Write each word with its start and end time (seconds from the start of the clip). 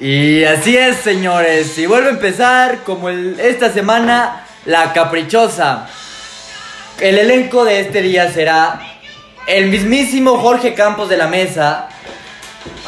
Y 0.00 0.44
así 0.44 0.76
es, 0.76 0.96
señores. 0.98 1.76
Y 1.78 1.86
vuelve 1.86 2.08
a 2.08 2.12
empezar 2.12 2.78
como 2.84 3.08
el- 3.08 3.38
esta 3.40 3.72
semana, 3.72 4.44
la 4.66 4.92
caprichosa. 4.92 5.86
El 7.00 7.18
elenco 7.18 7.64
de 7.64 7.80
este 7.80 8.02
día 8.02 8.30
será 8.32 8.80
el 9.46 9.66
mismísimo 9.66 10.38
Jorge 10.38 10.74
Campos 10.74 11.08
de 11.08 11.16
la 11.16 11.26
mesa, 11.28 11.88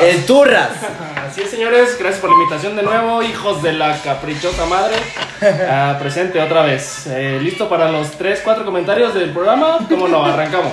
el 0.00 0.24
Turras, 0.26 0.70
Así 1.28 1.42
es, 1.42 1.50
señores, 1.50 1.96
gracias 1.98 2.20
por 2.20 2.30
la 2.30 2.36
invitación 2.36 2.74
de 2.74 2.82
nuevo, 2.82 3.22
hijos 3.22 3.62
de 3.62 3.74
la 3.74 3.96
caprichosa 4.02 4.64
madre. 4.66 4.96
Ah, 5.70 5.96
presente 6.00 6.40
otra 6.40 6.62
vez. 6.62 7.06
Eh, 7.06 7.38
¿Listo 7.40 7.68
para 7.68 7.88
los 7.92 8.10
3, 8.18 8.40
4 8.42 8.64
comentarios 8.64 9.14
del 9.14 9.30
programa? 9.30 9.78
¿Cómo 9.88 10.08
no? 10.08 10.24
Arrancamos. 10.24 10.72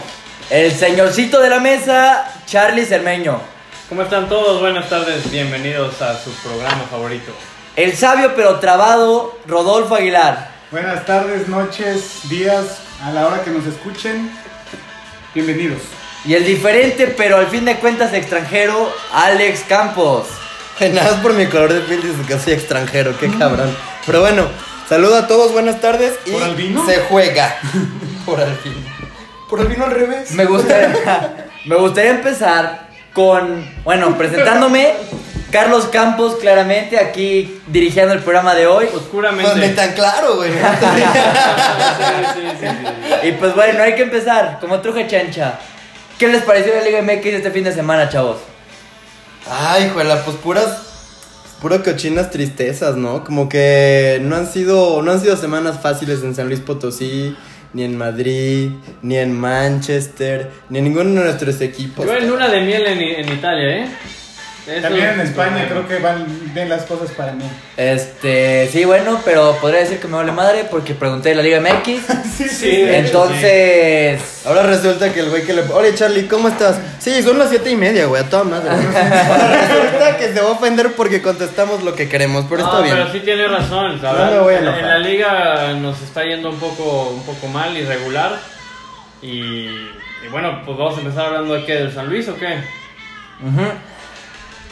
el 0.50 0.72
señorcito 0.72 1.40
de 1.40 1.50
la 1.52 1.60
mesa, 1.60 2.26
Charlie 2.48 2.84
Cermeño, 2.86 3.40
¿Cómo 3.90 4.02
están 4.02 4.28
todos? 4.28 4.60
Buenas 4.62 4.90
tardes, 4.90 5.30
bienvenidos 5.30 6.02
a 6.02 6.18
su 6.20 6.32
programa 6.32 6.84
favorito. 6.90 7.32
el 7.76 7.96
sabio 7.96 8.34
pero 8.36 8.60
trabado, 8.60 9.38
Rodolfo 9.48 9.96
Aguilar. 9.96 10.50
Buenas 10.72 11.06
tardes, 11.06 11.48
noches, 11.48 12.28
días, 12.30 12.80
a 13.04 13.12
la 13.12 13.28
hora 13.28 13.44
que 13.44 13.52
nos 13.52 13.66
escuchen. 13.66 14.32
Bienvenidos. 15.34 15.82
Y 16.26 16.34
el 16.34 16.46
diferente 16.46 17.14
pero 17.16 17.38
al 17.38 17.48
fin 17.48 17.66
de 17.66 17.76
cuentas 17.78 18.14
extranjero, 18.14 18.92
Alex 19.14 19.62
Campos. 19.68 20.28
Nada 20.80 21.12
más 21.12 21.22
por 21.22 21.34
mi 21.34 21.46
color 21.46 21.72
de 21.72 21.82
piel 21.82 22.02
dices 22.02 22.26
que 22.26 22.40
soy 22.40 22.54
extranjero, 22.54 23.18
qué 23.20 23.30
cabrón. 23.38 23.76
Pero 24.06 24.22
bueno, 24.22 24.48
saludo 24.90 25.18
a 25.18 25.28
todos, 25.28 25.52
buenas 25.52 25.80
tardes. 25.80 26.16
Y 26.26 26.32
¿Por 26.32 26.44
albino? 26.44 26.86
se 26.86 26.98
juega. 27.02 27.56
Por 28.26 28.42
albino. 28.42 28.96
Por 29.48 29.60
albino 29.60 29.86
al 29.86 29.92
revés. 29.92 30.32
Me 30.32 30.46
gustaría, 30.46 31.46
me 31.66 31.76
gustaría 31.76 32.12
empezar 32.12 32.85
con, 33.16 33.66
bueno, 33.86 34.18
presentándome, 34.18 34.94
Carlos 35.50 35.86
Campos, 35.86 36.36
claramente, 36.36 37.00
aquí 37.00 37.62
dirigiendo 37.68 38.14
el 38.14 38.20
programa 38.20 38.54
de 38.54 38.68
hoy. 38.68 38.88
Oscuramente. 38.94 39.54
Pues 39.54 39.76
tan 39.76 39.94
claro, 39.94 40.36
güey. 40.36 40.52
Sí, 40.54 40.62
sí, 42.34 42.42
sí, 42.60 42.68
sí. 43.22 43.28
Y 43.28 43.32
pues 43.32 43.56
bueno, 43.56 43.82
hay 43.82 43.96
que 43.96 44.04
empezar, 44.04 44.58
como 44.60 44.82
truje 44.82 45.08
chancha. 45.08 45.58
¿Qué 46.20 46.28
les 46.28 46.44
pareció 46.44 46.74
la 46.76 46.82
Liga 46.82 47.02
MX 47.02 47.26
este 47.26 47.52
fin 47.52 47.64
de 47.64 47.74
semana, 47.74 48.10
chavos? 48.10 48.38
Ay, 49.50 49.90
juela, 49.94 50.22
pues 50.26 50.36
puras. 50.38 50.82
Puro 51.62 51.82
cochinas 51.84 52.32
tristezas, 52.32 52.98
¿no? 52.98 53.24
Como 53.24 53.48
que 53.48 54.20
no 54.22 54.36
han 54.36 54.52
sido. 54.52 55.02
No 55.02 55.12
han 55.12 55.22
sido 55.22 55.38
semanas 55.38 55.80
fáciles 55.82 56.22
en 56.22 56.36
San 56.36 56.48
Luis 56.48 56.60
Potosí, 56.60 57.36
ni 57.76 57.84
en 57.84 57.98
Madrid, 57.98 58.70
ni 59.02 59.18
en 59.18 59.34
Manchester, 59.34 60.50
ni 60.70 60.78
en 60.78 60.86
ninguno 60.86 61.10
de 61.10 61.26
nuestros 61.26 61.60
equipos. 61.60 62.06
Yo 62.06 62.16
en 62.16 62.30
luna 62.30 62.48
de 62.48 62.62
miel 62.62 62.88
en, 62.88 63.02
en 63.02 63.34
Italia, 63.34 63.78
¿eh? 63.84 63.88
Eso- 64.68 64.82
También 64.82 65.10
en 65.10 65.20
España 65.20 65.66
creo 65.70 65.88
que 65.88 66.00
van 66.00 66.26
bien 66.54 66.70
las 66.70 66.84
cosas 66.84 67.12
para 67.12 67.34
mí. 67.34 67.44
Este, 67.78 68.68
sí, 68.72 68.84
bueno, 68.84 69.22
pero 69.24 69.56
podría 69.62 69.82
decir 69.82 70.00
que 70.00 70.08
me 70.08 70.16
vale 70.18 70.32
madre 70.32 70.66
porque 70.70 70.96
pregunté 70.96 71.30
de 71.30 71.36
la 71.36 71.44
Liga 71.44 71.60
MX. 71.62 72.02
Sí, 72.36 72.50
Sí, 72.50 72.84
Entonces, 72.84 74.42
Ahora 74.46 74.64
resulta 74.64 75.14
que 75.14 75.20
el 75.22 75.30
güey 75.30 75.44
que 75.44 75.54
le. 75.54 75.62
Oye, 75.72 75.94
Charlie, 75.96 76.28
¿cómo 76.28 76.48
estás? 76.50 76.78
Sí, 77.00 77.22
son 77.24 77.40
las 77.40 77.50
siete 77.50 77.70
y 77.72 77.76
media, 77.76 78.06
güey, 78.08 78.24
a 78.24 78.30
toda 78.30 78.44
madre. 78.44 78.70
Ahora 78.72 79.68
resulta 79.68 80.18
que 80.18 80.34
se 80.34 80.42
va 80.42 80.50
a 80.50 80.52
ofender 80.52 80.92
porque 80.94 81.22
contestamos 81.22 81.84
lo 81.84 81.96
que 81.96 82.10
queremos, 82.10 82.46
pero 82.50 82.62
No, 82.64 82.68
está 82.72 82.82
bien. 82.82 82.96
pero 82.98 83.12
sí 83.12 83.20
tiene 83.22 83.48
razón, 83.48 84.00
¿sabes? 84.02 84.36
No 84.36 84.50
en, 84.50 84.66
la- 84.66 84.72
enojar. 84.72 84.80
en 84.80 84.88
la 84.90 84.98
liga 85.00 85.74
nos 85.74 86.02
está 86.02 86.24
yendo 86.24 86.50
un 86.50 86.60
poco, 86.60 87.10
un 87.10 87.24
poco 87.24 87.48
mal, 87.48 87.76
irregular. 87.78 88.34
Y, 89.22 89.30
y 89.70 90.28
bueno, 90.32 90.62
pues 90.66 90.78
vamos 90.78 90.98
a 90.98 91.02
empezar 91.02 91.26
hablando 91.28 91.54
de 91.54 91.66
qué, 91.66 91.74
del 91.76 91.94
San 91.94 92.08
Luis 92.10 92.28
o 92.28 92.36
qué. 92.36 92.58
ujú, 93.44 93.62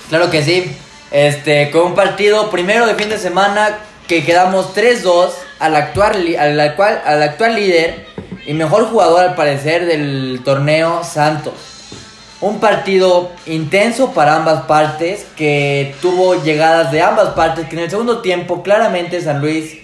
claro 0.09 0.29
que 0.29 0.43
sí. 0.43 0.75
Este, 1.11 1.69
con 1.69 1.83
un 1.83 1.95
partido 1.95 2.49
primero 2.49 2.87
de 2.87 2.95
fin 2.95 3.09
de 3.09 3.19
semana 3.19 3.77
que 4.07 4.23
quedamos 4.23 4.75
3-2 4.75 5.29
al 5.59 5.75
actual, 5.75 6.35
al, 6.37 6.59
actual, 6.59 7.01
al 7.05 7.21
actual 7.21 7.55
líder 7.55 8.07
y 8.45 8.53
mejor 8.53 8.89
jugador 8.89 9.23
al 9.23 9.35
parecer 9.35 9.85
del 9.85 10.41
torneo 10.43 11.03
Santos. 11.03 11.53
Un 12.41 12.59
partido 12.59 13.31
intenso 13.45 14.11
para 14.11 14.35
ambas 14.35 14.63
partes, 14.63 15.25
que 15.37 15.95
tuvo 16.01 16.43
llegadas 16.43 16.91
de 16.91 17.01
ambas 17.01 17.29
partes, 17.29 17.69
que 17.69 17.75
en 17.75 17.83
el 17.83 17.89
segundo 17.89 18.21
tiempo 18.21 18.63
claramente 18.63 19.21
San 19.21 19.39
Luis 19.39 19.77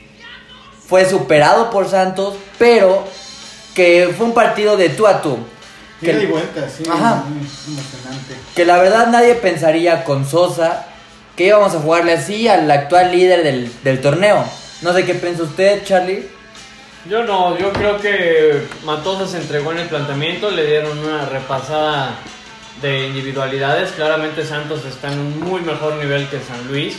fue 0.87 1.05
superado 1.05 1.69
por 1.69 1.87
Santos, 1.87 2.33
pero 2.57 3.03
que 3.75 4.13
fue 4.17 4.25
un 4.25 4.33
partido 4.33 4.75
de 4.75 4.89
tú 4.89 5.07
a 5.07 5.21
tú. 5.21 5.37
Que, 5.99 6.11
y 6.11 6.25
vuelta, 6.27 6.69
sí. 6.69 6.83
Ajá. 6.89 7.25
muy 7.27 7.39
emocionante. 7.39 8.35
que 8.55 8.65
la 8.65 8.77
verdad 8.77 9.07
nadie 9.07 9.35
pensaría 9.35 10.05
con 10.05 10.25
Sosa 10.25 10.85
que 11.35 11.45
íbamos 11.45 11.73
a 11.75 11.79
jugarle 11.79 12.13
así 12.13 12.47
al 12.47 12.69
actual 12.69 13.11
líder 13.11 13.43
del, 13.43 13.71
del 13.83 14.01
torneo. 14.01 14.45
No 14.81 14.93
sé 14.93 15.05
qué 15.05 15.13
piensa 15.13 15.43
usted, 15.43 15.83
Charlie. 15.85 16.27
Yo 17.09 17.23
no, 17.23 17.57
yo 17.57 17.71
creo 17.71 17.97
que 17.99 18.67
Matosa 18.83 19.25
se 19.25 19.37
entregó 19.37 19.71
en 19.71 19.79
el 19.79 19.87
planteamiento, 19.87 20.51
le 20.51 20.65
dieron 20.65 20.99
una 20.99 21.25
repasada 21.25 22.15
de 22.81 23.07
individualidades. 23.07 23.91
Claramente 23.91 24.45
Santos 24.45 24.85
está 24.85 25.11
en 25.11 25.19
un 25.19 25.39
muy 25.39 25.61
mejor 25.61 25.95
nivel 25.95 26.27
que 26.27 26.39
San 26.39 26.67
Luis, 26.67 26.97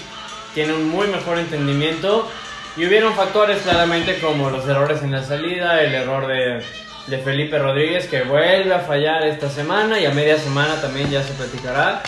tiene 0.55 0.73
un 0.73 0.89
muy 0.89 1.09
mejor 1.09 1.39
entendimiento 1.39 2.29
y 2.77 2.87
hubieron 2.87 3.15
factores 3.15 3.61
claramente 3.63 4.19
como 4.21 4.51
los 4.51 4.67
errores 4.67 5.03
en 5.03 5.13
la 5.13 5.23
salida, 5.23 5.83
el 5.83 5.95
error 5.95 6.27
de, 6.27 6.63
de 7.07 7.19
Felipe 7.19 7.59
Rodríguez 7.59 8.07
que 8.07 8.23
vuelve 8.23 8.73
a 8.75 8.81
fallar 8.81 9.27
esta 9.27 9.49
semana 9.49 9.99
y 9.99 10.07
a 10.07 10.11
media 10.11 10.39
semana 10.39 10.81
también 10.81 11.11
ya 11.11 11.23
se 11.23 11.33
platicará. 11.35 12.03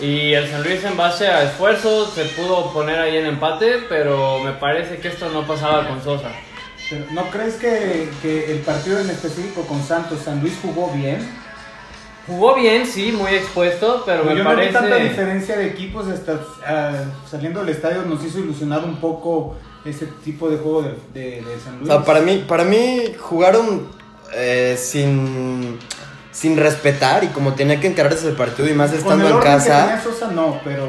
Y 0.00 0.32
el 0.32 0.48
San 0.50 0.62
Luis 0.62 0.82
en 0.84 0.96
base 0.96 1.28
a 1.28 1.42
esfuerzos 1.42 2.12
se 2.14 2.24
pudo 2.24 2.72
poner 2.72 2.98
ahí 2.98 3.16
en 3.18 3.26
empate, 3.26 3.80
pero 3.88 4.38
me 4.40 4.52
parece 4.52 4.96
que 4.98 5.08
esto 5.08 5.28
no 5.30 5.46
pasaba 5.46 5.86
con 5.88 6.02
Sosa. 6.02 6.30
Pero, 6.88 7.04
¿No 7.12 7.24
crees 7.30 7.54
que, 7.56 8.08
que 8.22 8.50
el 8.52 8.58
partido 8.60 8.98
en 9.00 9.10
específico 9.10 9.62
con 9.66 9.82
Santos, 9.82 10.20
San 10.24 10.40
Luis 10.40 10.54
jugó 10.62 10.90
bien? 10.92 11.18
Jugó 12.26 12.54
bien, 12.54 12.86
sí, 12.86 13.12
muy 13.12 13.32
expuesto, 13.34 14.02
pero 14.06 14.24
me 14.24 14.36
Yo 14.36 14.44
parece. 14.44 14.72
no 14.72 14.80
vi 14.82 14.88
tanta 14.90 14.96
diferencia 15.04 15.56
de 15.56 15.66
equipos 15.66 16.06
hasta 16.08 16.40
ah, 16.66 16.92
saliendo 17.28 17.60
del 17.60 17.70
estadio 17.70 18.02
nos 18.02 18.24
hizo 18.24 18.38
ilusionar 18.38 18.84
un 18.84 18.96
poco 18.96 19.56
ese 19.84 20.06
tipo 20.24 20.48
de 20.48 20.56
juego 20.58 20.82
de, 20.82 20.94
de- 21.12 21.42
de 21.42 21.60
San 21.62 21.74
O 21.74 21.78
Luis. 21.78 21.88
sea, 21.88 22.04
para 22.04 22.20
mí, 22.20 22.44
para 22.46 22.64
mí 22.64 23.14
jugaron 23.18 23.88
eh, 24.34 24.78
sin, 24.80 25.78
sin 26.32 26.56
respetar 26.56 27.24
y 27.24 27.28
como 27.28 27.54
tenía 27.54 27.80
que 27.80 27.86
encararse 27.88 28.28
el 28.28 28.34
partido 28.34 28.68
y 28.68 28.74
más 28.74 28.90
Con 28.90 28.98
estando 28.98 29.24
el 29.26 29.30
en 29.32 29.36
orden 29.38 29.52
que 29.52 29.58
casa. 29.58 29.86
tenía 29.86 30.02
Sosa 30.02 30.30
no, 30.30 30.60
pero 30.64 30.88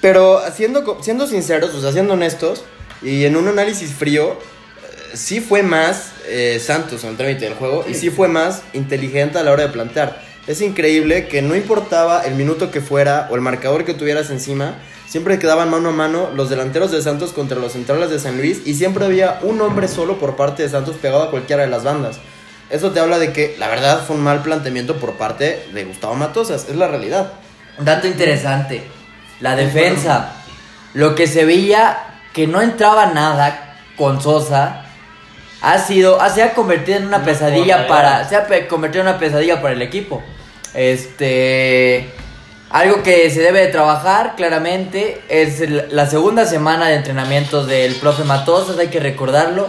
Pero 0.00 0.42
siendo, 0.54 0.98
siendo 1.02 1.26
sinceros, 1.26 1.74
o 1.74 1.80
sea, 1.80 1.92
siendo 1.92 2.14
honestos, 2.14 2.64
y 3.02 3.24
en 3.24 3.36
un 3.36 3.48
análisis 3.48 3.92
frío, 3.92 4.32
eh, 4.32 5.16
sí 5.16 5.40
fue 5.40 5.62
más 5.62 6.12
eh, 6.26 6.60
Santos 6.64 7.04
en 7.04 7.10
el 7.10 7.16
trámite 7.16 7.44
del 7.44 7.54
juego 7.54 7.84
y 7.88 7.94
sí 7.94 8.10
fue 8.10 8.28
más 8.28 8.62
inteligente 8.72 9.38
a 9.38 9.42
la 9.42 9.52
hora 9.52 9.64
de 9.64 9.68
plantear. 9.68 10.22
Es 10.46 10.60
increíble 10.60 11.26
que 11.28 11.40
no 11.42 11.54
importaba 11.54 12.22
el 12.22 12.34
minuto 12.34 12.70
que 12.70 12.80
fuera 12.80 13.28
o 13.30 13.34
el 13.34 13.40
marcador 13.40 13.84
que 13.84 13.94
tuvieras 13.94 14.30
encima, 14.30 14.76
siempre 15.08 15.38
quedaban 15.38 15.70
mano 15.70 15.90
a 15.90 15.92
mano 15.92 16.30
los 16.34 16.50
delanteros 16.50 16.90
de 16.90 17.00
Santos 17.00 17.32
contra 17.32 17.58
los 17.58 17.72
centrales 17.72 18.10
de 18.10 18.18
San 18.18 18.36
Luis 18.36 18.60
y 18.66 18.74
siempre 18.74 19.04
había 19.04 19.38
un 19.42 19.60
hombre 19.60 19.88
solo 19.88 20.18
por 20.18 20.36
parte 20.36 20.62
de 20.62 20.68
Santos 20.68 20.96
pegado 20.96 21.22
a 21.22 21.30
cualquiera 21.30 21.62
de 21.62 21.68
las 21.70 21.84
bandas. 21.84 22.18
Eso 22.70 22.90
te 22.92 23.00
habla 23.00 23.18
de 23.18 23.32
que 23.32 23.56
la 23.58 23.68
verdad 23.68 24.04
fue 24.06 24.16
un 24.16 24.22
mal 24.22 24.42
planteamiento 24.42 24.96
por 24.96 25.12
parte 25.14 25.66
de 25.72 25.84
Gustavo 25.84 26.14
Matosas, 26.14 26.66
es 26.68 26.76
la 26.76 26.88
realidad. 26.88 27.32
Un 27.78 27.84
dato 27.84 28.06
interesante. 28.06 28.82
La 29.40 29.54
defensa. 29.56 30.32
Lo 30.94 31.14
que 31.14 31.26
se 31.26 31.44
veía 31.44 31.98
que 32.32 32.46
no 32.46 32.60
entraba 32.62 33.06
nada 33.06 33.76
con 33.96 34.20
Sosa. 34.22 34.80
Ha 35.60 35.78
sido, 35.78 36.20
ha- 36.20 36.30
se 36.30 36.42
ha 36.42 36.52
convertido 36.54 36.98
en 36.98 37.06
una 37.06 37.22
pesadilla 37.24 37.86
para. 37.86 38.28
Se 38.28 38.36
ha 38.36 38.46
convertido 38.68 39.02
en 39.02 39.08
una 39.08 39.18
pesadilla 39.18 39.60
para 39.62 39.74
el 39.74 39.82
equipo. 39.82 40.22
Este. 40.74 42.10
Algo 42.70 43.02
que 43.02 43.30
se 43.30 43.40
debe 43.40 43.60
de 43.60 43.68
trabajar 43.68 44.34
claramente 44.36 45.22
es 45.28 45.60
la 45.92 46.06
segunda 46.06 46.44
semana 46.44 46.88
de 46.88 46.96
entrenamientos 46.96 47.66
del 47.68 47.94
profe 47.96 48.24
Matosas, 48.24 48.78
hay 48.78 48.88
que 48.88 48.98
recordarlo. 49.00 49.68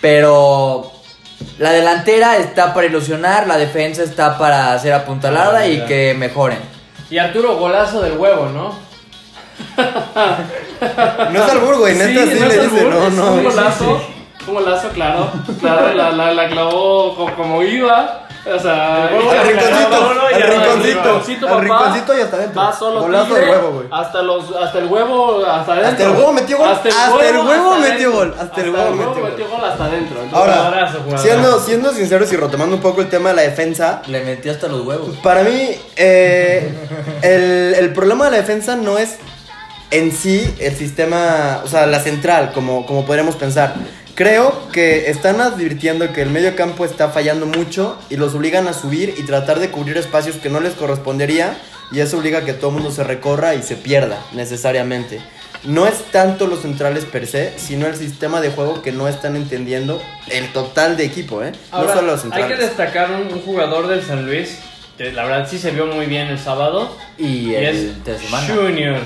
Pero 0.00 0.91
la 1.58 1.70
delantera 1.72 2.36
está 2.38 2.72
para 2.74 2.86
ilusionar, 2.86 3.46
la 3.46 3.56
defensa 3.56 4.02
está 4.02 4.38
para 4.38 4.78
ser 4.78 4.92
apuntalada 4.94 5.66
y 5.66 5.78
Ya. 5.78 5.86
que 5.86 6.14
mejoren. 6.18 6.58
Y 7.10 7.18
Arturo, 7.18 7.56
golazo 7.56 8.00
del 8.02 8.16
huevo, 8.16 8.46
¿no? 8.46 8.74
No 11.32 11.44
es 11.44 11.50
albur, 11.50 11.78
güey, 11.78 11.94
neta 11.94 12.24
sí, 12.24 12.38
no 12.40 12.46
le 12.46 12.54
es 12.56 12.70
dice, 12.72 12.84
no, 12.84 13.06
es 13.06 13.12
no. 13.14 13.32
Un 13.34 13.44
golazo, 13.44 14.00
un 14.48 14.54
golazo, 14.54 14.88
claro. 14.90 15.30
Claro, 15.60 15.94
la, 15.94 16.10
la, 16.10 16.32
la 16.32 16.48
clavó 16.48 17.14
co- 17.14 17.34
como 17.36 17.62
iba. 17.62 18.26
O 18.44 18.58
sea, 18.58 19.06
Al 19.06 19.14
huevo 19.14 19.32
la 19.32 19.42
rinconcito, 19.44 19.96
al 19.96 20.82
rinconcito, 20.82 21.48
al 21.48 21.60
rinconcito 21.60 22.18
y 22.18 22.20
hasta 22.22 22.36
adentro. 22.38 22.60
Va 22.60 22.72
solo 22.76 23.00
Golazo 23.02 23.26
tigre, 23.26 23.44
de 23.44 23.50
huevo, 23.52 23.70
güey. 23.70 23.86
Hasta, 23.90 24.22
los, 24.22 24.56
hasta 24.56 24.78
el 24.80 24.86
huevo, 24.86 25.46
hasta 25.46 25.72
adentro. 25.74 25.90
Hasta 25.90 26.04
el 26.04 26.10
huevo 26.10 26.32
metió 26.32 26.58
gol, 26.58 26.68
hasta 26.68 26.88
el 26.88 27.36
huevo 27.36 27.72
hasta 27.72 27.88
metió 27.88 28.12
gol, 28.12 28.34
hasta 28.40 28.60
el 28.60 28.70
huevo 28.70 28.90
metió 28.90 29.24
metió 29.24 29.48
gol 29.48 29.64
hasta 29.64 29.84
adentro. 29.84 30.22
Entonces, 30.22 30.56
Ahora, 30.56 31.18
siendo, 31.18 31.60
siendo 31.60 31.92
sinceros 31.92 32.32
y 32.32 32.36
retomando 32.36 32.74
un 32.74 32.82
poco 32.82 33.00
el 33.00 33.08
tema 33.08 33.28
de 33.28 33.36
la 33.36 33.42
defensa, 33.42 34.02
Le 34.08 34.24
metió 34.24 34.50
hasta 34.50 34.66
los 34.66 34.84
huevos. 34.84 35.16
para 35.22 35.44
mí 35.44 35.70
eh, 35.94 36.74
el, 37.22 37.74
el 37.78 37.92
problema 37.92 38.24
de 38.24 38.32
la 38.32 38.36
defensa 38.38 38.74
no 38.74 38.98
es 38.98 39.18
en 39.92 40.10
sí 40.10 40.52
el 40.58 40.74
sistema, 40.74 41.60
o 41.64 41.68
sea, 41.68 41.86
la 41.86 42.00
central, 42.00 42.50
como, 42.52 42.86
como 42.86 43.04
podríamos 43.04 43.36
pensar. 43.36 43.74
Creo 44.14 44.68
que 44.72 45.10
están 45.10 45.40
advirtiendo 45.40 46.12
que 46.12 46.20
el 46.20 46.28
medio 46.30 46.54
campo 46.54 46.84
está 46.84 47.08
fallando 47.08 47.46
mucho 47.46 47.98
y 48.10 48.16
los 48.16 48.34
obligan 48.34 48.68
a 48.68 48.74
subir 48.74 49.14
y 49.16 49.22
tratar 49.24 49.58
de 49.58 49.70
cubrir 49.70 49.96
espacios 49.96 50.36
que 50.36 50.50
no 50.50 50.60
les 50.60 50.74
correspondería 50.74 51.56
y 51.92 52.00
eso 52.00 52.18
obliga 52.18 52.40
a 52.40 52.44
que 52.44 52.52
todo 52.52 52.68
el 52.68 52.74
mundo 52.76 52.90
se 52.90 53.04
recorra 53.04 53.54
y 53.54 53.62
se 53.62 53.76
pierda 53.76 54.18
necesariamente. 54.34 55.20
No 55.64 55.86
es 55.86 56.04
tanto 56.10 56.46
los 56.46 56.60
centrales 56.60 57.04
per 57.04 57.26
se, 57.26 57.58
sino 57.58 57.86
el 57.86 57.96
sistema 57.96 58.40
de 58.40 58.50
juego 58.50 58.82
que 58.82 58.92
no 58.92 59.08
están 59.08 59.36
entendiendo 59.36 60.02
el 60.28 60.52
total 60.52 60.96
de 60.96 61.04
equipo, 61.04 61.42
¿eh? 61.42 61.52
Ahora, 61.70 61.88
no 61.88 61.94
solo 61.94 62.06
los 62.08 62.16
hay 62.16 62.30
centrales. 62.30 62.58
que 62.58 62.64
destacar 62.64 63.10
un, 63.12 63.32
un 63.32 63.40
jugador 63.42 63.86
del 63.86 64.02
San 64.02 64.26
Luis, 64.26 64.58
que 64.98 65.12
la 65.12 65.24
verdad 65.24 65.48
sí 65.48 65.58
se 65.58 65.70
vio 65.70 65.86
muy 65.86 66.06
bien 66.06 66.26
el 66.26 66.38
sábado. 66.38 66.96
Y 67.16 67.50
Y 67.50 67.54
el 67.54 67.64
es 67.64 68.04
de 68.04 68.18
semana. 68.18 68.46
Junior. 68.54 69.00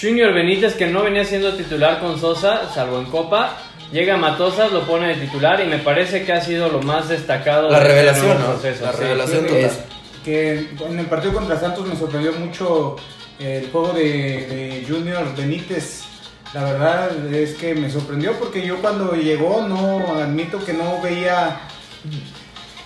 Junior 0.00 0.32
Benítez, 0.32 0.74
que 0.74 0.86
no 0.86 1.02
venía 1.02 1.24
siendo 1.24 1.54
titular 1.54 1.98
con 2.00 2.20
Sosa, 2.20 2.72
salvo 2.72 2.98
en 2.98 3.06
Copa. 3.06 3.56
Llega 3.92 4.14
a 4.14 4.16
Matosas, 4.16 4.72
lo 4.72 4.82
pone 4.86 5.08
de 5.08 5.26
titular 5.26 5.60
y 5.60 5.66
me 5.66 5.78
parece 5.78 6.24
que 6.24 6.32
ha 6.32 6.40
sido 6.40 6.68
lo 6.68 6.80
más 6.82 7.08
destacado 7.08 7.70
La 7.70 7.78
de 7.78 7.84
este 7.84 7.94
revelación, 7.94 8.38
¿no? 8.40 8.46
proceso, 8.46 8.84
La 8.84 8.92
sí. 8.92 8.98
revelación 8.98 9.46
total. 9.46 9.70
que 10.24 10.68
en 10.88 10.98
el 10.98 11.06
partido 11.06 11.32
contra 11.34 11.58
Santos 11.58 11.86
me 11.86 11.96
sorprendió 11.96 12.32
mucho 12.32 12.96
el 13.38 13.70
juego 13.70 13.92
de, 13.92 14.02
de 14.02 14.86
Junior 14.88 15.34
Benítez. 15.36 16.02
La 16.52 16.64
verdad 16.64 17.10
es 17.34 17.54
que 17.54 17.74
me 17.74 17.90
sorprendió 17.90 18.32
porque 18.34 18.66
yo 18.66 18.76
cuando 18.78 19.12
llegó 19.14 19.66
no 19.68 20.14
admito 20.20 20.64
que 20.64 20.72
no 20.72 21.00
veía 21.02 21.60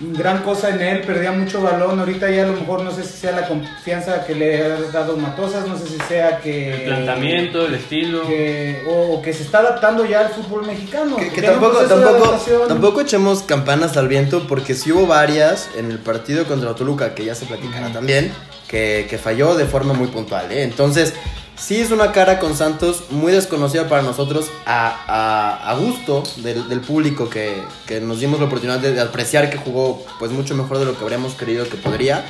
gran 0.01 0.39
cosa 0.43 0.69
en 0.69 0.81
él, 0.81 1.01
perdía 1.01 1.31
mucho 1.31 1.61
balón. 1.61 1.99
Ahorita 1.99 2.29
ya 2.29 2.43
a 2.43 2.47
lo 2.47 2.53
mejor 2.53 2.81
no 2.83 2.91
sé 2.91 3.03
si 3.03 3.13
sea 3.17 3.31
la 3.31 3.47
confianza 3.47 4.25
que 4.25 4.33
le 4.35 4.63
ha 4.63 4.69
dado 4.91 5.15
Matosas, 5.17 5.67
no 5.67 5.77
sé 5.77 5.87
si 5.87 5.97
sea 6.07 6.39
que 6.39 6.73
El 6.73 6.81
planteamiento, 6.85 7.65
el 7.67 7.75
estilo. 7.75 8.27
que- 8.27 8.83
o, 8.87 9.13
o 9.15 9.21
que 9.21 9.33
se 9.33 9.43
está 9.43 9.59
adaptando 9.59 10.05
ya 10.05 10.21
al 10.21 10.29
fútbol 10.29 10.65
mexicano. 10.65 11.17
Que, 11.17 11.41
tampoco, 11.41 11.77
tampoco, 11.83 12.37
tampoco 12.67 13.01
echemos 13.01 13.43
campanas 13.43 13.95
al 13.97 14.07
viento 14.07 14.47
porque 14.47 14.73
sí 14.73 14.91
hubo 14.91 15.05
varias 15.07 15.69
en 15.77 15.91
el 15.91 15.99
partido 15.99 16.45
contra 16.45 16.73
Toluca, 16.75 17.13
que 17.13 17.25
ya 17.25 17.35
se 17.35 17.45
platicará 17.45 17.89
también, 17.93 18.31
que, 18.67 19.05
que 19.09 19.17
falló 19.17 19.55
de 19.55 19.65
forma 19.65 19.93
muy 19.93 20.07
puntual. 20.07 20.51
¿eh? 20.51 20.63
Entonces, 20.63 21.13
sí 21.57 21.79
es 21.79 21.91
una 21.91 22.11
cara 22.11 22.39
con 22.39 22.55
Santos 22.55 23.03
muy 23.11 23.31
desconocida 23.31 23.87
para 23.87 24.01
nosotros, 24.01 24.47
a, 24.65 24.95
a- 25.07 25.69
a 25.71 25.73
gusto 25.75 26.23
del, 26.37 26.67
del 26.69 26.81
público 26.81 27.29
que, 27.29 27.63
que 27.85 27.99
nos 28.01 28.19
dimos 28.19 28.39
la 28.39 28.45
oportunidad 28.47 28.79
de, 28.79 28.93
de 28.93 29.01
apreciar 29.01 29.49
que 29.49 29.57
jugó 29.57 30.03
pues 30.19 30.31
mucho 30.31 30.55
mejor 30.55 30.79
de 30.79 30.85
lo 30.85 30.97
que 30.97 31.03
habríamos 31.03 31.33
querido 31.35 31.67
que 31.69 31.77
podría. 31.77 32.25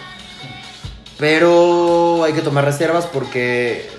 Pero 1.18 2.24
hay 2.24 2.34
que 2.34 2.42
tomar 2.42 2.66
reservas 2.66 3.06
porque 3.06 3.90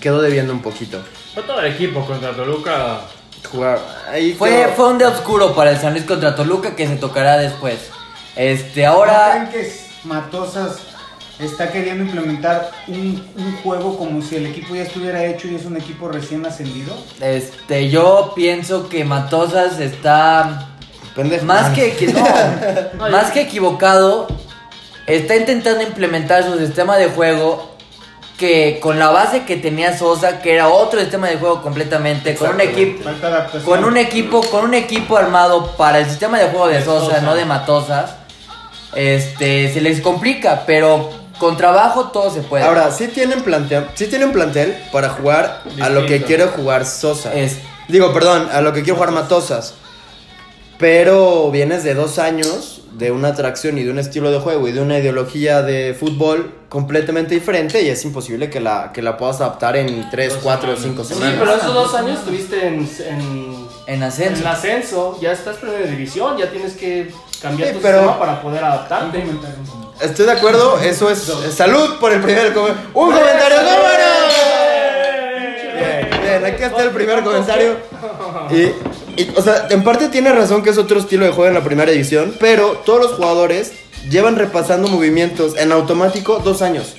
quedó 0.00 0.20
debiendo 0.20 0.52
un 0.52 0.62
poquito. 0.62 1.00
Fue 1.32 1.42
todo 1.44 1.60
el 1.60 1.72
equipo 1.72 2.04
contra 2.04 2.32
Toluca. 2.34 3.00
Jugar 3.50 3.78
ahí 4.10 4.32
Fue, 4.34 4.50
quedó- 4.50 4.72
fue 4.74 4.88
un 4.88 4.98
día 4.98 5.08
oscuro 5.08 5.54
para 5.54 5.70
el 5.70 5.78
San 5.78 5.92
Luis 5.92 6.04
contra 6.04 6.34
Toluca 6.34 6.74
que 6.76 6.86
se 6.86 6.96
tocará 6.96 7.36
después. 7.38 7.78
Este, 8.36 8.82
¿No 8.84 8.90
ahora. 8.92 9.48
creen 9.50 9.64
que 9.66 9.80
Matosas 10.04 10.76
está 11.46 11.70
queriendo 11.70 12.04
implementar 12.04 12.70
un, 12.88 13.24
un 13.36 13.56
juego 13.62 13.96
como 13.98 14.20
si 14.22 14.36
el 14.36 14.46
equipo 14.46 14.74
ya 14.74 14.82
estuviera 14.82 15.24
hecho 15.24 15.48
y 15.48 15.54
es 15.54 15.64
un 15.64 15.76
equipo 15.76 16.08
recién 16.08 16.44
ascendido? 16.46 16.94
Este, 17.20 17.88
yo 17.88 18.32
pienso 18.36 18.88
que 18.88 19.04
Matosas 19.04 19.78
está 19.80 20.68
Pendejo. 21.14 21.44
más 21.46 21.70
que, 21.74 21.92
que- 21.94 22.06
no, 22.94 23.08
más 23.10 23.30
que 23.30 23.40
equivocado, 23.42 24.28
está 25.06 25.36
intentando 25.36 25.82
implementar 25.82 26.44
su 26.44 26.58
sistema 26.58 26.96
de 26.96 27.06
juego 27.08 27.68
que 28.38 28.78
con 28.80 28.98
la 28.98 29.10
base 29.10 29.44
que 29.44 29.56
tenía 29.56 29.98
Sosa, 29.98 30.40
que 30.40 30.54
era 30.54 30.68
otro 30.68 30.98
sistema 31.00 31.28
de 31.28 31.36
juego 31.36 31.60
completamente, 31.60 32.34
con 32.36 32.54
un 32.54 32.60
equipo 32.62 33.04
con 33.66 33.84
un 33.84 33.96
equipo 33.98 34.40
con 34.42 34.64
un 34.64 34.72
equipo 34.72 35.18
armado 35.18 35.72
para 35.76 35.98
el 35.98 36.06
sistema 36.06 36.38
de 36.38 36.46
juego 36.48 36.68
de 36.68 36.76
De 36.78 36.84
Sosa, 36.84 37.04
Sosa. 37.06 37.20
no 37.20 37.34
de 37.34 37.44
Matosas. 37.44 38.14
Este, 38.94 39.72
se 39.72 39.80
les 39.80 40.00
complica, 40.00 40.64
pero 40.66 41.10
con 41.40 41.56
trabajo 41.56 42.10
todo 42.12 42.30
se 42.30 42.42
puede. 42.42 42.62
Ahora, 42.62 42.92
sí 42.92 43.08
tienen, 43.08 43.42
plantea 43.42 43.90
sí 43.96 44.06
tienen 44.06 44.30
plantel 44.30 44.76
para 44.92 45.08
jugar 45.08 45.64
a 45.80 45.88
lo 45.88 46.06
que 46.06 46.22
quiere 46.22 46.46
jugar 46.46 46.86
Sosa. 46.86 47.34
Es- 47.34 47.56
Digo, 47.88 48.12
perdón, 48.12 48.48
a 48.52 48.60
lo 48.60 48.72
que 48.72 48.82
quiere 48.84 48.94
jugar 48.94 49.10
Matosas. 49.10 49.74
Pero 50.78 51.50
vienes 51.50 51.84
de 51.84 51.94
dos 51.94 52.18
años 52.18 52.82
de 52.92 53.10
una 53.12 53.28
atracción 53.28 53.76
y 53.78 53.82
de 53.84 53.90
un 53.90 53.98
estilo 53.98 54.30
de 54.30 54.38
juego 54.40 54.66
y 54.68 54.72
de 54.72 54.80
una 54.80 54.98
ideología 54.98 55.62
de 55.62 55.94
fútbol 55.98 56.54
completamente 56.68 57.34
diferente 57.34 57.82
y 57.82 57.88
es 57.88 58.04
imposible 58.04 58.48
que 58.48 58.60
la, 58.60 58.90
que 58.92 59.02
la 59.02 59.16
puedas 59.16 59.40
adaptar 59.40 59.76
en 59.76 60.08
tres, 60.10 60.34
Dos 60.34 60.42
cuatro 60.42 60.72
o 60.72 60.76
semanas. 60.76 60.96
cinco 60.96 61.04
Sí, 61.04 61.14
semanas. 61.14 61.36
pero 61.38 61.54
esos 61.56 61.74
dos 61.74 61.94
años 61.94 62.18
estuviste 62.20 62.66
en, 62.66 62.74
en, 63.08 63.20
en 63.86 63.94
en 63.94 64.02
ascenso. 64.02 64.40
el 64.40 64.46
ascenso, 64.46 65.18
ya 65.20 65.32
estás 65.32 65.56
en 65.56 65.60
primera 65.62 65.86
división, 65.90 66.36
ya 66.38 66.50
tienes 66.50 66.72
que 66.74 67.10
cambiar 67.40 67.68
Sí, 67.70 67.74
tu 67.76 67.80
pero- 67.82 67.98
sistema 67.98 68.18
para 68.18 68.42
poder 68.42 68.62
Un 68.62 68.68
adaptarte. 68.68 69.18
comentario, 69.20 69.56
un 69.60 69.66
comentario. 69.66 70.10
Estoy 70.10 70.26
de 70.26 70.32
acuerdo, 70.32 70.78
eso 70.80 71.10
es 71.10 71.30
salud 71.54 71.98
por 71.98 72.12
el 72.12 72.20
primer 72.20 72.52
comentario. 72.54 72.88
¡Un 72.94 73.12
comentario 73.12 73.56
número! 73.60 74.10
Bien, 75.78 76.08
bien, 76.22 76.44
aquí 76.54 76.62
está 76.62 76.82
el 76.82 76.90
primer 76.90 77.22
comentario. 77.22 77.76
Y, 78.50 79.20
y, 79.22 79.32
o 79.36 79.42
sea, 79.42 79.66
en 79.70 79.82
parte 79.84 80.08
tiene 80.08 80.32
razón 80.32 80.62
que 80.62 80.70
es 80.70 80.78
otro 80.78 80.98
estilo 80.98 81.24
de 81.24 81.32
juego 81.32 81.48
en 81.48 81.54
la 81.54 81.64
primera 81.64 81.90
división, 81.92 82.34
pero 82.40 82.82
todos 82.84 83.00
los 83.00 83.12
jugadores 83.14 83.72
llevan 84.08 84.36
repasando 84.36 84.88
movimientos 84.88 85.56
en 85.58 85.72
automático 85.72 86.38
dos 86.38 86.62
años. 86.62 86.94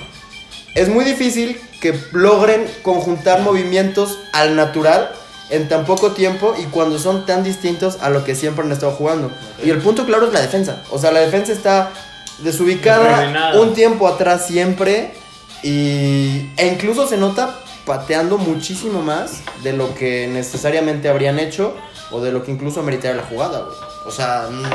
Es 0.75 0.87
muy 0.89 1.03
difícil 1.03 1.59
que 1.81 1.99
logren 2.11 2.65
conjuntar 2.83 3.41
movimientos 3.41 4.19
al 4.33 4.55
natural 4.55 5.11
en 5.51 5.67
tan 5.67 5.85
poco 5.85 6.11
tiempo 6.11 6.55
y 6.57 6.63
cuando 6.63 6.97
son 6.97 7.25
tan 7.25 7.43
distintos 7.43 7.97
a 8.01 8.09
lo 8.09 8.23
que 8.23 8.35
siempre 8.35 8.65
han 8.65 8.71
estado 8.71 8.93
jugando. 8.93 9.29
Y 9.63 9.69
el 9.69 9.79
punto 9.79 10.05
claro 10.05 10.27
es 10.27 10.33
la 10.33 10.41
defensa. 10.41 10.81
O 10.89 10.97
sea, 10.97 11.11
la 11.11 11.19
defensa 11.19 11.51
está 11.51 11.91
desubicada 12.39 13.53
un 13.59 13.73
tiempo 13.73 14.07
atrás 14.07 14.47
siempre 14.47 15.13
y, 15.61 16.49
e 16.57 16.67
incluso 16.67 17.07
se 17.07 17.17
nota 17.17 17.59
pateando 17.85 18.37
muchísimo 18.37 19.01
más 19.01 19.41
de 19.61 19.73
lo 19.73 19.93
que 19.93 20.27
necesariamente 20.27 21.09
habrían 21.09 21.37
hecho 21.37 21.75
o 22.11 22.21
de 22.21 22.31
lo 22.31 22.43
que 22.43 22.51
incluso 22.51 22.81
meritaría 22.81 23.17
la 23.17 23.27
jugada. 23.27 23.59
güey. 23.59 23.77
O 24.07 24.11
sea, 24.11 24.47
no, 24.49 24.69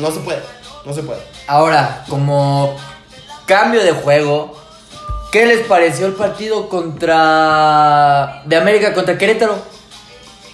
no 0.00 0.10
se 0.12 0.20
puede. 0.20 0.42
No 0.84 0.94
se 0.94 1.02
puede. 1.02 1.20
Ahora, 1.48 2.04
como 2.08 2.76
cambio 3.44 3.82
de 3.82 3.92
juego, 3.92 4.56
¿qué 5.32 5.46
les 5.46 5.66
pareció 5.66 6.06
el 6.06 6.12
partido 6.12 6.68
contra 6.68 8.42
de 8.46 8.56
América 8.56 8.94
contra 8.94 9.18
Querétaro? 9.18 9.79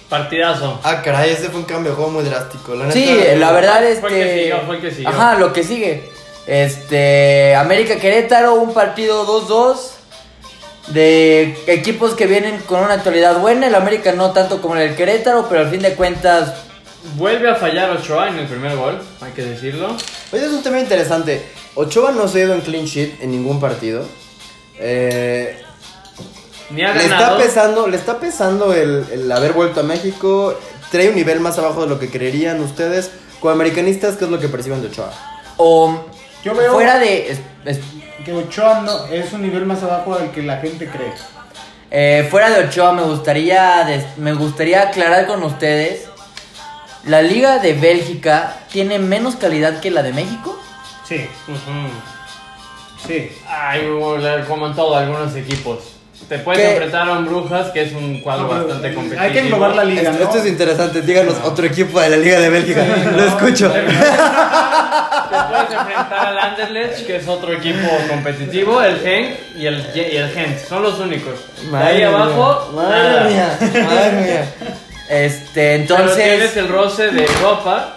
Partidazo. 0.09 0.79
Ah, 0.83 1.01
caray, 1.01 1.31
ese 1.31 1.49
fue 1.49 1.59
un 1.59 1.65
cambio 1.65 1.91
de 1.91 1.95
juego 1.95 2.11
muy 2.11 2.23
drástico. 2.23 2.75
La 2.75 2.91
Sí, 2.91 3.05
neta, 3.05 3.35
la 3.35 3.51
verdad 3.51 3.83
es 3.83 3.99
Fue 3.99 4.09
el 4.09 4.15
que 4.25 4.39
siguió, 4.39 4.61
fue 4.65 4.75
el 4.75 4.81
que 4.81 4.91
siguió. 4.91 5.09
Ajá, 5.09 5.35
lo 5.35 5.51
que 5.53 5.63
sigue. 5.63 6.09
Este, 6.47 7.55
América 7.55 7.97
Querétaro, 7.97 8.53
un 8.55 8.73
partido 8.73 9.25
2-2 9.27 9.75
de 10.87 11.57
equipos 11.67 12.13
que 12.13 12.25
vienen 12.25 12.59
con 12.59 12.79
una 12.81 12.93
actualidad 12.93 13.39
buena, 13.39 13.67
el 13.67 13.75
América 13.75 14.13
no 14.13 14.31
tanto 14.31 14.61
como 14.61 14.77
el 14.77 14.95
Querétaro, 14.95 15.47
pero 15.49 15.61
al 15.61 15.69
fin 15.69 15.81
de 15.81 15.93
cuentas 15.95 16.53
Vuelve 17.15 17.49
a 17.49 17.55
fallar 17.55 17.89
Ochoa 17.91 18.29
en 18.29 18.39
el 18.39 18.47
primer 18.47 18.75
gol, 18.75 19.01
hay 19.21 19.31
que 19.31 19.41
decirlo. 19.43 19.95
Oye, 20.31 20.45
es 20.45 20.51
un 20.51 20.63
tema 20.63 20.79
interesante. 20.79 21.41
Ochoa 21.75 22.11
no 22.11 22.27
se 22.27 22.41
ha 22.41 22.45
ido 22.45 22.53
en 22.53 22.61
clean 22.61 22.85
sheet 22.85 23.21
en 23.21 23.31
ningún 23.31 23.59
partido. 23.61 24.05
Eh, 24.79 25.61
Ni 26.69 26.83
ha 26.83 26.93
le 26.93 27.03
está 27.05 27.37
pesando, 27.37 27.87
le 27.87 27.97
está 27.97 28.19
pesando 28.19 28.73
el, 28.73 29.05
el 29.11 29.31
haber 29.31 29.53
vuelto 29.53 29.79
a 29.79 29.83
México. 29.83 30.57
Trae 30.91 31.09
un 31.09 31.15
nivel 31.15 31.39
más 31.39 31.57
abajo 31.57 31.81
de 31.83 31.87
lo 31.87 31.99
que 31.99 32.09
creerían 32.09 32.61
ustedes. 32.61 33.11
Como 33.39 33.51
americanistas, 33.53 34.15
¿qué 34.17 34.25
es 34.25 34.31
lo 34.31 34.39
que 34.39 34.47
perciben 34.49 34.81
de 34.81 34.87
Ochoa? 34.87 35.11
o 35.57 36.05
Yo 36.43 36.53
veo- 36.55 36.73
fuera 36.73 36.99
de 36.99 37.31
es- 37.31 37.39
es- 37.65 37.79
Que 38.25 38.33
Ochoa 38.33 38.81
no, 38.81 39.05
es 39.07 39.31
un 39.33 39.41
nivel 39.41 39.65
más 39.65 39.81
abajo 39.83 40.15
del 40.17 40.31
que 40.31 40.41
la 40.43 40.57
gente 40.57 40.87
cree. 40.87 41.11
Eh, 41.89 42.27
fuera 42.29 42.49
de 42.49 42.65
Ochoa, 42.65 42.91
me 42.93 43.03
gustaría, 43.03 43.83
des- 43.85 44.17
me 44.17 44.33
gustaría 44.33 44.81
aclarar 44.83 45.25
con 45.27 45.41
ustedes. 45.43 46.05
La 47.05 47.21
liga 47.21 47.59
de 47.59 47.73
Bélgica 47.73 48.57
tiene 48.71 48.99
menos 48.99 49.35
calidad 49.37 49.79
que 49.79 49.91
la 49.91 50.03
de 50.03 50.11
México. 50.13 50.59
Sí, 51.07 51.25
Ujú. 51.47 53.07
sí. 53.07 53.31
Ay, 53.47 53.87
como 54.47 54.67
en 54.67 54.75
todo, 54.75 54.95
algunos 54.95 55.33
equipos. 55.35 55.79
Te 56.27 56.39
puedes 56.39 56.61
¿Qué? 56.61 56.71
enfrentar 56.71 57.07
a 57.07 57.13
un 57.13 57.25
Brujas, 57.25 57.67
que 57.71 57.83
es 57.83 57.93
un 57.93 58.19
cuadro 58.21 58.43
No, 58.47 58.49
bastante 58.49 58.93
competitivo. 58.93 59.21
Hay 59.23 59.31
que 59.31 59.39
englobar 59.39 59.75
la 59.75 59.83
liga, 59.85 60.01
Esto, 60.01 60.13
¿no? 60.13 60.23
esto 60.25 60.37
es 60.39 60.45
interesante. 60.47 61.01
Díganos 61.01 61.35
otro 61.43 61.65
equipo 61.65 62.01
de 62.01 62.09
la 62.09 62.17
Liga 62.17 62.39
de 62.39 62.49
Bélgica. 62.49 62.85
Lo 63.15 63.23
escucho. 63.23 63.71
Te 63.71 63.81
puedes 65.49 65.71
enfrentar 65.71 66.27
al 66.27 66.39
Anderlecht, 66.39 67.05
que 67.05 67.15
es 67.17 67.27
otro 67.27 67.53
equipo 67.53 67.87
competitivo, 68.09 68.81
el 68.81 68.99
Genk 68.99 69.35
y 69.57 69.65
el, 69.67 69.85
y 69.95 70.17
el 70.17 70.29
Gent. 70.31 70.59
Son 70.67 70.83
los 70.83 70.99
únicos. 70.99 71.33
de 71.71 71.77
ahí 71.77 72.03
abajo, 72.03 72.71
mía, 72.73 72.81
nada. 72.83 72.99
Madre 73.23 73.29
mía, 73.33 73.59
madre 73.87 74.11
mía. 74.21 74.45
Este, 75.09 75.85
Pero 75.87 76.13
tienes 76.13 76.17
entonces. 76.17 76.57
el 76.57 76.67
roce 76.67 77.07
de 77.11 77.23
Europa, 77.25 77.95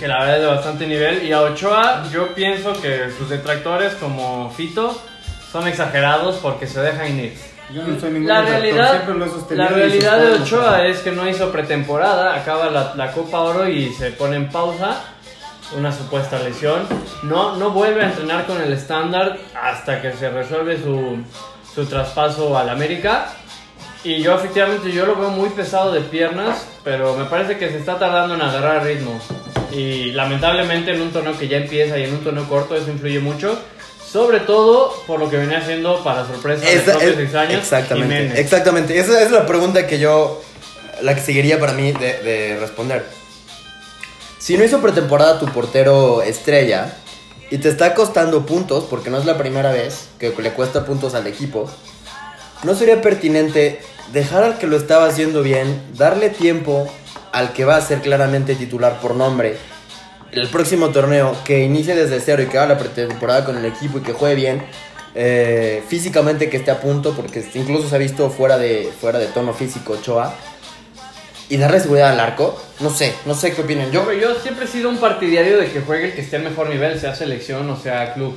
que 0.00 0.08
la 0.08 0.18
verdad 0.20 0.36
es 0.36 0.40
de 0.42 0.46
bastante 0.48 0.86
nivel. 0.86 1.22
Y 1.24 1.32
a 1.32 1.42
Ochoa, 1.42 2.04
yo 2.12 2.34
pienso 2.34 2.72
que 2.80 3.10
sus 3.16 3.28
detractores, 3.28 3.94
como 3.94 4.50
Fito, 4.56 5.00
son 5.56 5.68
exagerados 5.68 6.36
porque 6.42 6.66
se 6.66 6.80
dejan 6.80 7.18
ir. 7.18 7.34
Yo 7.72 7.82
no 7.82 7.98
soy 7.98 8.10
ningún 8.10 8.28
La 8.28 8.42
realidad, 8.42 8.90
siempre 8.90 9.14
lo 9.14 9.24
he 9.24 9.28
sostenido 9.30 9.70
la 9.70 9.74
realidad 9.74 10.18
de. 10.18 10.32
Ochoa 10.34 10.86
es 10.86 10.98
que 10.98 11.12
no 11.12 11.26
hizo 11.28 11.50
pretemporada, 11.50 12.34
acaba 12.34 12.70
la, 12.70 12.94
la 12.94 13.12
Copa 13.12 13.40
Oro 13.40 13.66
y 13.66 13.92
se 13.94 14.10
pone 14.10 14.36
en 14.36 14.50
pausa, 14.50 15.00
una 15.74 15.90
supuesta 15.92 16.38
lesión. 16.38 16.82
No, 17.22 17.56
no 17.56 17.70
vuelve 17.70 18.02
a 18.02 18.08
entrenar 18.08 18.46
con 18.46 18.60
el 18.60 18.70
estándar 18.72 19.38
hasta 19.60 20.02
que 20.02 20.12
se 20.12 20.28
resuelve 20.28 20.76
su, 20.76 21.16
su 21.74 21.86
traspaso 21.86 22.56
al 22.56 22.68
América. 22.68 23.28
Y 24.04 24.22
yo 24.22 24.34
efectivamente 24.34 24.92
yo 24.92 25.06
lo 25.06 25.16
veo 25.16 25.30
muy 25.30 25.48
pesado 25.48 25.90
de 25.90 26.02
piernas, 26.02 26.68
pero 26.84 27.16
me 27.16 27.24
parece 27.24 27.56
que 27.56 27.70
se 27.70 27.78
está 27.78 27.98
tardando 27.98 28.34
en 28.34 28.42
agarrar 28.42 28.84
ritmo. 28.84 29.18
Y 29.72 30.12
lamentablemente 30.12 30.94
en 30.94 31.00
un 31.00 31.10
torneo 31.10 31.36
que 31.36 31.48
ya 31.48 31.56
empieza 31.56 31.98
y 31.98 32.04
en 32.04 32.12
un 32.12 32.22
torneo 32.22 32.44
corto 32.44 32.76
eso 32.76 32.90
influye 32.90 33.20
mucho. 33.20 33.58
Sobre 34.10 34.40
todo 34.40 34.94
por 35.06 35.18
lo 35.20 35.28
que 35.28 35.36
venía 35.36 35.58
haciendo 35.58 36.02
para 36.04 36.26
sorpresa 36.26 36.64
de 36.64 36.74
Esa- 36.74 36.92
propios 36.92 37.12
es- 37.14 37.18
extraños. 37.20 37.62
exactamente, 37.62 38.40
exactamente. 38.40 38.98
Esa 38.98 39.20
es 39.22 39.30
la 39.30 39.44
pregunta 39.46 39.86
que 39.86 39.98
yo, 39.98 40.42
la 41.02 41.14
que 41.14 41.20
seguiría 41.20 41.58
para 41.58 41.72
mí 41.72 41.92
de, 41.92 42.18
de 42.22 42.58
responder. 42.60 43.04
Si 44.38 44.56
no 44.56 44.64
hizo 44.64 44.80
pretemporada 44.80 45.38
tu 45.40 45.46
portero 45.46 46.22
estrella 46.22 46.94
y 47.50 47.58
te 47.58 47.68
está 47.68 47.94
costando 47.94 48.46
puntos, 48.46 48.84
porque 48.88 49.10
no 49.10 49.18
es 49.18 49.24
la 49.24 49.36
primera 49.36 49.72
vez 49.72 50.06
que 50.20 50.32
le 50.38 50.52
cuesta 50.52 50.84
puntos 50.86 51.14
al 51.14 51.26
equipo, 51.26 51.68
¿no 52.62 52.74
sería 52.74 53.02
pertinente 53.02 53.80
dejar 54.12 54.44
al 54.44 54.58
que 54.58 54.66
lo 54.68 54.76
estaba 54.76 55.06
haciendo 55.06 55.42
bien, 55.42 55.82
darle 55.94 56.30
tiempo 56.30 56.88
al 57.32 57.52
que 57.52 57.64
va 57.64 57.76
a 57.76 57.80
ser 57.80 58.00
claramente 58.02 58.54
titular 58.54 59.00
por 59.00 59.14
nombre 59.16 59.58
el 60.32 60.48
próximo 60.48 60.90
torneo, 60.90 61.36
que 61.44 61.64
inicie 61.64 61.94
desde 61.94 62.20
cero 62.20 62.42
y 62.42 62.46
que 62.46 62.58
haga 62.58 62.74
la 62.74 62.78
pretemporada 62.78 63.44
con 63.44 63.56
el 63.56 63.64
equipo 63.64 63.98
y 63.98 64.02
que 64.02 64.12
juegue 64.12 64.34
bien, 64.34 64.62
eh, 65.14 65.82
físicamente 65.88 66.50
que 66.50 66.58
esté 66.58 66.70
a 66.70 66.80
punto, 66.80 67.14
porque 67.14 67.44
incluso 67.54 67.88
se 67.88 67.94
ha 67.94 67.98
visto 67.98 68.28
fuera 68.30 68.58
de, 68.58 68.90
fuera 69.00 69.18
de 69.18 69.26
tono 69.26 69.54
físico 69.54 69.94
Ochoa, 69.94 70.34
y 71.48 71.56
darle 71.56 71.80
seguridad 71.80 72.12
al 72.12 72.20
arco? 72.20 72.60
No 72.80 72.90
sé, 72.90 73.14
no 73.24 73.34
sé 73.34 73.54
qué 73.54 73.62
opinan. 73.62 73.90
Yo, 73.92 74.12
Yo, 74.12 74.34
siempre 74.34 74.64
he 74.64 74.68
sido 74.68 74.88
un 74.88 74.98
partidario 74.98 75.58
de 75.58 75.70
que 75.70 75.80
juegue 75.80 76.06
el 76.06 76.12
que 76.14 76.20
esté 76.20 76.36
al 76.36 76.42
mejor 76.42 76.68
nivel, 76.68 76.98
sea 76.98 77.14
selección 77.14 77.70
o 77.70 77.76
sea 77.76 78.14
club. 78.14 78.36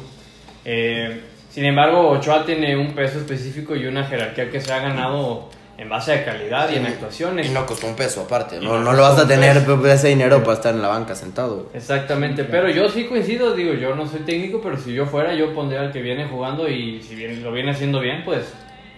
Eh, 0.65 1.22
sin 1.51 1.65
embargo, 1.65 2.10
Ochoa 2.10 2.46
tiene 2.46 2.77
un 2.77 2.93
peso 2.93 3.17
específico 3.17 3.75
y 3.75 3.88
una 3.88 4.05
jerarquía 4.05 4.51
que 4.51 4.62
se 4.62 4.72
ha 4.72 4.79
ganado 4.79 5.50
en 5.80 5.88
base 5.88 6.12
a 6.14 6.26
calidad 6.26 6.70
y 6.72 6.76
en 6.76 6.86
actuaciones. 6.86 7.48
y 7.48 7.52
no 7.52 7.66
costó 7.66 7.88
un 7.88 7.96
peso 7.96 8.22
aparte, 8.22 8.60
no, 8.60 8.78
no 8.80 8.84
no 8.84 8.94
lo 8.94 9.02
vas 9.04 9.18
a 9.18 9.28
tener 9.28 9.66
peso. 9.66 9.88
ese 9.88 10.10
dinero 10.10 10.44
para 10.44 10.54
estar 10.56 10.74
en 10.76 10.82
la 10.82 10.90
banca 10.90 11.16
sentado. 11.16 11.70
Exactamente, 11.74 12.44
pero 12.44 12.70
yo 12.70 12.90
sí 12.90 13.06
coincido, 13.06 13.54
digo, 13.54 13.74
yo 13.74 13.96
no 13.96 14.06
soy 14.06 14.20
técnico, 14.22 14.60
pero 14.62 14.78
si 14.78 14.94
yo 14.94 15.06
fuera, 15.06 15.34
yo 15.34 15.54
pondría 15.54 15.80
al 15.82 15.92
que 15.94 16.02
viene 16.02 16.28
jugando 16.28 16.68
y 16.68 17.02
si 17.02 17.16
bien, 17.16 17.42
lo 17.44 17.52
viene 17.54 17.72
haciendo 17.72 18.02
bien, 18.02 18.24
pues 18.26 18.46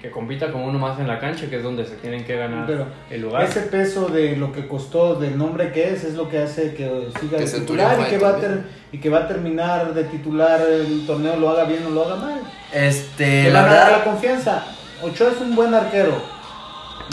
que 0.02 0.10
compita 0.10 0.52
como 0.52 0.66
uno 0.66 0.80
más 0.80 1.00
en 1.00 1.08
la 1.08 1.20
cancha, 1.20 1.48
que 1.48 1.58
es 1.58 1.64
donde 1.64 1.86
se 1.86 1.96
tienen 1.98 2.24
que 2.26 2.36
ganar 2.36 2.66
Pero 2.66 2.88
el 3.12 3.22
lugar. 3.22 3.44
ese 3.44 3.60
peso 3.62 4.08
de 4.10 4.36
lo 4.36 4.52
que 4.52 4.68
costó, 4.68 5.14
del 5.20 5.38
nombre 5.38 5.72
que 5.72 5.94
es, 5.94 6.04
es 6.04 6.16
lo 6.16 6.28
que 6.28 6.40
hace 6.40 6.74
que 6.74 6.90
siga 7.20 7.38
Que 7.38 7.46
de 7.46 7.60
titular 7.60 8.00
y 8.00 8.10
que, 8.10 8.18
va 8.18 8.30
a 8.30 8.38
ter- 8.38 8.64
y 8.92 8.98
que 8.98 9.10
va 9.12 9.20
a 9.20 9.28
terminar 9.28 9.94
de 9.94 10.06
titular 10.06 10.60
el 10.68 11.06
torneo, 11.06 11.36
lo 11.36 11.52
haga 11.52 11.66
bien 11.66 11.86
o 11.86 11.92
lo 11.92 12.06
haga 12.06 12.16
mal. 12.16 12.40
Este, 12.74 13.52
la 13.52 13.62
dar 13.62 13.70
la 13.72 13.84
verdad, 13.90 14.04
confianza. 14.04 14.64
Ochoa 15.04 15.30
es 15.30 15.40
un 15.40 15.56
buen 15.56 15.72
arquero. 15.76 16.41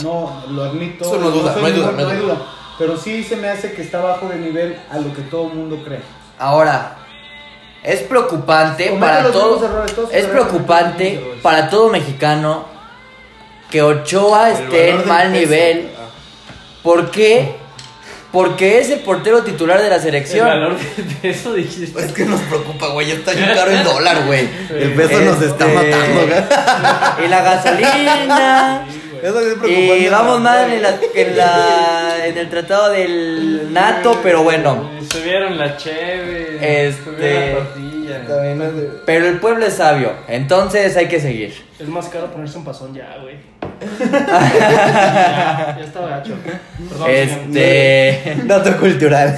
No, 0.03 0.43
lo 0.49 0.63
admito. 0.63 1.05
Eso 1.05 1.17
no 1.19 1.29
duda, 1.31 1.55
no 1.59 1.65
hay 1.65 1.73
duda, 1.73 1.87
ningún- 1.91 2.03
no 2.03 2.09
hay 2.09 2.17
duda. 2.17 2.37
Pero 2.77 2.97
sí 2.97 3.23
se 3.23 3.35
me 3.35 3.49
hace 3.49 3.73
que 3.73 3.81
está 3.81 3.99
bajo 4.01 4.27
de 4.29 4.37
nivel 4.37 4.77
a 4.89 4.97
lo 4.97 5.13
que 5.13 5.21
todo 5.23 5.47
el 5.49 5.53
mundo 5.53 5.81
cree. 5.85 5.99
ahora, 6.37 6.95
es 7.83 8.01
preocupante 8.01 8.89
Comete 8.89 9.05
para 9.05 9.31
todo, 9.31 9.65
errores, 9.65 9.95
todos 9.95 10.09
es 10.13 10.25
preocupante 10.25 11.37
para 11.41 11.69
todo 11.69 11.89
mexicano 11.89 12.65
que 13.69 13.81
Ochoa 13.81 14.49
El 14.49 14.55
esté 14.63 14.89
en 14.91 15.07
mal 15.07 15.31
nivel. 15.31 15.89
Ah. 15.97 16.09
¿Por 16.83 17.09
qué? 17.11 17.55
Porque 18.31 18.79
es 18.79 18.89
el 18.91 18.99
portero 18.99 19.43
titular 19.43 19.81
de 19.81 19.89
la 19.89 19.95
el 19.95 20.01
selección. 20.01 20.47
valor 20.47 20.77
de, 20.77 21.03
de 21.03 21.29
eso 21.29 21.53
dijiste. 21.53 21.91
Pues 21.93 22.05
es 22.05 22.11
que 22.13 22.25
nos 22.25 22.39
preocupa, 22.41 22.87
güey. 22.89 23.11
Está 23.11 23.31
bien 23.33 23.49
caro 23.55 23.71
el 23.71 23.83
dólar, 23.83 24.25
güey. 24.27 24.47
El 24.69 24.93
peso 24.93 25.11
Este, 25.19 25.25
nos 25.25 25.41
está 25.41 25.65
matando, 25.67 26.27
güey. 26.27 27.25
Y 27.25 27.27
la 27.27 27.41
gasolina. 27.41 28.85
Eso 29.21 29.39
es 29.39 29.45
preocupante. 29.55 29.97
y 29.99 30.07
vamos 30.09 30.41
mal 30.41 30.71
en, 30.71 30.81
la, 30.81 30.89
en, 31.15 31.37
la- 31.37 32.25
en 32.25 32.37
el 32.37 32.49
tratado 32.49 32.89
del 32.91 33.73
NATO, 33.73 34.19
pero 34.23 34.43
bueno. 34.43 34.89
Subieron 35.11 35.57
la 35.57 35.75
cheve, 35.77 36.57
Este- 36.87 37.03
subieron 37.03 37.49
la 37.49 37.55
tortilla. 37.55 38.25
También 38.27 38.61
es 38.61 38.75
de- 38.75 38.89
Pero 39.05 39.27
el 39.27 39.39
pueblo 39.39 39.65
es 39.65 39.73
sabio, 39.75 40.11
entonces 40.27 40.95
hay 40.97 41.07
que 41.07 41.19
seguir. 41.19 41.53
Es 41.79 41.87
más 41.87 42.07
caro 42.09 42.27
ponerse 42.31 42.57
un 42.57 42.65
pasón 42.65 42.93
ya, 42.93 43.17
güey. 43.21 43.35
ya, 44.11 45.75
ya 45.79 45.83
está 45.85 46.01
gacho. 46.01 46.33
Perdón. 46.89 47.09
Este. 47.09 48.35
Dato 48.45 48.77
cultural. 48.77 49.33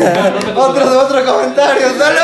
otro, 0.55 0.99
otro 1.01 1.25
comentario. 1.25 1.87
¡Salud! 1.97 2.19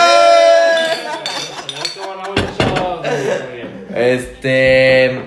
¿Cómo 2.02 2.16
no, 2.16 2.30
muchachos? 2.30 3.46
Muy 3.50 3.56
bien. 3.56 3.88
Este. 3.96 5.22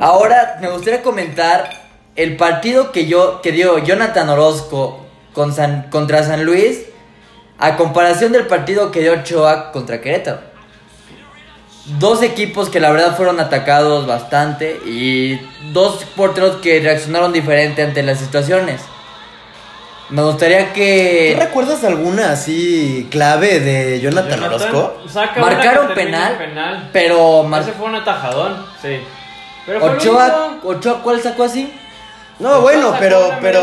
Ahora 0.00 0.58
me 0.60 0.68
gustaría 0.70 1.02
comentar 1.02 1.70
el 2.16 2.36
partido 2.36 2.92
que 2.92 3.06
yo 3.06 3.40
que 3.42 3.52
dio 3.52 3.78
Jonathan 3.78 4.28
Orozco 4.28 5.04
con 5.32 5.52
San- 5.54 5.88
contra 5.90 6.22
San 6.22 6.44
Luis 6.44 6.82
a 7.58 7.76
comparación 7.76 8.32
del 8.32 8.46
partido 8.46 8.90
que 8.90 9.00
dio 9.00 9.12
Ochoa 9.14 9.72
contra 9.72 10.00
Querétaro. 10.00 10.40
Dos 11.98 12.22
equipos 12.22 12.68
que 12.68 12.80
la 12.80 12.90
verdad 12.90 13.16
fueron 13.16 13.40
atacados 13.40 14.06
bastante 14.06 14.78
y 14.84 15.40
dos 15.72 16.04
porteros 16.16 16.56
que 16.56 16.80
reaccionaron 16.80 17.32
diferente 17.32 17.82
ante 17.82 18.02
las 18.02 18.18
situaciones. 18.18 18.82
Me 20.10 20.22
gustaría 20.22 20.68
¿Tú 20.68 20.74
que 20.74 21.36
recuerdas 21.38 21.84
alguna 21.84 22.32
así 22.32 23.08
clave 23.10 23.60
de 23.60 24.00
Jonathan, 24.00 24.40
Jonathan 24.40 24.72
Orozco? 24.74 25.02
marcaron 25.40 25.94
penal. 25.94 26.90
pero 26.92 27.42
mar- 27.42 27.62
Ese 27.62 27.72
fue 27.72 27.86
un 27.86 27.94
atajadón, 27.96 28.64
sí. 28.80 29.00
Pero 29.68 29.84
Ochoa. 29.84 30.58
Ochoa, 30.64 31.02
¿cuál 31.02 31.22
sacó 31.22 31.44
así? 31.44 31.72
No, 32.38 32.48
Ochoa 32.50 32.60
bueno, 32.60 32.94
pero, 32.98 33.30
pero, 33.40 33.60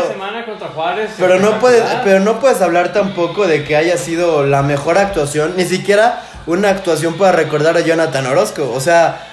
Juárez, 0.74 1.10
pero 1.18 1.38
no 1.40 1.58
puedes, 1.58 1.82
pero 2.04 2.20
no 2.20 2.38
puedes 2.40 2.60
hablar 2.62 2.92
tampoco 2.92 3.46
de 3.46 3.64
que 3.64 3.74
haya 3.76 3.96
sido 3.98 4.44
la 4.44 4.62
mejor 4.62 4.98
actuación, 4.98 5.54
ni 5.56 5.64
siquiera 5.64 6.22
una 6.46 6.68
actuación 6.70 7.14
para 7.14 7.32
recordar 7.32 7.76
a 7.76 7.80
Jonathan 7.80 8.26
Orozco. 8.26 8.70
O 8.72 8.80
sea, 8.80 9.26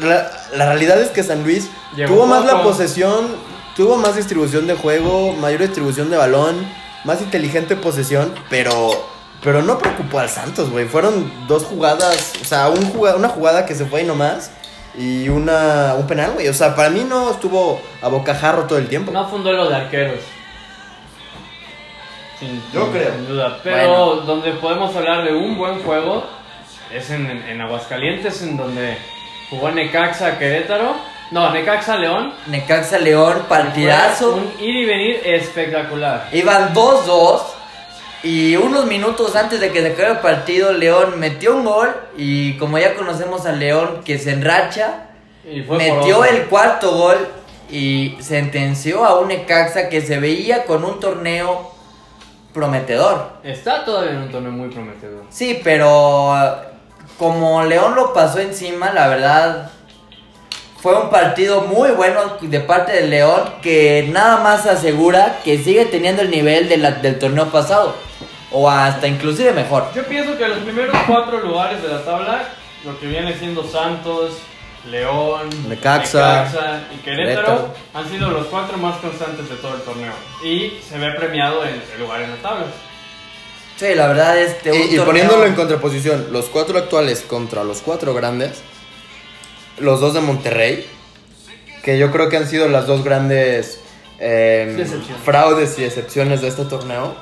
la, 0.00 0.30
la 0.56 0.66
realidad 0.66 1.00
es 1.00 1.10
que 1.10 1.22
San 1.22 1.42
Luis 1.44 1.68
Llegó 1.94 2.14
tuvo 2.14 2.26
más 2.26 2.44
la 2.44 2.62
posesión, 2.62 3.28
tuvo 3.76 3.96
más 3.96 4.16
distribución 4.16 4.66
de 4.66 4.74
juego, 4.74 5.32
mayor 5.34 5.60
distribución 5.60 6.10
de 6.10 6.16
balón, 6.16 6.66
más 7.04 7.20
inteligente 7.20 7.76
posesión, 7.76 8.34
pero, 8.48 8.90
pero 9.44 9.62
no 9.62 9.78
preocupó 9.78 10.20
al 10.20 10.28
Santos, 10.30 10.70
güey. 10.70 10.86
Fueron 10.88 11.30
dos 11.46 11.64
jugadas, 11.64 12.32
o 12.40 12.44
sea, 12.46 12.68
un 12.68 12.90
juga- 12.90 13.14
una 13.14 13.28
jugada 13.28 13.66
que 13.66 13.74
se 13.74 13.84
fue 13.84 14.00
ahí 14.00 14.06
nomás. 14.06 14.50
Y 14.98 15.28
una, 15.28 15.94
un 15.96 16.06
penal, 16.06 16.32
güey. 16.32 16.48
O 16.48 16.54
sea, 16.54 16.74
para 16.74 16.90
mí 16.90 17.04
no 17.08 17.30
estuvo 17.30 17.80
a 18.02 18.08
bocajarro 18.08 18.64
todo 18.64 18.78
el 18.78 18.88
tiempo. 18.88 19.12
No 19.12 19.26
fue 19.28 19.38
un 19.38 19.44
duelo 19.44 19.68
de 19.68 19.76
arqueros. 19.76 20.20
Sin, 22.38 22.62
Yo 22.72 22.84
sin- 22.84 22.92
creo. 22.92 23.12
sin 23.14 23.28
duda. 23.28 23.58
Pero 23.62 23.76
Bueno. 24.06 24.22
donde 24.22 24.52
podemos 24.52 24.94
hablar 24.96 25.24
de 25.24 25.34
un 25.34 25.56
buen 25.58 25.82
juego 25.82 26.24
es 26.92 27.10
en, 27.10 27.30
en- 27.30 27.42
en 27.48 27.60
Aguascalientes, 27.60 28.42
en 28.42 28.56
donde 28.56 28.96
jugó 29.50 29.70
Necaxa 29.70 30.38
Querétaro. 30.38 30.96
No, 31.30 31.50
Necaxa 31.52 31.96
León. 31.96 32.32
Necaxa 32.46 32.98
León, 32.98 33.44
partidazo. 33.48 34.34
Un 34.34 34.52
ir 34.58 34.74
y 34.76 34.84
venir 34.86 35.20
espectacular. 35.24 36.28
Iban 36.32 36.74
2-2 36.74 37.42
y 38.22 38.56
unos 38.56 38.86
minutos 38.86 39.34
antes 39.34 39.60
de 39.60 39.72
que 39.72 39.80
se 39.80 39.92
acabe 39.92 40.12
el 40.12 40.18
partido, 40.18 40.72
León 40.72 41.18
metió 41.18 41.56
un 41.56 41.64
gol 41.64 41.94
y 42.16 42.56
como 42.58 42.78
ya 42.78 42.94
conocemos 42.94 43.46
al 43.46 43.58
León 43.58 44.02
que 44.04 44.18
se 44.18 44.32
enracha, 44.32 45.06
Y 45.50 45.62
fue 45.62 45.78
metió 45.78 46.24
el 46.24 46.44
cuarto 46.44 46.92
gol 46.92 47.28
y 47.70 48.16
sentenció 48.20 49.04
a 49.04 49.18
un 49.18 49.28
Necaxa 49.28 49.88
que 49.88 50.02
se 50.02 50.18
veía 50.18 50.64
con 50.64 50.84
un 50.84 51.00
torneo 51.00 51.72
prometedor. 52.52 53.34
Está 53.42 53.84
todavía 53.84 54.12
en 54.12 54.18
un 54.18 54.30
torneo 54.30 54.52
muy 54.52 54.68
prometedor. 54.68 55.24
Sí, 55.30 55.60
pero 55.62 56.32
uh, 56.32 56.48
como 57.18 57.62
León 57.64 57.94
lo 57.94 58.12
pasó 58.12 58.40
encima, 58.40 58.92
la 58.92 59.08
verdad 59.08 59.70
fue 60.82 60.94
un 60.98 61.10
partido 61.10 61.62
muy 61.62 61.90
bueno 61.90 62.36
de 62.40 62.60
parte 62.60 62.92
del 62.92 63.10
León 63.10 63.42
que 63.62 64.08
nada 64.10 64.38
más 64.42 64.66
asegura 64.66 65.40
que 65.44 65.58
sigue 65.58 65.84
teniendo 65.86 66.22
el 66.22 66.30
nivel 66.30 66.68
de 66.68 66.76
la- 66.78 66.92
del 66.92 67.18
torneo 67.18 67.46
pasado 67.50 67.94
o 68.50 68.68
hasta 68.68 69.06
inclusive 69.06 69.52
mejor. 69.52 69.84
Yo 69.94 70.04
pienso 70.04 70.36
que 70.38 70.48
los 70.48 70.58
primeros 70.58 70.96
cuatro 71.06 71.40
lugares 71.40 71.82
de 71.82 71.88
la 71.88 72.02
tabla, 72.02 72.48
lo 72.84 72.98
que 72.98 73.06
viene 73.06 73.36
siendo 73.38 73.62
Santos, 73.68 74.38
León, 74.90 75.50
Necaxa, 75.68 76.46
y 76.94 76.96
Querétaro, 77.04 77.34
Querétaro. 77.46 77.74
han 77.92 78.08
sido 78.08 78.30
los 78.30 78.46
cuatro 78.46 78.78
más 78.78 78.96
constantes 78.96 79.48
de 79.50 79.56
todo 79.56 79.74
el 79.74 79.82
torneo. 79.82 80.12
Y 80.42 80.78
se 80.88 80.96
ve 80.98 81.12
premiado 81.12 81.62
el, 81.64 81.82
el 81.94 82.00
lugar 82.00 82.22
en 82.22 82.30
la 82.30 82.36
tabla. 82.36 82.64
Sí, 83.76 83.94
la 83.94 84.08
verdad 84.08 84.38
este 84.38 84.74
Y, 84.74 84.94
y 84.96 84.98
poniéndolo 85.00 85.44
en 85.44 85.54
contraposición, 85.54 86.28
los 86.32 86.46
cuatro 86.46 86.78
actuales 86.78 87.20
contra 87.20 87.62
los 87.64 87.80
cuatro 87.82 88.14
grandes, 88.14 88.62
los 89.80 90.00
dos 90.00 90.14
de 90.14 90.20
Monterrey, 90.20 90.86
que 91.82 91.98
yo 91.98 92.10
creo 92.10 92.28
que 92.28 92.36
han 92.36 92.48
sido 92.48 92.68
las 92.68 92.86
dos 92.86 93.02
grandes 93.04 93.80
eh, 94.18 94.86
fraudes 95.24 95.78
y 95.78 95.84
excepciones 95.84 96.42
de 96.42 96.48
este 96.48 96.64
torneo. 96.64 97.14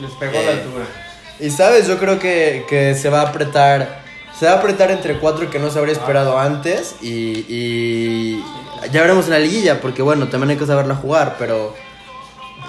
Les 0.00 0.10
pegó 0.12 0.38
Eh, 0.38 0.44
la 0.44 0.52
altura. 0.52 0.84
Y 1.38 1.50
sabes, 1.50 1.86
yo 1.86 1.98
creo 1.98 2.18
que, 2.18 2.64
que 2.68 2.94
se 2.94 3.08
va 3.10 3.20
a 3.22 3.28
apretar. 3.28 4.04
Se 4.38 4.46
va 4.46 4.52
a 4.52 4.54
apretar 4.56 4.90
entre 4.90 5.18
cuatro 5.18 5.48
que 5.50 5.58
no 5.58 5.70
se 5.70 5.78
habría 5.78 5.94
esperado 5.94 6.38
antes. 6.38 6.96
Y, 7.00 7.44
y 7.48 8.44
ya 8.92 9.00
veremos 9.00 9.26
en 9.26 9.30
la 9.32 9.38
liguilla, 9.38 9.80
porque 9.80 10.02
bueno, 10.02 10.28
también 10.28 10.50
hay 10.50 10.56
que 10.56 10.66
saberla 10.66 10.94
jugar, 10.94 11.36
pero 11.38 11.74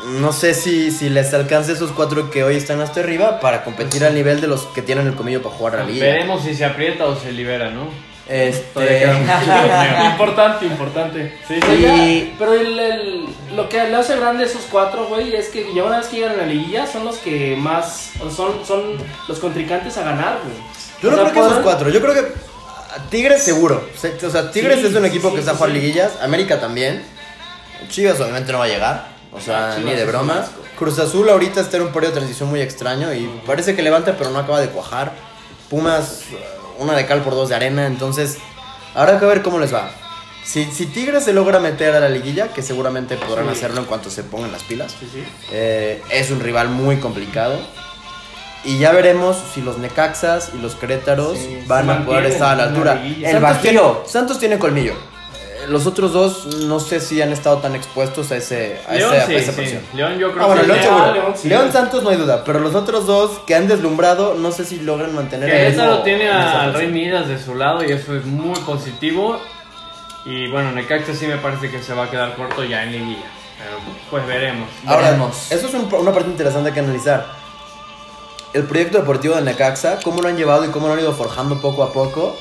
no 0.06 0.32
sé 0.32 0.54
si, 0.54 0.92
si 0.92 1.10
les 1.10 1.34
alcance 1.34 1.74
esos 1.74 1.92
cuatro 1.92 2.32
que 2.32 2.44
hoy 2.44 2.56
están 2.56 2.80
hasta 2.80 3.02
arriba 3.02 3.42
para 3.42 3.64
competir 3.66 4.06
al 4.06 4.16
nivel 4.16 4.40
de 4.40 4.48
los 4.48 4.62
que 4.68 4.82
tienen 4.82 5.08
el 5.08 5.16
comillo 5.16 5.42
para 5.42 5.56
jugar 5.56 5.76
a 5.76 5.78
la 5.80 5.84
liguilla. 5.86 6.06
Veremos 6.06 6.44
si 6.44 6.56
se 6.56 6.64
aprieta 6.64 7.06
o 7.06 7.16
se 7.18 7.32
libera, 7.34 7.70
¿no? 7.72 7.90
Este. 8.30 9.06
Importante, 10.12 10.66
importante. 10.66 11.38
Sí, 11.48 11.56
Pero, 11.60 11.74
sí. 11.74 11.86
Y- 11.86 12.36
pero 12.38 12.54
el, 12.54 12.78
el- 12.80 13.26
lo 13.56 13.70
que 13.70 13.78
le 13.84 13.96
hace 13.96 14.18
grande 14.18 14.44
a 14.44 14.48
esos 14.48 14.64
cuatro, 14.70 15.08
güey, 15.08 15.34
es 15.36 15.48
que 15.50 15.74
ya 15.74 15.84
una 15.84 16.00
vez 16.00 16.08
que 16.08 16.18
llegan 16.18 16.34
a 16.34 16.38
la 16.38 16.46
liguilla 16.46 16.86
son 16.86 17.06
los 17.06 17.18
que 17.18 17.56
más. 17.58 18.12
Son, 18.36 18.66
son 18.66 18.98
los 19.28 19.40
contrincantes 19.40 19.98
a 19.98 20.04
ganar, 20.04 20.40
güey. 20.44 20.56
Yo 21.02 21.10
O 21.10 21.12
no 21.12 21.18
sea, 21.24 21.32
creo 21.32 21.44
que 21.44 21.50
esos 21.52 21.64
cuatro. 21.64 21.90
Yo 21.90 22.02
creo 22.02 22.14
que 22.14 22.34
Tigres 23.10 23.44
seguro. 23.44 23.88
Se- 23.98 24.18
O 24.26 24.30
sea, 24.30 24.52
Tigres 24.52 24.80
Sí, 24.80 24.88
es 24.88 24.96
un 24.96 25.06
equipo 25.06 25.30
sí, 25.30 25.36
que 25.36 25.40
está 25.40 25.52
a 25.52 25.54
sí, 25.54 25.58
jugar 25.60 25.72
sí. 25.74 25.80
liguillas. 25.80 26.12
América 26.22 26.60
también. 26.60 27.04
Chivas 27.90 28.20
obviamente 28.20 28.52
no 28.52 28.58
va 28.60 28.66
a 28.66 28.70
llegar. 28.70 29.08
O 29.32 29.40
sea, 29.40 29.76
Chivas 29.76 29.86
ni 29.86 29.98
de 29.98 30.06
broma. 30.06 30.46
Cruz 30.78 31.00
Azul 31.00 31.30
ahorita 31.30 31.62
está 31.62 31.78
en 31.78 31.84
un 31.84 31.92
periodo 31.94 32.14
de 32.14 32.20
transición 32.20 32.50
muy 32.50 32.62
extraño 32.62 33.12
y 33.14 33.26
parece 33.48 33.76
que 33.76 33.82
levanta 33.82 34.16
pero 34.18 34.30
no 34.32 34.40
acaba 34.40 34.60
de 34.62 34.68
cuajar. 34.70 35.12
Pumas, 35.70 36.22
una 36.80 36.94
de 36.94 37.06
cal 37.06 37.22
por 37.22 37.34
dos 37.34 37.50
de 37.50 37.56
arena. 37.56 37.86
Entonces, 37.88 38.38
habrá 38.96 39.20
que 39.20 39.26
ver 39.26 39.42
cómo 39.42 39.60
les 39.60 39.74
va. 39.74 39.90
Si, 40.44 40.64
si 40.66 40.86
Tigres 40.86 41.26
se 41.26 41.34
logra 41.34 41.60
meter 41.60 41.94
a 41.96 42.00
la 42.00 42.08
liguilla, 42.10 42.54
que 42.54 42.62
seguramente 42.62 43.18
podrán 43.18 43.46
Sí. 43.48 43.52
hacerlo 43.52 43.80
en 43.82 43.86
cuanto 43.86 44.10
se 44.10 44.24
pongan 44.24 44.52
las 44.52 44.64
pilas. 44.64 44.96
Sí, 44.98 45.10
sí. 45.12 45.24
Eh, 45.52 46.02
es 46.10 46.32
un 46.32 46.40
rival 46.40 46.70
muy 46.70 46.98
complicado. 46.98 47.60
Y 48.64 48.80
ya 48.80 48.92
veremos 48.92 49.38
si 49.54 49.62
los 49.62 49.78
Necaxas 49.78 50.52
y 50.54 50.58
los 50.58 50.76
Querétaros 50.76 51.38
van 51.68 51.90
a 51.90 52.06
poder 52.06 52.26
estar 52.26 52.52
a 52.54 52.56
la 52.56 52.64
altura. 52.64 52.94
Santos 53.24 53.42
Bajío. 53.42 53.62
tiene, 53.62 53.82
Santos 54.08 54.40
tiene 54.40 54.58
colmillo. 54.60 54.94
Los 55.68 55.86
otros 55.88 56.14
dos 56.14 56.46
no 56.66 56.80
sé 56.80 57.00
si 57.00 57.22
han 57.22 57.32
estado 57.34 57.58
tan 57.58 57.76
expuestos 57.76 58.32
a, 58.32 58.38
ese, 58.38 58.80
a, 58.88 58.94
León 58.94 59.14
ese- 59.14 59.22
a 59.24 59.26
sí, 59.26 59.36
esa 59.36 59.52
sí. 59.52 59.58
presión. 59.58 59.82
León 59.94 60.18
yo 60.20 60.32
creo 60.32 60.44
Ah, 60.44 60.48
bueno, 60.48 60.62
que 60.62 60.68
León 60.68 60.80
León, 60.80 60.94
seguro. 60.96 61.14
León 61.14 61.34
León, 61.44 61.66
sí. 61.68 61.72
Santos 61.74 62.04
no 62.04 62.10
hay 62.10 62.18
duda, 62.18 62.44
pero 62.46 62.60
los 62.60 62.76
otros 62.76 63.06
dos 63.08 63.40
que 63.46 63.56
han 63.56 63.68
deslumbrado, 63.68 64.36
no 64.36 64.52
sé 64.52 64.66
si 64.66 64.80
logran 64.80 65.14
mantener 65.16 65.50
el 65.50 65.56
Querétaro 65.58 65.90
mismo- 65.92 66.04
tiene 66.04 66.30
al. 66.30 66.74
Rey 66.74 66.88
Midas 66.88 67.28
de 67.28 67.40
su 67.44 67.56
lado 67.56 67.84
y 67.84 67.92
eso 67.92 68.16
es 68.16 68.26
muy 68.26 68.60
positivo. 68.62 69.40
Y 70.26 70.50
bueno, 70.52 70.72
Necaxa 70.74 71.14
sí 71.14 71.26
me 71.26 71.38
parece 71.38 71.70
que 71.72 71.82
se 71.82 71.94
va 71.94 72.06
a 72.06 72.12
quedar 72.12 72.36
corto 72.36 72.64
ya 72.64 72.84
en 72.84 72.92
liguilla. 72.92 73.26
Pero 73.58 73.78
pues 74.12 74.28
veremos. 74.28 74.70
Ahora, 74.86 75.06
Veremos. 75.08 75.52
eso 75.52 75.68
es 75.68 75.74
un- 75.74 75.90
una 75.94 76.12
parte 76.14 76.30
interesante 76.30 76.72
que 76.72 76.80
analizar. 76.80 77.26
El 78.54 78.64
proyecto 78.64 79.00
deportivo 79.00 79.36
de 79.36 79.42
Necaxa, 79.42 80.00
cómo 80.04 80.22
lo 80.22 80.28
han 80.30 80.38
llevado 80.38 80.66
y 80.66 80.70
cómo 80.70 80.88
lo 80.88 80.94
han 80.94 81.00
ido 81.00 81.14
forjando 81.14 81.60
poco 81.60 81.84
a 81.84 81.92
poco. 81.92 82.38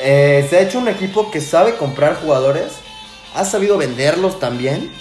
Eh, 0.00 0.46
se 0.48 0.56
ha 0.56 0.60
hecho 0.60 0.78
un 0.78 0.88
equipo 0.88 1.30
que 1.30 1.40
sabe 1.40 1.74
comprar 1.76 2.16
jugadores, 2.20 2.72
ha 3.34 3.44
sabido 3.44 3.76
venderlos 3.78 4.38
también 4.38 4.92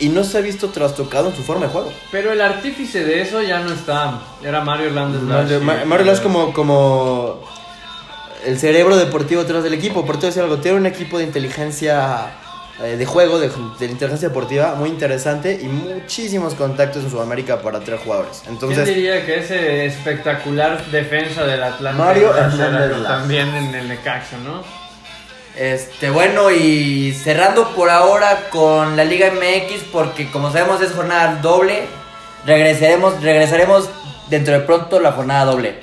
y 0.00 0.08
no 0.08 0.24
se 0.24 0.38
ha 0.38 0.40
visto 0.40 0.70
trastocado 0.70 1.28
en 1.28 1.36
su 1.36 1.42
forma 1.42 1.66
de 1.66 1.72
juego. 1.72 1.92
Pero 2.10 2.32
el 2.32 2.40
artífice 2.40 3.04
de 3.04 3.22
eso 3.22 3.40
ya 3.42 3.60
no 3.60 3.72
está. 3.72 4.20
Era 4.42 4.60
Mario 4.64 4.86
Hernández. 4.86 5.20
Mario 5.22 5.60
Ma- 5.60 5.84
Mario 5.84 6.06
Lash 6.06 6.20
como, 6.20 6.52
como 6.52 7.40
el 8.44 8.58
cerebro 8.58 8.96
deportivo 8.96 9.42
detrás 9.42 9.62
del 9.62 9.74
equipo. 9.74 10.04
Por 10.04 10.18
te 10.18 10.26
decir 10.26 10.42
algo, 10.42 10.58
tiene 10.58 10.78
un 10.78 10.86
equipo 10.86 11.18
de 11.18 11.24
inteligencia 11.24 12.32
eh, 12.82 12.96
de 12.96 13.06
juego, 13.06 13.38
de, 13.38 13.48
de 13.78 13.86
inteligencia 13.86 14.28
deportiva 14.28 14.74
muy 14.74 14.88
interesante 14.88 15.58
y 15.62 15.66
muchísimos 15.66 16.54
contactos 16.54 17.04
en 17.04 17.10
Sudamérica 17.10 17.62
para 17.62 17.80
traer 17.80 18.00
jugadores. 18.00 18.40
¿Quién 18.42 18.54
Entonces, 18.54 18.86
diría 18.86 19.24
que 19.24 19.38
ese 19.38 19.86
espectacular 19.86 20.84
defensa 20.86 21.44
del 21.44 21.62
Atlante 21.62 22.02
Mario 22.02 22.36
Hernández 22.36 23.02
también 23.04 23.48
en 23.54 23.74
el 23.74 23.88
Necaxa, 23.88 24.38
no? 24.38 24.62
Este, 25.56 26.10
bueno, 26.10 26.50
y 26.50 27.12
cerrando 27.12 27.68
por 27.76 27.88
ahora 27.88 28.48
con 28.50 28.96
la 28.96 29.04
Liga 29.04 29.30
MX, 29.30 29.84
porque 29.92 30.28
como 30.30 30.50
sabemos 30.50 30.80
es 30.80 30.90
jornada 30.90 31.38
doble, 31.40 31.86
regresaremos, 32.44 33.22
regresaremos 33.22 33.88
dentro 34.28 34.52
de 34.54 34.60
pronto 34.60 34.98
la 34.98 35.12
jornada 35.12 35.44
doble. 35.44 35.78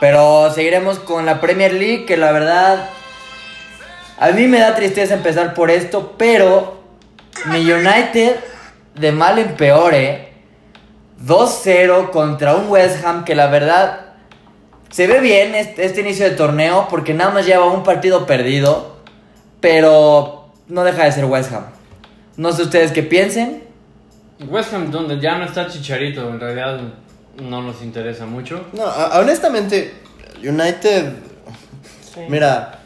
Pero 0.00 0.50
seguiremos 0.54 0.98
con 1.00 1.26
la 1.26 1.38
Premier 1.42 1.74
League, 1.74 2.06
que 2.06 2.16
la 2.16 2.32
verdad, 2.32 2.88
a 4.20 4.32
mí 4.32 4.46
me 4.46 4.60
da 4.60 4.74
tristeza 4.74 5.14
empezar 5.14 5.54
por 5.54 5.70
esto, 5.70 6.14
pero 6.18 6.82
mi 7.46 7.72
United 7.72 8.36
de 8.94 9.12
mal 9.12 9.38
en 9.38 9.56
peor, 9.56 9.94
eh. 9.94 10.28
2-0 11.24 12.10
contra 12.10 12.54
un 12.54 12.68
West 12.68 13.02
Ham 13.02 13.24
que 13.24 13.34
la 13.34 13.46
verdad 13.46 14.00
se 14.90 15.06
ve 15.06 15.20
bien 15.20 15.54
este, 15.54 15.86
este 15.86 16.02
inicio 16.02 16.26
de 16.26 16.32
torneo 16.32 16.86
porque 16.90 17.14
nada 17.14 17.30
más 17.30 17.46
lleva 17.46 17.64
un 17.66 17.82
partido 17.82 18.26
perdido, 18.26 18.96
pero 19.60 20.50
no 20.68 20.84
deja 20.84 21.04
de 21.04 21.12
ser 21.12 21.24
West 21.24 21.50
Ham. 21.52 21.64
No 22.36 22.52
sé 22.52 22.62
ustedes 22.62 22.92
qué 22.92 23.02
piensen. 23.02 23.64
West 24.48 24.74
Ham, 24.74 24.90
donde 24.90 25.18
ya 25.18 25.38
no 25.38 25.46
está 25.46 25.66
Chicharito, 25.66 26.28
en 26.28 26.40
realidad 26.40 26.78
no 27.42 27.62
nos 27.62 27.80
interesa 27.80 28.26
mucho. 28.26 28.66
no, 28.74 28.84
honestamente, 29.18 29.94
United, 30.42 31.14
mira, 32.28 32.79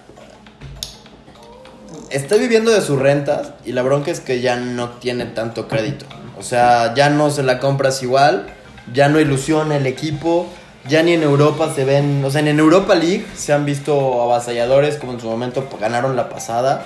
está 2.14 2.36
viviendo 2.36 2.70
de 2.70 2.80
sus 2.80 2.98
rentas 2.98 3.52
y 3.64 3.72
la 3.72 3.82
bronca 3.82 4.10
es 4.10 4.20
que 4.20 4.40
ya 4.40 4.56
no 4.56 4.90
tiene 4.90 5.26
tanto 5.26 5.68
crédito. 5.68 6.06
O 6.38 6.42
sea, 6.42 6.94
ya 6.94 7.10
no 7.10 7.30
se 7.30 7.42
la 7.42 7.58
compras 7.58 8.02
igual, 8.02 8.46
ya 8.92 9.08
no 9.08 9.20
ilusiona 9.20 9.76
el 9.76 9.86
equipo, 9.86 10.46
ya 10.88 11.02
ni 11.02 11.12
en 11.12 11.22
Europa 11.22 11.72
se 11.74 11.84
ven, 11.84 12.24
o 12.24 12.30
sea, 12.30 12.40
en 12.40 12.58
Europa 12.58 12.94
League 12.94 13.26
se 13.34 13.52
han 13.52 13.64
visto 13.64 14.22
avasalladores 14.22 14.96
como 14.96 15.12
en 15.12 15.20
su 15.20 15.26
momento 15.26 15.64
pues, 15.64 15.80
ganaron 15.80 16.16
la 16.16 16.28
pasada. 16.28 16.84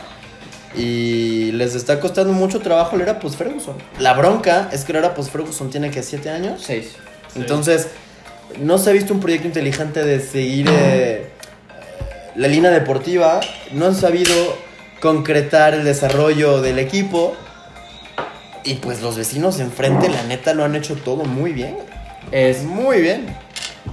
Y 0.77 1.51
les 1.53 1.75
está 1.75 1.99
costando 1.99 2.33
mucho 2.33 2.61
trabajo 2.61 2.97
leer 2.97 3.11
a 3.11 3.21
Post 3.21 3.39
Ferguson. 3.39 3.75
La 3.99 4.13
bronca 4.13 4.69
es 4.71 4.85
que 4.85 4.93
leer 4.93 5.07
a 5.07 5.15
Post 5.15 5.33
Ferguson 5.33 5.71
tiene 5.71 5.91
que 5.91 6.03
7 6.03 6.29
años. 6.29 6.63
6. 6.65 6.95
Entonces, 7.37 7.89
no 8.61 8.77
se 8.79 8.91
ha 8.91 8.93
visto 8.93 9.15
un 9.15 9.21
proyecto 9.21 9.47
inteligente 9.47 10.05
de 10.05 10.21
seguir 10.21 10.69
eh, 10.71 11.31
la 12.37 12.49
línea 12.49 12.71
deportiva. 12.71 13.41
No 13.73 13.87
han 13.87 13.95
sabido 13.95 14.35
concretar 15.01 15.75
el 15.75 15.85
desarrollo 15.85 16.61
del 16.61 16.79
equipo. 16.79 17.37
Y 18.65 18.75
pues 18.75 19.01
los 19.01 19.17
vecinos 19.17 19.61
enfrente, 19.61 20.09
la 20.09 20.23
neta, 20.25 20.55
lo 20.55 20.65
han 20.65 20.75
hecho 20.77 20.97
todo 20.97 21.25
muy 21.25 21.53
bien. 21.53 21.77
Es 22.31 22.63
Muy 22.63 23.01
bien. 23.01 23.27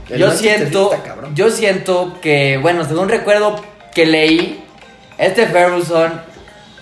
El 0.10 0.20
yo 0.20 0.32
siento, 0.32 0.92
yo 1.34 1.50
siento 1.50 2.20
que, 2.22 2.58
bueno, 2.58 2.86
según 2.86 3.08
recuerdo 3.08 3.64
que 3.94 4.06
leí, 4.06 4.64
este 5.18 5.48
Ferguson 5.48 6.22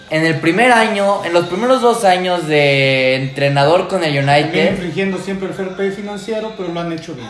en 0.09 0.25
el 0.25 0.39
primer 0.39 0.71
año, 0.71 1.23
en 1.23 1.33
los 1.33 1.45
primeros 1.45 1.81
dos 1.81 2.03
años 2.03 2.47
de 2.47 3.15
entrenador 3.15 3.87
con 3.87 4.03
el 4.03 4.13
También 4.13 4.43
United, 4.43 4.71
infringiendo 4.71 5.17
siempre 5.17 5.47
el 5.47 5.53
fair 5.53 5.69
play 5.69 5.91
financiero, 5.91 6.53
pero 6.57 6.69
lo 6.69 6.79
han 6.79 6.91
hecho 6.91 7.13
bien. 7.13 7.29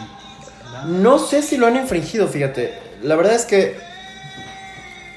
¿verdad? 0.65 0.85
No 0.85 1.19
sé 1.19 1.41
si 1.41 1.57
lo 1.57 1.67
han 1.67 1.75
infringido, 1.75 2.27
fíjate. 2.27 2.73
La 3.01 3.15
verdad 3.15 3.35
es 3.35 3.45
que 3.45 3.77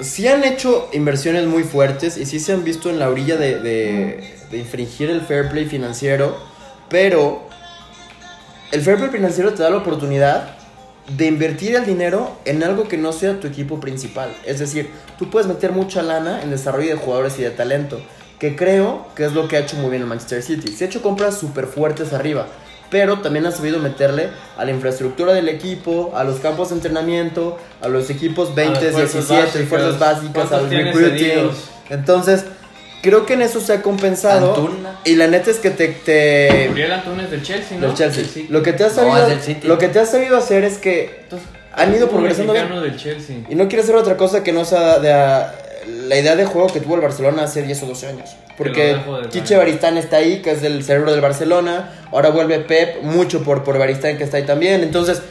sí 0.01 0.29
han 0.29 0.45
hecho 0.45 0.89
inversiones 0.93 1.47
muy 1.47 1.63
fuertes 1.65 2.17
y 2.17 2.27
sí 2.27 2.39
se 2.41 2.53
han 2.53 2.65
visto 2.65 2.91
en 2.91 2.99
la 2.99 3.09
orilla 3.09 3.37
de, 3.37 3.59
de- 3.61 4.35
de 4.51 4.59
infringir 4.59 5.11
el 5.11 5.23
fair 5.23 5.49
play 5.49 5.65
financiero, 5.67 6.37
pero 6.89 7.49
el 8.73 8.81
fair 8.83 8.99
play 8.99 9.11
financiero 9.11 9.53
te 9.55 9.63
da 9.63 9.71
la 9.71 9.79
oportunidad 9.79 10.51
de 11.17 11.27
invertir 11.27 11.75
el 11.77 11.85
dinero 11.87 12.37
en 12.45 12.63
algo 12.63 12.87
que 12.89 12.97
no 12.97 13.13
sea 13.13 13.41
tu 13.41 13.47
equipo 13.47 13.81
principal. 13.81 14.35
Es 14.45 14.59
decir, 14.59 14.91
tú 15.19 15.31
puedes 15.31 15.47
meter 15.49 15.73
mucha 15.73 16.03
lana 16.03 16.43
en 16.43 16.51
desarrollo 16.51 16.89
de 16.91 16.97
jugadores 16.97 17.39
y 17.39 17.43
de 17.43 17.51
talento, 17.51 18.01
que 18.39 18.55
creo 18.57 19.07
que 19.15 19.25
es 19.25 19.33
lo 19.33 19.49
que 19.49 19.57
ha 19.57 19.61
hecho 19.61 19.77
muy 19.77 19.91
bien 19.91 20.03
el 20.03 20.09
Manchester 20.09 20.43
City. 20.43 20.73
Se 20.73 20.85
ha 20.85 20.87
hecho 20.89 21.03
compras 21.03 21.39
súper 21.39 21.67
fuertes 21.67 22.13
arriba, 22.13 22.47
pero 22.91 23.21
también 23.21 23.47
ha 23.47 23.51
sabido 23.51 23.79
meterle 23.79 24.29
a 24.57 24.65
la 24.65 24.71
infraestructura 24.71 25.33
del 25.33 25.49
equipo, 25.49 26.13
a 26.15 26.25
los 26.25 26.39
campos 26.41 26.69
de 26.71 26.77
entrenamiento, 26.77 27.59
a 27.83 27.89
los 27.89 28.11
equipos 28.11 28.55
20, 28.55 28.81
las 28.81 28.93
fuerzas 28.93 29.13
17, 29.29 29.43
básicas. 29.43 29.69
fuerzas 29.69 29.99
básicas, 29.99 30.33
¿Cuántos 30.49 30.59
al 30.59 30.71
recruiting. 30.71 31.51
Entonces, 31.91 32.45
creo 33.03 33.27
que 33.27 33.35
en 33.35 33.43
eso 33.43 33.61
se 33.61 33.73
ha 33.73 33.83
compensado. 33.83 34.55
Antuna. 34.55 35.01
Y 35.05 35.15
la 35.15 35.27
neta 35.27 35.51
es 35.51 35.59
que 35.59 35.71
te, 35.71 35.89
te, 35.89 36.67
Gabriel 36.69 36.93
Antunes 36.93 37.31
del 37.31 37.43
Chelsea, 37.43 37.79
¿no? 37.79 37.87
del 37.89 37.97
Chelsea. 37.97 38.25
City. 38.25 38.47
Lo 38.51 38.63
que 38.63 38.73
te 38.73 38.85
has 38.85 38.93
sabido, 38.95 39.29
es 39.29 39.65
lo 39.65 39.79
que 39.79 39.89
te 39.89 39.99
has 40.01 40.11
sabido 40.11 40.37
hacer 40.37 40.65
es 40.65 40.79
que 40.79 41.21
Entonces, 41.25 41.49
han 41.73 41.95
ido 41.95 42.09
progresando 42.09 42.53
bien. 42.53 42.97
Chelsea. 42.97 43.37
Y 43.49 43.55
no 43.55 43.69
quiere 43.69 43.83
hacer 43.83 43.95
otra 43.97 44.17
cosa 44.17 44.43
que 44.43 44.53
no 44.53 44.65
sea 44.65 44.99
de, 44.99 45.13
a- 45.13 45.55
la 46.09 46.17
idea 46.19 46.35
de 46.35 46.45
juego 46.45 46.69
que 46.69 46.81
tuvo 46.81 46.97
el 46.97 47.01
Barcelona 47.01 47.45
hace 47.45 47.63
10 47.63 47.83
o 47.85 47.87
12 47.87 48.07
años. 48.09 48.31
Porque 48.57 48.93
lado. 48.93 49.59
Baristán 49.59 49.99
está 49.99 50.17
ahí, 50.17 50.41
que 50.41 50.53
es 50.53 50.63
del 50.63 50.83
cerebro 50.83 51.13
del 51.13 51.21
Barcelona. 51.21 51.91
Ahora 52.11 52.31
vuelve 52.31 52.59
Pep, 52.61 53.03
mucho 53.03 53.43
por, 53.43 53.65
por 53.65 53.79
Baristán 53.79 54.17
que 54.17 54.25
está 54.25 54.39
ahí 54.39 54.45
también. 54.45 54.83
Entonces, 54.83 55.23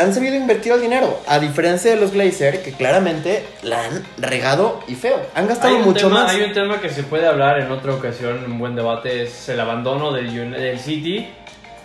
han 0.00 0.12
sabido 0.12 0.34
invertir 0.34 0.72
el 0.72 0.80
dinero. 0.80 1.20
A 1.26 1.38
diferencia 1.38 1.90
de 1.90 1.96
los 1.96 2.12
Glazer, 2.12 2.62
que 2.62 2.72
claramente 2.72 3.44
la 3.62 3.84
han 3.84 4.02
regado 4.18 4.80
y 4.88 4.94
feo. 4.94 5.20
Han 5.34 5.46
gastado 5.46 5.78
mucho 5.78 6.08
tema, 6.08 6.24
más. 6.24 6.34
hay 6.34 6.42
un 6.42 6.52
tema 6.52 6.80
que 6.80 6.90
se 6.90 7.02
puede 7.02 7.26
hablar 7.26 7.60
en 7.60 7.70
otra 7.70 7.94
ocasión, 7.94 8.44
un 8.44 8.58
buen 8.58 8.74
debate, 8.74 9.22
es 9.22 9.48
el 9.48 9.60
abandono 9.60 10.12
del 10.12 10.78
City 10.78 11.28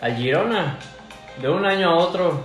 al 0.01 0.15
Girona. 0.15 0.79
De 1.41 1.49
un 1.49 1.65
año 1.65 1.91
a 1.91 1.97
otro. 1.97 2.43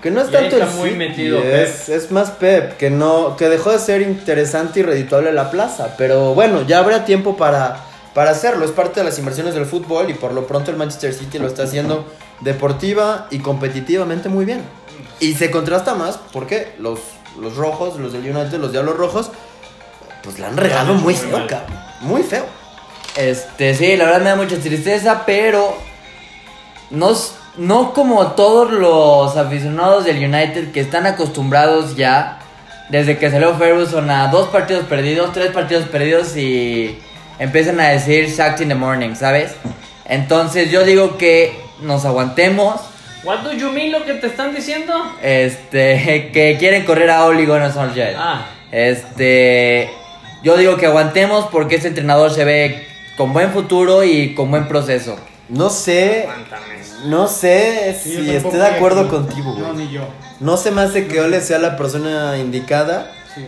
Que 0.00 0.10
no 0.10 0.20
es 0.20 0.30
tanto 0.30 0.56
el 0.56 0.62
está 0.62 0.74
muy 0.76 0.90
City, 0.90 0.98
metido 0.98 1.42
es, 1.42 1.88
es 1.88 2.10
más 2.10 2.30
Pep, 2.32 2.76
que 2.76 2.90
no 2.90 3.36
que 3.36 3.48
dejó 3.48 3.70
de 3.72 3.78
ser 3.78 4.02
interesante 4.02 4.80
y 4.80 4.82
redituable 4.82 5.32
la 5.32 5.50
plaza. 5.50 5.94
Pero 5.96 6.34
bueno, 6.34 6.62
ya 6.66 6.78
habrá 6.78 7.04
tiempo 7.04 7.36
para, 7.36 7.76
para 8.14 8.30
hacerlo. 8.32 8.64
Es 8.64 8.70
parte 8.72 9.00
de 9.00 9.04
las 9.04 9.18
inversiones 9.18 9.54
del 9.54 9.66
fútbol 9.66 10.10
y 10.10 10.14
por 10.14 10.32
lo 10.32 10.46
pronto 10.46 10.70
el 10.70 10.76
Manchester 10.76 11.12
City 11.14 11.38
lo 11.38 11.46
está 11.46 11.64
haciendo 11.64 12.04
deportiva 12.40 13.26
y 13.30 13.38
competitivamente 13.38 14.28
muy 14.28 14.44
bien. 14.44 14.62
Y 15.20 15.34
se 15.34 15.50
contrasta 15.52 15.94
más 15.94 16.18
porque 16.32 16.74
los, 16.78 16.98
los 17.40 17.56
rojos, 17.56 17.98
los 17.98 18.12
del 18.12 18.22
United, 18.36 18.58
los 18.58 18.72
Diablos 18.72 18.96
Rojos, 18.96 19.30
pues 20.22 20.38
la 20.40 20.48
han 20.48 20.56
regado 20.56 20.94
muy 20.94 21.14
feo, 21.14 21.46
cabrón. 21.46 21.78
Muy 22.00 22.22
feo. 22.22 22.44
Este, 23.16 23.74
sí, 23.74 23.96
la 23.96 24.04
verdad 24.06 24.20
me 24.20 24.28
da 24.30 24.36
mucha 24.36 24.56
tristeza, 24.56 25.22
pero 25.26 25.76
no, 26.90 27.12
s- 27.12 27.32
no 27.56 27.92
como 27.92 28.28
todos 28.32 28.70
los 28.70 29.36
aficionados 29.36 30.04
del 30.04 30.16
United 30.18 30.72
que 30.72 30.80
están 30.80 31.06
acostumbrados 31.06 31.96
ya, 31.96 32.38
desde 32.88 33.18
que 33.18 33.30
salió 33.30 33.54
Ferguson, 33.56 34.10
a 34.10 34.28
dos 34.28 34.48
partidos 34.48 34.84
perdidos, 34.86 35.32
tres 35.32 35.50
partidos 35.50 35.88
perdidos 35.88 36.36
y 36.36 36.98
empiezan 37.38 37.80
a 37.80 37.88
decir 37.88 38.30
sacked 38.30 38.62
in 38.62 38.68
the 38.68 38.74
morning, 38.74 39.14
¿sabes? 39.14 39.52
Entonces 40.04 40.70
yo 40.70 40.84
digo 40.84 41.16
que 41.18 41.58
nos 41.80 42.04
aguantemos, 42.04 42.80
What 43.24 43.40
do 43.44 43.52
you 43.52 43.70
mean 43.70 43.92
lo 43.92 44.04
que 44.04 44.14
te 44.14 44.26
están 44.26 44.52
diciendo? 44.54 44.94
este, 45.22 46.30
que 46.34 46.56
quieren 46.58 46.84
correr 46.84 47.08
a 47.10 47.24
Oli 47.26 47.46
Gunnar 47.46 47.72
Solskjaer. 47.72 48.16
Ah, 48.18 48.46
Este, 48.72 49.88
yo 50.42 50.56
digo 50.56 50.76
que 50.76 50.86
aguantemos 50.86 51.46
porque 51.52 51.76
ese 51.76 51.88
entrenador 51.88 52.32
se 52.32 52.44
ve 52.44 52.86
con 53.16 53.32
buen 53.32 53.52
futuro 53.52 54.02
y 54.02 54.34
con 54.34 54.50
buen 54.50 54.66
proceso. 54.66 55.16
No 55.48 55.70
sé, 55.70 56.22
aguántame. 56.22 56.81
No 57.04 57.26
sé 57.28 57.96
Sí, 58.02 58.10
si 58.10 58.16
esté 58.18 58.30
de 58.32 58.36
estoy 58.36 58.60
acuerdo 58.60 59.00
aquí. 59.02 59.10
contigo, 59.10 59.52
güey. 59.52 59.62
No, 59.64 59.72
ni 59.74 59.90
yo. 59.90 60.02
No 60.40 60.56
se 60.56 60.70
me 60.70 60.82
hace 60.82 61.06
que 61.06 61.20
Ole 61.20 61.40
sea 61.40 61.58
la 61.58 61.76
persona 61.76 62.38
indicada. 62.38 63.10
Sí. 63.34 63.46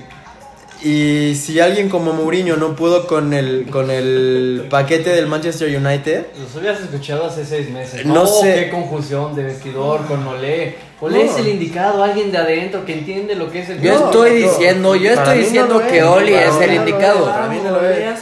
Y 0.86 1.34
si 1.36 1.60
alguien 1.60 1.88
como 1.88 2.12
Mourinho 2.12 2.56
no 2.56 2.76
pudo 2.76 3.06
con 3.06 3.32
el, 3.32 3.68
con 3.70 3.90
el 3.90 4.66
paquete 4.70 5.10
del 5.10 5.26
Manchester 5.26 5.74
United, 5.74 6.26
Los 6.38 6.54
habías 6.56 6.80
escuchado 6.80 7.24
hace 7.26 7.44
seis 7.46 7.70
meses. 7.70 8.04
No 8.04 8.26
sé. 8.26 8.54
Qué 8.64 8.70
confusión 8.70 9.34
de 9.34 9.44
vestidor 9.44 10.04
con 10.06 10.26
Olé. 10.26 10.76
Olé 11.00 11.24
No. 11.24 11.30
es 11.32 11.38
el 11.38 11.48
indicado, 11.48 12.02
alguien 12.04 12.30
de 12.32 12.38
adentro 12.38 12.84
que 12.84 12.94
entiende 12.94 13.34
lo 13.34 13.50
que 13.50 13.60
es 13.60 13.70
el 13.70 13.80
Yo 13.80 13.98
No, 13.98 14.04
estoy 14.06 14.30
no, 14.42 14.48
diciendo, 14.50 14.96
yo 14.96 15.14
para 15.14 15.34
estoy 15.34 15.36
mí 15.36 15.42
no 15.42 15.46
diciendo 15.46 15.82
que 15.90 15.98
es, 15.98 16.04
Oli 16.04 16.34
es 16.34 16.44
el 16.44 16.52
no 16.52 16.66
lo 16.66 16.72
indicado. 16.74 17.18
es, 17.26 17.32
para 17.32 17.48
mí 17.48 17.58
no 17.64 17.70
lo 17.70 17.88
es. 17.88 18.20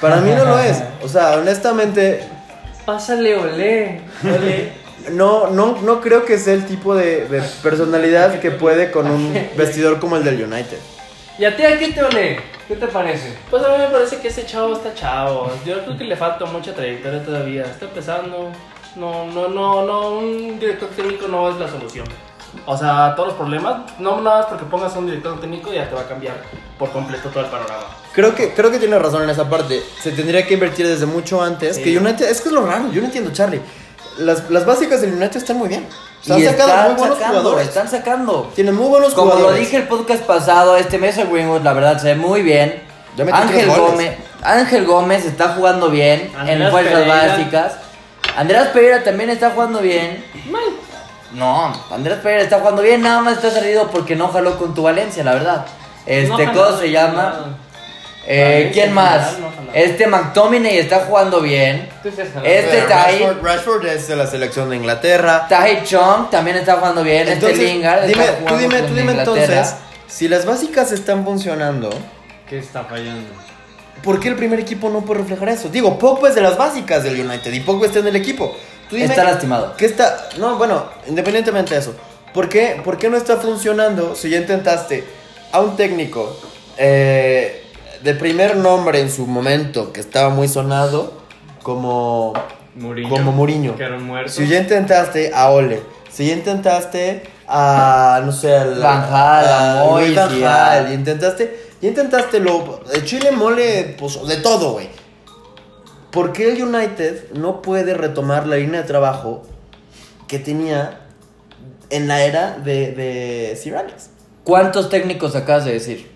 Para 0.00 0.16
mí 0.20 0.30
no 0.36 0.44
lo 0.44 0.58
es. 0.58 0.82
O 1.04 1.08
sea, 1.08 1.36
honestamente, 1.38 2.24
Pásale 2.84 3.36
Olé. 3.36 4.00
no, 5.12 5.50
no, 5.50 5.78
no 5.82 6.00
creo 6.00 6.24
que 6.24 6.38
sea 6.38 6.54
el 6.54 6.66
tipo 6.66 6.94
de, 6.94 7.26
de 7.26 7.42
personalidad 7.62 8.40
que 8.40 8.50
puede 8.50 8.90
con 8.90 9.10
un 9.10 9.32
vestidor 9.56 9.98
como 10.00 10.16
el 10.16 10.24
del 10.24 10.42
United. 10.42 10.78
¿Y 11.38 11.44
a 11.44 11.56
ti 11.56 11.64
a 11.64 11.78
qué 11.78 11.88
te 11.88 12.02
Olé? 12.02 12.40
¿Qué 12.68 12.76
te 12.76 12.86
parece? 12.86 13.34
Pues 13.50 13.62
a 13.62 13.68
mí 13.70 13.78
me 13.78 13.88
parece 13.88 14.18
que 14.18 14.28
ese 14.28 14.46
chavo 14.46 14.74
está 14.74 14.94
chavo. 14.94 15.50
Yo 15.66 15.82
creo 15.84 15.98
que 15.98 16.04
le 16.04 16.16
falta 16.16 16.44
mucha 16.46 16.74
trayectoria 16.74 17.22
todavía. 17.22 17.62
Está 17.62 17.86
empezando. 17.86 18.50
No, 18.96 19.26
no, 19.26 19.48
no, 19.48 19.84
no. 19.84 20.18
Un 20.18 20.58
director 20.58 20.88
técnico 20.90 21.28
no 21.28 21.50
es 21.50 21.56
la 21.58 21.68
solución. 21.68 22.06
O 22.66 22.76
sea, 22.76 23.12
todos 23.14 23.28
los 23.28 23.36
problemas, 23.36 23.82
no 23.98 24.20
nada 24.20 24.38
más 24.38 24.46
porque 24.46 24.64
pongas 24.64 24.94
a 24.94 24.98
un 24.98 25.06
director 25.06 25.40
técnico 25.40 25.72
ya 25.72 25.88
te 25.88 25.94
va 25.94 26.02
a 26.02 26.08
cambiar 26.08 26.34
por 26.78 26.90
completo 26.90 27.28
todo 27.28 27.44
el 27.44 27.50
panorama. 27.50 27.84
Creo 28.12 28.34
que, 28.34 28.54
creo 28.54 28.70
que 28.70 28.78
tiene 28.78 28.98
razón 28.98 29.22
en 29.24 29.30
esa 29.30 29.48
parte. 29.50 29.82
Se 30.00 30.12
tendría 30.12 30.46
que 30.46 30.54
invertir 30.54 30.86
desde 30.86 31.06
mucho 31.06 31.42
antes. 31.42 31.76
Sí. 31.76 31.82
Que 31.82 31.98
United, 31.98 32.28
es 32.28 32.40
que 32.40 32.48
es 32.48 32.54
lo 32.54 32.64
raro, 32.66 32.90
yo 32.92 33.00
no 33.00 33.06
entiendo, 33.06 33.32
Charlie. 33.32 33.60
Las, 34.18 34.48
las 34.50 34.64
básicas 34.64 35.00
del 35.00 35.12
United 35.14 35.36
están 35.36 35.58
muy 35.58 35.68
bien. 35.68 35.86
Sea, 36.22 36.38
Y 36.38 36.46
han 36.46 36.52
sacado 36.52 36.70
están 36.70 36.86
muy 36.92 36.98
buenos 37.00 37.18
sacando, 37.18 37.40
jugadores. 37.40 37.68
están 37.68 37.88
sacando. 37.90 38.52
Tienen 38.54 38.74
muy 38.76 38.86
buenos 38.88 39.12
Como 39.14 39.30
lo 39.30 39.36
jugadores. 39.36 39.60
dije 39.60 39.76
el 39.78 39.88
podcast 39.88 40.22
pasado, 40.22 40.76
este 40.76 40.96
Mason 40.98 41.30
Greenwood 41.32 41.62
la 41.62 41.72
verdad 41.72 41.98
se 42.00 42.08
ve 42.08 42.14
muy 42.14 42.42
bien. 42.42 42.82
Ya 43.16 43.24
Ángel. 43.36 43.68
Gómez, 43.68 44.16
Ángel 44.42 44.86
Gómez 44.86 45.24
está 45.24 45.48
jugando 45.50 45.90
bien 45.90 46.30
en 46.32 46.36
Andreas 46.38 46.70
fuerzas 46.70 46.94
Pereira. 46.94 47.26
básicas. 47.28 47.72
Andrés 48.36 48.66
Pereira 48.68 49.02
también 49.04 49.30
está 49.30 49.50
jugando 49.50 49.80
bien. 49.80 50.24
No, 51.34 51.72
Andrés 51.90 52.18
Pereira 52.18 52.44
está 52.44 52.60
jugando 52.60 52.82
bien, 52.82 53.02
nada 53.02 53.20
más 53.20 53.36
está 53.36 53.50
salido 53.50 53.90
porque 53.90 54.14
no 54.16 54.28
jaló 54.28 54.56
con 54.56 54.74
tu 54.74 54.82
Valencia, 54.82 55.24
la 55.24 55.34
verdad. 55.34 55.66
Este, 56.06 56.28
No 56.28 56.36
¿cómo 56.36 56.62
jaló, 56.62 56.78
se 56.78 56.90
llama? 56.90 57.58
Eh, 58.26 58.70
¿Quién 58.72 58.92
más? 58.92 59.36
Este 59.74 60.06
McTominay 60.06 60.78
está 60.78 61.00
jugando 61.00 61.40
bien. 61.40 61.88
Este 62.42 62.82
Tahir, 62.82 63.20
Rashford, 63.20 63.42
Rashford 63.42 63.86
es 63.86 64.08
de 64.08 64.16
la 64.16 64.26
selección 64.26 64.70
de 64.70 64.76
Inglaterra. 64.76 65.46
Tahir 65.48 65.82
Chong 65.84 66.30
también 66.30 66.56
está 66.56 66.76
jugando 66.76 67.02
bien. 67.02 67.28
Entonces, 67.28 67.58
este 67.58 67.72
Lingard 67.72 68.06
dime, 68.06 68.24
está 68.24 68.36
tú 68.36 68.44
jugando 68.44 68.60
dime, 68.60 68.82
tú 68.82 68.94
dime 68.94 69.12
Inglaterra. 69.12 69.42
entonces, 69.44 69.74
si 70.06 70.28
las 70.28 70.46
básicas 70.46 70.92
están 70.92 71.24
funcionando, 71.24 71.90
¿Qué 72.48 72.58
está 72.58 72.84
fallando? 72.84 73.28
¿por 74.02 74.20
qué 74.20 74.28
el 74.28 74.36
primer 74.36 74.60
equipo 74.60 74.90
no 74.90 75.00
puede 75.00 75.20
reflejar 75.20 75.48
eso? 75.48 75.68
Digo, 75.68 75.98
Pogba 75.98 76.28
es 76.28 76.34
de 76.34 76.42
las 76.42 76.56
básicas 76.56 77.02
del 77.02 77.18
United 77.18 77.52
y 77.52 77.60
Pogba 77.60 77.86
está 77.86 77.98
en 78.00 78.06
el 78.06 78.16
equipo. 78.16 78.54
Tú 78.88 78.96
dime, 78.96 79.08
Está 79.08 79.24
lastimado. 79.24 79.74
¿Qué 79.76 79.86
está? 79.86 80.28
No, 80.38 80.56
bueno, 80.56 80.84
independientemente 81.08 81.74
de 81.74 81.80
eso. 81.80 81.94
¿Por 82.32 82.48
qué, 82.48 82.80
por 82.84 82.98
qué 82.98 83.08
no 83.10 83.16
está 83.16 83.36
funcionando 83.36 84.14
si 84.16 84.28
ya 84.30 84.38
intentaste 84.38 85.04
a 85.52 85.60
un 85.60 85.76
técnico 85.76 86.36
eh, 86.76 87.62
de 88.02 88.14
primer 88.14 88.56
nombre 88.56 89.00
en 89.00 89.10
su 89.10 89.26
momento 89.26 89.92
que 89.92 90.00
estaba 90.00 90.28
muy 90.30 90.48
sonado 90.48 91.12
como, 91.62 92.32
Mourinho. 92.74 93.08
como 93.08 93.32
muerto. 93.32 94.32
Si 94.32 94.46
ya 94.48 94.58
intentaste 94.58 95.32
a 95.34 95.50
Ole, 95.50 95.82
si 96.12 96.26
ya 96.26 96.34
intentaste 96.34 97.22
a, 97.46 98.20
no 98.24 98.32
sé, 98.32 98.54
al- 98.56 98.80
Van 98.80 99.08
Gaal, 99.10 99.46
a 99.80 99.84
Moyes 99.84 100.16
Van 100.16 100.86
a- 100.86 100.90
y 100.90 100.94
intentaste, 100.94 101.68
ya 101.80 101.88
intentaste 101.88 102.40
lo, 102.40 102.80
de 102.92 103.04
chile 103.04 103.30
mole, 103.30 103.94
pues 103.98 104.26
de 104.26 104.36
todo, 104.38 104.72
güey. 104.72 104.88
¿Por 106.14 106.32
qué 106.32 106.52
el 106.52 106.62
United 106.62 107.32
no 107.32 107.60
puede 107.60 107.92
retomar 107.92 108.46
la 108.46 108.54
línea 108.54 108.82
de 108.82 108.86
trabajo 108.86 109.42
que 110.28 110.38
tenía 110.38 111.00
en 111.90 112.06
la 112.06 112.24
era 112.24 112.56
de, 112.56 112.92
de 112.92 113.56
Sir 113.60 113.74
Alex? 113.74 114.10
¿Cuántos 114.44 114.90
técnicos 114.90 115.34
acabas 115.34 115.64
de 115.64 115.72
decir? 115.72 116.12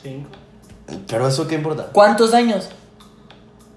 Cinco. 0.00 0.30
Pero 1.08 1.26
eso 1.26 1.48
qué 1.48 1.56
importa. 1.56 1.88
¿Cuántos 1.92 2.32
años? 2.32 2.68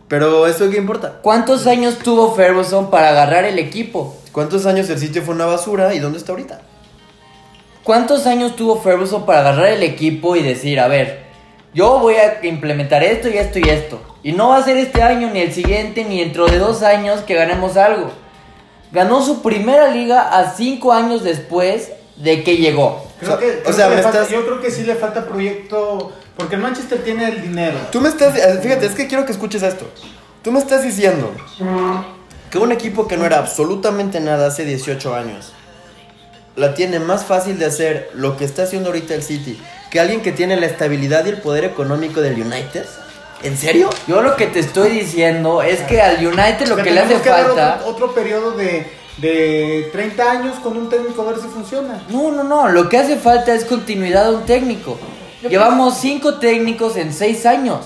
Pero 0.07 0.45
eso 0.45 0.69
qué 0.69 0.77
importa. 0.77 1.19
¿Cuántos 1.23 1.65
años 1.65 1.97
tuvo 1.97 2.35
Ferguson 2.35 2.91
para 2.91 3.09
agarrar 3.09 3.45
el 3.45 3.57
equipo? 3.57 4.15
¿Cuántos 4.31 4.67
años 4.67 4.87
el 4.91 4.99
sitio 4.99 5.23
fue 5.23 5.33
una 5.33 5.47
basura 5.47 5.95
y 5.95 5.99
dónde 5.99 6.19
está 6.19 6.33
ahorita? 6.33 6.61
¿Cuántos 7.83 8.27
años 8.27 8.55
tuvo 8.55 8.79
Ferguson 8.79 9.25
para 9.25 9.39
agarrar 9.39 9.69
el 9.69 9.81
equipo 9.81 10.35
y 10.35 10.43
decir, 10.43 10.79
a 10.79 10.87
ver, 10.87 11.24
yo 11.75 11.99
voy 11.99 12.15
a 12.15 12.39
implementar 12.43 13.03
esto 13.03 13.29
y 13.29 13.37
esto 13.37 13.59
y 13.59 13.69
esto? 13.69 14.01
Y 14.23 14.31
no 14.31 14.49
va 14.49 14.57
a 14.57 14.63
ser 14.63 14.77
este 14.77 15.03
año, 15.03 15.29
ni 15.31 15.41
el 15.41 15.53
siguiente, 15.53 16.03
ni 16.05 16.19
dentro 16.19 16.47
de 16.47 16.57
dos 16.57 16.81
años 16.81 17.19
que 17.21 17.35
ganemos 17.35 17.77
algo. 17.77 18.11
Ganó 18.91 19.21
su 19.23 19.43
primera 19.43 19.89
liga 19.89 20.35
a 20.39 20.55
cinco 20.55 20.91
años 20.93 21.23
después 21.23 21.91
de 22.15 22.43
que 22.43 22.57
llegó. 22.57 23.05
Creo 23.19 23.35
O 23.35 23.37
sea, 23.37 23.45
que, 23.47 23.57
o 23.59 23.63
creo 23.63 23.73
sea, 23.75 23.85
que 23.85 23.89
le 23.91 23.95
me 23.97 24.01
falta- 24.03 24.21
estás- 24.23 24.31
yo 24.33 24.45
creo 24.45 24.61
que 24.61 24.71
sí 24.71 24.83
le 24.83 24.95
falta 24.95 25.25
proyecto, 25.27 26.11
porque 26.37 26.55
el 26.55 26.61
Manchester 26.61 27.03
tiene 27.03 27.27
el 27.27 27.41
dinero. 27.41 27.77
Tú 27.91 27.99
me 28.01 28.09
estás, 28.09 28.35
eh, 28.37 28.59
fíjate, 28.63 28.85
es 28.87 28.93
que 28.93 29.05
quiero 29.07 29.25
que 29.25 29.33
escuches 29.33 29.61
esto. 29.61 29.85
Tú 30.41 30.51
me 30.51 30.59
estás 30.59 30.81
diciendo 30.83 31.31
que 32.49 32.57
un 32.57 32.71
equipo 32.71 33.07
que 33.07 33.17
no 33.17 33.25
era 33.25 33.39
absolutamente 33.39 34.19
nada 34.21 34.47
hace 34.47 34.63
18 34.63 35.13
años 35.13 35.51
la 36.55 36.73
tiene 36.73 36.99
más 36.99 37.25
fácil 37.25 37.59
de 37.59 37.65
hacer 37.65 38.09
lo 38.13 38.37
que 38.37 38.45
está 38.45 38.63
haciendo 38.63 38.89
ahorita 38.89 39.13
el 39.13 39.23
City 39.23 39.59
que 39.95 40.01
alguien 40.01 40.19
que 40.21 40.33
tiene 40.33 40.57
la 40.57 40.65
estabilidad 40.65 41.25
y 41.25 41.29
el 41.29 41.37
poder 41.37 41.63
económico 41.63 42.19
del 42.19 42.33
United. 42.33 42.85
¿En 43.43 43.57
serio? 43.57 43.89
Yo 44.09 44.21
lo 44.21 44.35
que 44.35 44.47
te 44.47 44.59
estoy 44.59 44.89
diciendo 44.89 45.61
es 45.61 45.79
que 45.83 46.01
al 46.01 46.17
United 46.17 46.67
lo 46.67 46.73
O 46.73 46.75
sea, 46.75 46.83
que 46.83 46.91
le 46.91 46.99
hace 46.99 47.13
dar 47.13 47.23
falta... 47.23 47.75
Otro, 47.79 47.91
otro 47.91 48.13
periodo 48.13 48.51
de, 48.51 48.91
de 49.19 49.87
30 49.93 50.31
años 50.31 50.59
con 50.59 50.75
un 50.75 50.89
técnico 50.89 51.21
a 51.21 51.31
ver 51.31 51.37
si 51.37 51.47
funciona. 51.47 52.03
No, 52.09 52.29
no, 52.29 52.43
no. 52.43 52.67
Lo 52.67 52.89
que 52.89 52.97
hace 52.97 53.15
falta 53.15 53.53
es 53.53 53.63
continuidad 53.63 54.29
de 54.29 54.35
un 54.35 54.45
técnico. 54.45 54.97
Llevamos 55.47 55.97
cinco 55.97 56.39
técnicos 56.39 56.97
en 56.97 57.13
seis 57.13 57.45
años. 57.45 57.85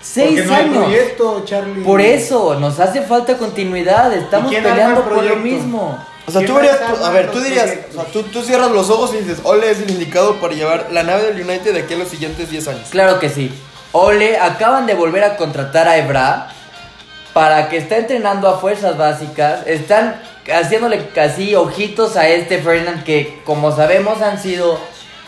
Seis 0.00 0.28
Porque 0.28 0.44
no 0.44 0.54
hay 0.54 0.64
años. 0.64 0.84
proyecto. 0.84 1.44
Por 1.84 2.00
eso, 2.00 2.58
nos 2.58 2.80
hace 2.80 3.02
falta 3.02 3.36
continuidad. 3.36 4.10
Estamos 4.14 4.54
peleando 4.54 5.00
el 5.02 5.06
por 5.06 5.22
lo 5.22 5.36
mismo. 5.36 6.02
O 6.28 6.32
sea, 6.32 6.40
¿Quién 6.40 6.46
tú 6.46 6.54
verías, 6.54 6.80
a 6.80 7.10
ver, 7.10 7.30
tú 7.30 7.40
dirías, 7.40 7.66
proyectos? 7.66 7.96
o 7.96 8.02
sea, 8.02 8.12
tú, 8.12 8.22
tú 8.24 8.42
cierras 8.42 8.70
los 8.72 8.90
ojos 8.90 9.14
y 9.14 9.18
dices, 9.18 9.38
Ole 9.44 9.70
es 9.70 9.78
el 9.80 9.90
indicado 9.90 10.36
para 10.36 10.54
llevar 10.54 10.88
la 10.90 11.04
nave 11.04 11.32
del 11.32 11.48
United 11.48 11.72
de 11.72 11.80
aquí 11.80 11.94
a 11.94 11.98
los 11.98 12.08
siguientes 12.08 12.50
10 12.50 12.68
años. 12.68 12.88
Claro 12.90 13.20
que 13.20 13.28
sí. 13.28 13.52
Ole, 13.92 14.36
acaban 14.38 14.86
de 14.86 14.94
volver 14.94 15.22
a 15.24 15.36
contratar 15.36 15.86
a 15.88 15.96
Ebra. 15.98 16.52
para 17.32 17.68
que 17.68 17.76
está 17.76 17.98
entrenando 17.98 18.48
a 18.48 18.58
fuerzas 18.58 18.96
básicas, 18.96 19.66
están 19.66 20.20
haciéndole 20.52 21.08
casi 21.14 21.54
ojitos 21.54 22.16
a 22.16 22.28
este 22.28 22.60
Ferdinand 22.62 23.04
que 23.04 23.40
como 23.44 23.74
sabemos 23.74 24.22
han 24.22 24.40
sido 24.40 24.78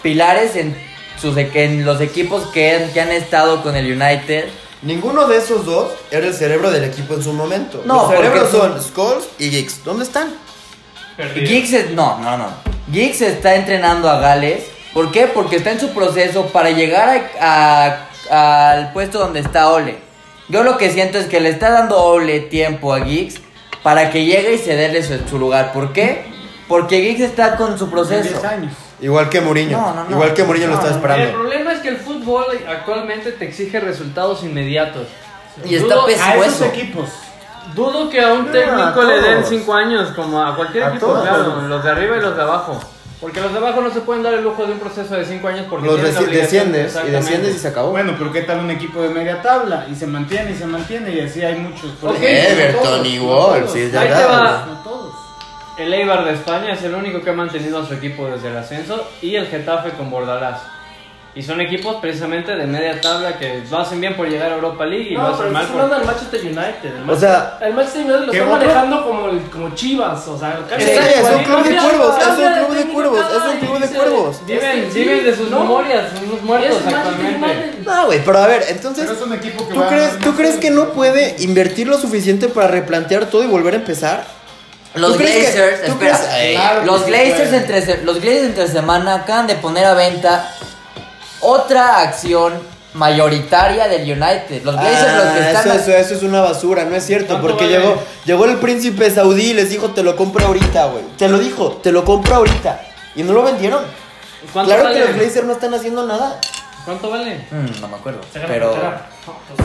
pilares 0.03 0.57
en, 0.57 0.77
sus, 1.21 1.37
en 1.37 1.85
los 1.85 2.01
equipos 2.01 2.47
que 2.47 2.75
han, 2.75 2.93
que 2.93 3.01
han 3.01 3.11
estado 3.11 3.63
con 3.63 3.77
el 3.77 3.87
United. 3.93 4.47
Ninguno 4.83 5.27
de 5.27 5.39
esos 5.39 5.67
dos 5.67 5.91
era 6.11 6.27
el 6.27 6.35
cerebro 6.35 6.71
del 6.71 6.85
equipo 6.85 7.15
en 7.15 7.23
su 7.23 7.33
momento. 7.33 7.83
No, 7.85 8.03
Los 8.03 8.11
cerebros 8.11 8.51
son 8.51 8.83
Skulls 8.83 9.29
y 9.39 9.51
Giggs. 9.51 9.85
¿Dónde 9.85 10.05
están? 10.05 10.35
Perdido. 11.19 11.47
Giggs 11.47 11.73
es- 11.75 11.91
no, 11.91 12.19
no, 12.21 12.39
no. 12.39 12.47
Giggs 12.91 13.21
está 13.21 13.55
entrenando 13.57 14.09
a 14.09 14.19
Gales. 14.21 14.65
¿Por 14.95 15.11
qué? 15.13 15.27
Porque 15.27 15.57
está 15.57 15.73
en 15.73 15.81
su 15.81 15.91
proceso 15.91 16.47
para 16.47 16.71
llegar 16.71 17.31
a- 17.41 18.07
a- 18.31 18.71
al 18.71 18.93
puesto 18.95 19.19
donde 19.19 19.41
está 19.41 19.71
Ole. 19.71 19.99
Yo 20.49 20.63
lo 20.63 20.79
que 20.79 20.91
siento 20.91 21.19
es 21.19 21.27
que 21.27 21.41
le 21.41 21.51
está 21.51 21.71
dando 21.71 22.03
Ole 22.03 22.41
tiempo 22.41 22.95
a 22.95 23.01
Giggs 23.05 23.35
para 23.83 24.09
que 24.11 24.25
llegue 24.25 24.55
y 24.55 24.59
cederle 24.59 25.03
su, 25.03 25.19
su 25.29 25.39
lugar. 25.39 25.73
¿Por 25.75 25.93
qué? 25.93 26.25
Porque 26.69 27.03
Giggs 27.03 27.21
está 27.21 27.57
con 27.57 27.79
su 27.79 27.91
proceso. 27.91 28.31
10 28.31 28.45
años. 28.45 28.73
Igual 29.01 29.29
que 29.29 29.41
Mourinho. 29.41 29.79
No, 29.79 29.95
no, 29.95 30.05
no. 30.05 30.11
Igual 30.11 30.35
que 30.35 30.45
Mourinho 30.45 30.69
lo 30.69 30.75
está 30.75 30.87
no, 30.87 30.91
El 30.91 30.97
esperando. 30.97 31.33
problema 31.33 31.73
es 31.73 31.79
que 31.81 31.89
el 31.89 31.97
fútbol 31.99 32.47
actualmente 32.69 33.33
te 33.33 33.45
exige 33.45 33.79
resultados 33.81 34.43
inmediatos. 34.43 35.07
Y 35.65 35.75
está 35.77 36.05
pésimo 36.07 36.25
A 36.27 36.35
esos 36.37 36.55
eso. 36.55 36.65
equipos. 36.67 37.09
Dudo 37.75 38.09
que 38.09 38.21
a 38.21 38.33
un 38.33 38.51
técnico 38.51 39.01
a 39.01 39.05
le 39.05 39.21
den 39.21 39.35
todos. 39.39 39.49
5 39.49 39.75
años, 39.75 40.09
como 40.17 40.43
a 40.43 40.55
cualquier 40.57 40.85
A 40.85 40.89
equipo, 40.91 41.07
todos. 41.07 41.23
claro, 41.23 41.63
los 41.69 41.85
de 41.85 41.91
arriba 41.91 42.17
y 42.17 42.21
los 42.21 42.37
de 42.37 42.43
abajo. 42.43 42.79
Porque 43.21 43.41
los 43.41 43.51
de 43.53 43.59
abajo 43.59 43.81
no 43.81 43.91
se 43.91 44.01
pueden 44.03 44.23
dar 44.23 44.35
el 44.35 44.45
lujo 44.45 44.65
de 44.65 44.73
un 44.73 44.79
proceso 44.79 45.15
de 45.15 45.25
5 45.25 45.49
años 45.49 45.67
porque 45.69 45.87
Los 45.87 46.01
desciendes 46.01 46.97
y 47.05 47.11
desciendes 47.11 47.57
y 47.57 47.59
se 47.59 47.69
acabó. 47.69 47.91
Bueno, 47.91 48.15
pero 48.17 48.33
¿qué 48.33 48.43
tal 48.43 48.61
un 48.61 48.71
equipo 48.71 49.03
de 49.03 49.09
media 49.09 49.43
tabla? 49.43 49.87
Y 49.91 49.95
se 49.97 50.07
mantiene 50.07 50.53
y 50.53 50.55
se 50.55 50.67
mantiene 50.67 51.11
y 51.13 51.21
así 51.21 51.43
hay 51.43 51.57
muchos. 51.57 51.91
Por 52.01 52.11
Ok, 52.11 52.17
ejemplo, 52.23 52.55
no 52.55 52.63
Everton 52.97 53.07
y 53.07 53.19
Wolves, 53.19 53.73
sí, 53.73 53.81
es 53.83 53.95
Ahí 53.97 54.07
te 54.09 54.15
verdad. 54.15 54.31
va. 54.31 54.67
No 54.67 54.79
todos. 54.85 55.15
El 55.77 55.93
Eibar 55.95 56.25
de 56.25 56.33
España 56.35 56.73
es 56.73 56.83
el 56.85 56.95
único 56.95 57.21
que 57.21 57.31
ha 57.31 57.33
mantenido 57.35 57.81
a 57.81 57.87
su 57.87 57.95
equipo 57.95 58.27
desde 58.29 58.49
el 58.49 58.57
ascenso 58.57 59.09
y 59.21 59.35
el 59.35 59.47
Getafe 59.49 59.91
con 59.91 60.11
Bordalás. 60.11 60.61
Y 61.35 61.43
son 61.43 61.61
equipos 61.61 61.97
precisamente 62.01 62.57
de 62.57 62.67
media 62.67 63.01
tabla 63.01 63.39
que 63.39 63.63
lo 63.71 63.79
hacen 63.79 64.01
bien 64.01 64.17
por 64.17 64.29
llegar 64.29 64.51
a 64.51 64.55
Europa 64.57 64.85
League 64.85 65.09
y 65.11 65.15
lo 65.15 65.21
No, 65.23 65.27
hacen 65.29 65.39
pero 65.39 65.51
mal 65.53 65.63
estás 65.63 65.73
por... 65.77 65.83
hablando 65.85 65.97
del 65.99 66.07
Manchester 66.07 66.41
United. 66.41 66.97
El 66.97 67.03
O 67.03 67.07
Manchester- 67.07 67.19
sea, 67.21 67.59
el 67.69 67.75
Manchester 67.75 68.03
United 68.03 68.21
lo 68.27 68.33
¿qué 68.33 68.39
están 68.39 68.51
manejando 68.59 69.05
como, 69.07 69.29
el- 69.29 69.41
como 69.51 69.75
Chivas. 69.75 70.27
O 70.27 70.39
sea, 70.39 70.59
Sí, 70.79 70.85
es 70.91 71.19
un 71.21 71.25
cambia- 71.25 71.45
club 71.45 71.63
de 71.65 71.77
cuervos, 71.77 72.15
es 72.19 72.27
un 72.29 72.35
club 72.65 72.77
de 72.77 72.93
cuervos, 72.93 73.21
es 73.21 73.53
un 73.53 73.59
club 73.61 73.79
de 73.79 73.89
cuervos. 73.97 74.47
Viven, 74.47 74.79
este, 74.79 74.99
viven 74.99 75.25
de 75.25 75.37
sus 75.37 75.51
no, 75.51 75.61
memorias, 75.61 76.05
unos 76.27 76.43
muertos 76.43 76.77
es 76.79 76.85
Manchester 76.85 77.13
actualmente. 77.13 77.79
No, 77.85 78.07
güey, 78.07 78.25
pero 78.25 78.39
a 78.39 78.47
ver, 78.49 78.65
entonces. 78.71 79.05
Pero 79.07 79.17
es 79.19 79.25
un 79.25 79.33
equipo 79.35 79.69
que 79.69 79.75
¿Tú 79.75 79.81
va 79.81 79.87
a 79.87 79.89
crees, 79.91 80.07
ganar 80.09 80.25
¿Tú 80.25 80.35
crees 80.35 80.57
que 80.57 80.71
no 80.71 80.89
puede 80.93 81.37
invertir 81.41 81.87
lo 81.87 81.99
suficiente 81.99 82.49
para 82.49 82.67
replantear 82.69 83.27
todo 83.27 83.45
y 83.45 83.47
volver 83.47 83.75
a 83.75 83.77
empezar? 83.77 84.25
Los 84.95 85.13
¿Tú 85.13 85.19
crees 85.19 85.51
que- 85.51 85.57
Glazers, 85.61 85.89
espera, 85.89 86.83
los 86.85 87.07
Glazers 87.07 87.53
entre 87.53 88.03
los 88.05 88.21
Glazers 88.21 88.45
entre 88.47 88.67
semana 88.67 89.15
acaban 89.17 89.47
de 89.47 89.55
poner 89.55 89.85
a 89.85 89.95
venta 89.95 90.51
otra 91.41 92.01
acción 92.01 92.55
mayoritaria 92.95 93.87
del 93.89 94.03
United. 94.03 94.63
Los 94.65 94.75
Glazers 94.75 95.15
los 95.15 95.23
que 95.35 95.41
Ah, 95.41 95.51
están 95.53 95.69
eso, 95.79 95.91
eso, 95.91 95.97
eso 95.97 96.15
es 96.15 96.23
una 96.23 96.41
basura, 96.41 96.85
no 96.85 96.97
es 96.97 97.05
cierto, 97.05 97.35
¿Cuánto 97.35 97.49
porque 97.49 97.65
vale? 97.67 97.79
llegó, 97.79 98.03
llegó 98.25 98.45
el 98.47 98.57
príncipe 98.57 99.11
saudí 99.11 99.51
y 99.51 99.55
les 99.55 99.71
dijo, 99.71 99.91
te 99.91 100.03
lo 100.03 100.17
compro 100.17 100.47
ahorita, 100.47 100.87
güey. 100.87 101.05
Te 101.17 101.29
lo 101.29 101.39
dijo, 101.39 101.79
te 101.83 101.93
lo 101.93 102.05
compro 102.05 102.37
ahorita. 102.37 102.81
Y 103.15 103.23
no 103.23 103.33
lo 103.33 103.43
vendieron. 103.43 103.83
¿Cuánto 104.53 104.69
Claro 104.73 104.85
vale? 104.85 105.01
que 105.01 105.07
los 105.09 105.17
Blazers 105.17 105.47
no 105.47 105.53
están 105.53 105.75
haciendo 105.75 106.07
nada. 106.07 106.41
¿Cuánto 106.85 107.11
vale? 107.11 107.47
Mm, 107.51 107.81
no 107.81 107.89
me 107.89 107.97
acuerdo, 107.97 108.21
pero 108.47 108.75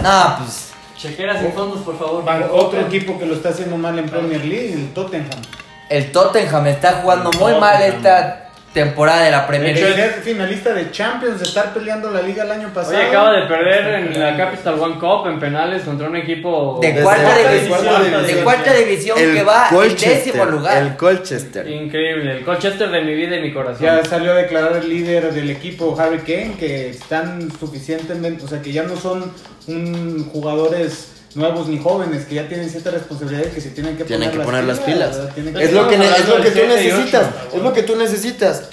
nah, 0.01 0.37
pues 0.39 0.69
Chequeras 0.97 1.39
sin 1.41 1.51
fondos, 1.53 1.81
por 1.81 1.97
favor. 1.97 2.23
Van- 2.23 2.45
Otro 2.51 2.79
equipo 2.81 3.17
que 3.19 3.25
lo 3.25 3.33
está 3.35 3.49
haciendo 3.49 3.75
mal 3.77 3.97
en 3.99 4.07
Premier 4.09 4.43
League, 4.45 4.73
el 4.73 4.93
Tottenham. 4.93 5.41
el 5.89 6.11
Tottenham 6.11 6.67
está 6.67 7.01
jugando 7.01 7.29
El 7.31 7.39
muy 7.39 7.53
mal 7.55 7.81
esta 7.81 8.42
temporada 8.73 9.23
de 9.23 9.31
la 9.31 9.45
Premier 9.45 9.75
De 9.75 9.81
hecho, 9.81 9.95
League. 9.95 10.13
ser 10.13 10.23
finalista 10.23 10.73
de 10.73 10.89
Champions, 10.91 11.39
de 11.39 11.45
estar 11.45 11.73
peleando 11.73 12.09
la 12.09 12.21
liga 12.21 12.43
el 12.43 12.51
año 12.51 12.73
pasado. 12.73 12.97
Oye, 12.97 13.05
acaba 13.07 13.31
de 13.33 13.43
perder 13.43 13.93
en 13.95 14.19
la 14.19 14.35
Capital 14.35 14.79
One 14.79 14.95
Cup 14.99 15.27
en 15.27 15.39
penales 15.39 15.83
contra 15.83 16.09
un 16.09 16.15
equipo 16.15 16.79
De 16.81 17.01
cuarta 17.01 17.23
cuarta 17.23 17.51
división, 17.51 18.03
división. 18.03 18.27
de 18.27 18.43
cuarta 18.43 18.73
división 18.73 19.17
que 19.17 19.43
va 19.43 19.69
en 19.71 19.95
décimo 19.95 20.45
lugar. 20.45 20.81
El 20.81 20.95
Colchester. 20.95 21.67
increíble. 21.67 22.37
El 22.37 22.43
Colchester 22.43 22.89
de 22.89 23.01
mi 23.01 23.13
vida 23.13 23.37
y 23.37 23.41
mi 23.41 23.53
corazón. 23.53 23.83
Ya 23.85 24.03
salió 24.03 24.31
a 24.31 24.35
declarar 24.35 24.75
el 24.77 24.89
líder 24.89 25.31
del 25.33 25.49
equipo 25.51 25.95
Harry 25.99 26.19
Kane 26.19 26.55
que 26.59 26.89
están 26.89 27.51
suficientemente, 27.59 28.43
o 28.43 28.47
sea 28.47 28.61
que 28.61 28.71
ya 28.71 28.83
no 28.83 28.95
son 28.95 29.31
un 29.67 30.29
jugadores 30.31 31.12
nuevos 31.35 31.67
ni 31.67 31.79
jóvenes, 31.81 32.25
que 32.25 32.35
ya 32.35 32.47
tienen 32.47 32.69
cierta 32.69 32.91
responsabilidad 32.91 33.45
y 33.47 33.53
que 33.55 33.61
se 33.61 33.69
tienen 33.71 33.97
que 33.97 34.03
Tienen 34.05 34.29
poner, 34.29 34.41
que 34.41 34.45
poner 34.45 34.63
las 34.65 34.79
pilas. 34.79 35.17
¿verdad? 35.17 35.33
Tienen 35.33 35.53
que- 35.53 35.63
Es 35.63 35.71
lo 35.73 35.87
que, 35.87 35.95
es 35.95 36.27
lo 36.27 36.41
que 36.41 36.51
tú 36.51 36.67
necesitas. 36.67 37.27
Es 37.53 37.61
lo 37.61 37.73
que 37.73 37.83
tú 37.83 37.95
necesitas. 37.95 38.63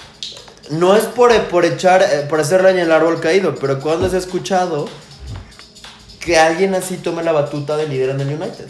No 0.70 0.94
es 0.96 1.05
por, 1.05 1.33
por 1.49 1.64
echar, 1.64 2.03
eh, 2.03 2.27
por 2.29 2.38
hacer 2.40 2.62
daño 2.62 2.83
al 2.83 2.92
árbol 2.92 3.20
caído, 3.20 3.55
pero 3.57 3.81
cuando 3.81 4.07
has 4.07 4.14
escuchado 4.14 4.88
que 6.20 6.38
alguien 6.38 6.75
así 6.75 6.96
tome 6.99 7.23
la 7.25 7.33
batuta 7.33 7.77
de 7.77 7.88
líder 7.88 8.11
en 8.11 8.20
el 8.20 8.29
United? 8.29 8.66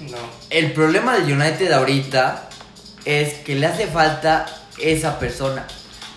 No. 0.00 0.16
El 0.50 0.72
problema 0.72 1.14
del 1.18 1.32
United 1.32 1.70
ahorita 1.72 2.48
es 3.04 3.34
que 3.34 3.54
le 3.56 3.66
hace 3.66 3.86
falta 3.88 4.46
esa 4.78 5.18
persona. 5.18 5.66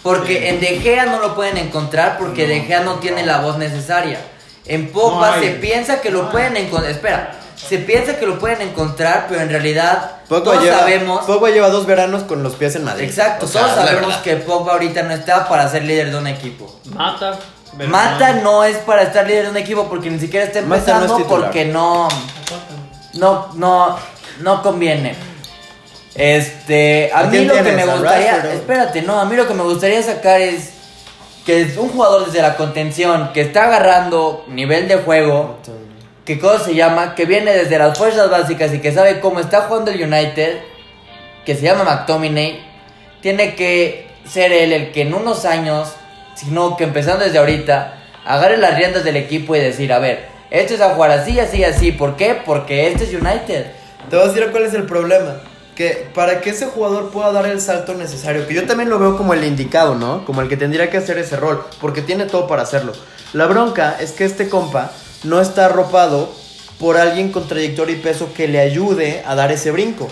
Porque 0.03 0.49
en 0.49 0.59
De 0.59 0.79
Gea 0.81 1.07
no 1.07 1.19
lo 1.19 1.33
pueden 1.35 1.57
encontrar 1.57 2.17
porque 2.19 2.47
De 2.47 2.61
Gea 2.61 2.81
no 2.81 2.99
tiene 2.99 3.25
la 3.25 3.41
voz 3.41 3.57
necesaria. 3.57 4.19
En 4.67 4.91
Pogba 4.91 5.27
No 5.29 5.33
hay. 5.35 5.43
se 5.43 5.49
piensa 5.55 6.01
que 6.01 6.09
lo 6.11 6.23
No 6.23 6.31
pueden 6.31 6.57
encontrar. 6.57 6.91
Espera, 6.91 7.31
se 7.55 7.77
piensa 7.79 8.17
que 8.17 8.25
lo 8.25 8.39
pueden 8.39 8.61
encontrar, 8.61 9.25
pero 9.29 9.41
en 9.41 9.49
realidad 9.49 10.17
Pogba 10.27 10.43
todos 10.43 10.63
lleva, 10.63 10.79
sabemos. 10.79 11.25
Pogba 11.25 11.49
lleva 11.49 11.69
dos 11.69 11.85
veranos 11.85 12.23
con 12.23 12.43
los 12.43 12.55
pies 12.55 12.75
en 12.75 12.83
Madrid. 12.83 13.05
Exacto, 13.05 13.45
O 13.45 13.49
sea, 13.49 13.61
todos 13.61 13.75
sabemos 13.75 14.15
que 14.17 14.35
Pogba 14.37 14.73
ahorita 14.73 15.03
no 15.03 15.13
está 15.13 15.47
para 15.47 15.69
ser 15.69 15.83
líder 15.83 16.11
de 16.11 16.17
un 16.17 16.27
equipo. 16.27 16.79
Mata. 16.85 17.37
Mata 17.87 18.33
no 18.35 18.63
es 18.63 18.77
para 18.77 19.03
estar 19.03 19.27
líder 19.27 19.45
de 19.45 19.49
un 19.51 19.57
equipo 19.57 19.87
porque 19.89 20.09
ni 20.09 20.19
siquiera 20.19 20.45
está 20.45 20.61
Mata 20.61 20.99
no 20.99 21.05
es 21.05 21.11
empezando 21.11 21.27
porque 21.27 21.65
no 21.65 22.07
no 23.13 23.49
no 23.55 23.97
no 24.39 24.61
conviene. 24.61 25.15
Este, 26.15 27.11
a 27.13 27.19
¿A 27.19 27.23
mí 27.23 27.43
lo 27.43 27.53
que 27.55 27.61
me 27.73 27.81
¿A 27.81 27.85
gustaría, 27.85 28.53
espérate, 28.53 29.01
no, 29.01 29.19
a 29.19 29.25
mí 29.25 29.35
lo 29.35 29.45
que 29.47 29.53
me 29.53 29.63
gustaría 29.63 30.01
sacar 30.01 30.39
es 30.39 30.69
que 31.45 31.61
es 31.61 31.77
un 31.77 31.89
jugador 31.89 32.25
desde 32.25 32.41
la 32.41 32.57
contención 32.57 33.31
que 33.31 33.41
está 33.41 33.65
agarrando 33.65 34.43
nivel 34.47 34.87
de 34.87 34.97
juego, 34.97 35.59
que 36.25 36.39
cómo 36.39 36.57
se 36.57 36.73
llama, 36.73 37.13
que 37.13 37.25
viene 37.25 37.53
desde 37.53 37.77
las 37.77 37.97
fuerzas 37.97 38.31
básicas 38.31 38.73
y 38.73 38.79
que 38.79 38.91
sabe 38.91 39.19
cómo 39.19 39.39
está 39.39 39.61
jugando 39.61 39.91
el 39.91 40.01
United, 40.01 40.57
que 41.45 41.55
se 41.55 41.61
llama 41.61 41.83
McTominay, 41.83 42.65
tiene 43.21 43.53
que 43.53 44.07
ser 44.27 44.51
él 44.51 44.73
el 44.73 44.91
que 44.91 45.03
en 45.03 45.13
unos 45.13 45.45
años, 45.45 45.93
sino 46.33 46.75
que 46.75 46.83
empezando 46.83 47.23
desde 47.23 47.37
ahorita, 47.37 47.93
agarre 48.25 48.57
las 48.57 48.75
riendas 48.75 49.03
del 49.03 49.15
equipo 49.15 49.55
y 49.55 49.59
decir, 49.59 49.93
a 49.93 49.99
ver, 49.99 50.25
esto 50.49 50.73
es 50.73 50.81
a 50.81 50.95
jugar 50.95 51.11
así, 51.11 51.39
así, 51.39 51.63
así. 51.63 51.91
¿Por 51.91 52.15
qué? 52.15 52.41
Porque 52.43 52.87
este 52.87 53.03
es 53.03 53.13
United. 53.13 53.67
Te 54.09 54.15
voy 54.15 54.25
a 54.25 54.27
decir 54.29 54.49
cuál 54.51 54.65
es 54.65 54.73
el 54.73 54.85
problema. 54.85 55.41
Que 55.75 56.07
para 56.15 56.39
que 56.41 56.51
ese 56.51 56.67
jugador 56.67 57.09
pueda 57.09 57.31
dar 57.33 57.45
el 57.47 57.59
salto 57.59 57.93
necesario, 57.95 58.47
que 58.47 58.53
yo 58.53 58.65
también 58.65 58.89
lo 58.89 58.97
veo 58.97 59.17
como 59.17 59.33
el 59.33 59.43
indicado, 59.43 59.95
¿no? 59.95 60.23
Como 60.25 60.41
el 60.41 60.47
que 60.47 60.55
tendría 60.55 60.89
que 60.89 60.97
hacer 60.97 61.17
ese 61.17 61.35
rol, 61.35 61.65
porque 61.81 62.01
tiene 62.01 62.25
todo 62.25 62.47
para 62.47 62.61
hacerlo. 62.61 62.93
La 63.33 63.45
bronca 63.47 63.97
es 63.99 64.11
que 64.13 64.23
este 64.23 64.47
compa 64.47 64.91
no 65.23 65.41
está 65.41 65.65
arropado 65.65 66.31
por 66.79 66.95
alguien 66.97 67.31
con 67.31 67.47
trayectoria 67.47 67.95
y 67.95 67.99
peso 67.99 68.29
que 68.33 68.47
le 68.47 68.59
ayude 68.59 69.21
a 69.27 69.35
dar 69.35 69.51
ese 69.51 69.71
brinco. 69.71 70.07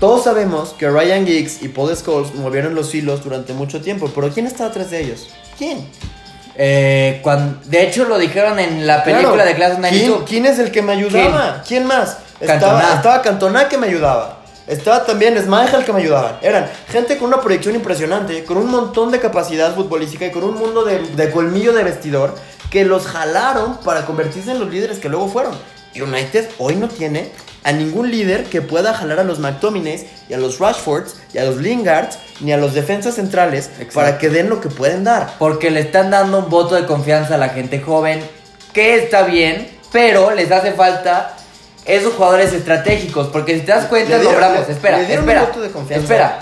Todos 0.00 0.24
sabemos 0.24 0.74
que 0.78 0.88
Ryan 0.90 1.26
Giggs 1.26 1.62
y 1.62 1.68
Paul 1.68 1.94
Scholes 1.96 2.34
movieron 2.34 2.74
los 2.74 2.94
hilos 2.94 3.24
durante 3.24 3.52
mucho 3.54 3.80
tiempo, 3.80 4.10
pero 4.14 4.28
¿quién 4.30 4.46
está 4.46 4.66
atrás 4.66 4.90
de 4.90 5.00
ellos? 5.00 5.28
¿Quién? 5.58 5.86
Eh, 6.56 7.20
cuan- 7.22 7.60
de 7.64 7.82
hecho, 7.88 8.04
lo 8.04 8.18
dijeron 8.18 8.58
en 8.58 8.86
la 8.86 9.02
película 9.02 9.32
Claro. 9.32 9.48
de 9.48 9.54
Class 9.56 9.72
of 9.72 9.78
¿Quién, 9.80 9.92
92. 10.08 10.22
quién 10.28 10.46
es 10.46 10.58
el 10.58 10.70
que 10.70 10.82
me 10.82 10.92
ayudaba? 10.92 11.62
¿Quién, 11.66 11.86
más? 11.86 12.18
Cantona. 12.38 12.54
Estaba, 12.80 12.94
estaba 12.96 13.22
Cantona 13.22 13.68
que 13.68 13.78
me 13.78 13.86
ayudaba. 13.88 14.38
Estaba 14.66 15.04
también 15.04 15.36
Schmeichel 15.36 15.84
que 15.84 15.92
me 15.92 16.00
ayudaban. 16.00 16.38
Eran 16.40 16.70
gente 16.88 17.18
con 17.18 17.28
una 17.28 17.40
proyección 17.40 17.74
impresionante, 17.74 18.44
con 18.44 18.56
un 18.56 18.70
montón 18.70 19.10
de 19.10 19.20
capacidad 19.20 19.74
futbolística 19.74 20.26
y 20.26 20.30
con 20.30 20.44
un 20.44 20.54
mundo 20.54 20.84
de, 20.84 21.00
de 21.00 21.30
colmillo 21.30 21.72
de 21.72 21.84
vestidor 21.84 22.34
que 22.70 22.84
los 22.84 23.06
jalaron 23.06 23.78
para 23.78 24.06
convertirse 24.06 24.50
en 24.50 24.60
los 24.60 24.70
líderes 24.70 24.98
que 24.98 25.08
luego 25.08 25.28
fueron. 25.28 25.54
United 25.94 26.48
hoy 26.58 26.76
no 26.76 26.88
tiene 26.88 27.30
a 27.62 27.72
ningún 27.72 28.10
líder 28.10 28.44
que 28.44 28.62
pueda 28.62 28.94
jalar 28.94 29.20
a 29.20 29.24
los 29.24 29.38
McTominays 29.38 30.06
y 30.28 30.34
a 30.34 30.38
los 30.38 30.58
Rashfords 30.58 31.16
y 31.32 31.38
a 31.38 31.44
los 31.44 31.56
Lingards 31.56 32.18
ni 32.40 32.52
a 32.52 32.56
los 32.56 32.74
defensas 32.74 33.14
centrales 33.14 33.66
Exacto. 33.66 33.94
para 33.94 34.18
que 34.18 34.28
den 34.28 34.50
lo 34.50 34.60
que 34.60 34.68
pueden 34.68 35.04
dar. 35.04 35.34
Porque 35.38 35.70
le 35.70 35.80
están 35.80 36.10
dando 36.10 36.38
un 36.38 36.50
voto 36.50 36.74
de 36.74 36.84
confianza 36.84 37.36
a 37.36 37.38
la 37.38 37.48
gente 37.50 37.80
joven, 37.80 38.20
que 38.72 38.96
está 38.96 39.22
bien, 39.22 39.68
pero 39.92 40.32
les 40.32 40.50
hace 40.50 40.72
falta 40.72 41.33
esos 41.84 42.14
jugadores 42.14 42.52
estratégicos. 42.52 43.28
Porque 43.28 43.54
si 43.54 43.60
te 43.60 43.72
das 43.72 43.86
cuenta, 43.86 44.16
dieron- 44.18 44.32
nombramos, 44.32 44.66
le- 44.68 44.72
espera, 44.74 44.98
le 44.98 45.14
espera, 45.14 45.40
un 45.42 45.46
voto 45.48 45.60
de 45.60 45.70
confianza. 45.70 46.02
espera. 46.04 46.38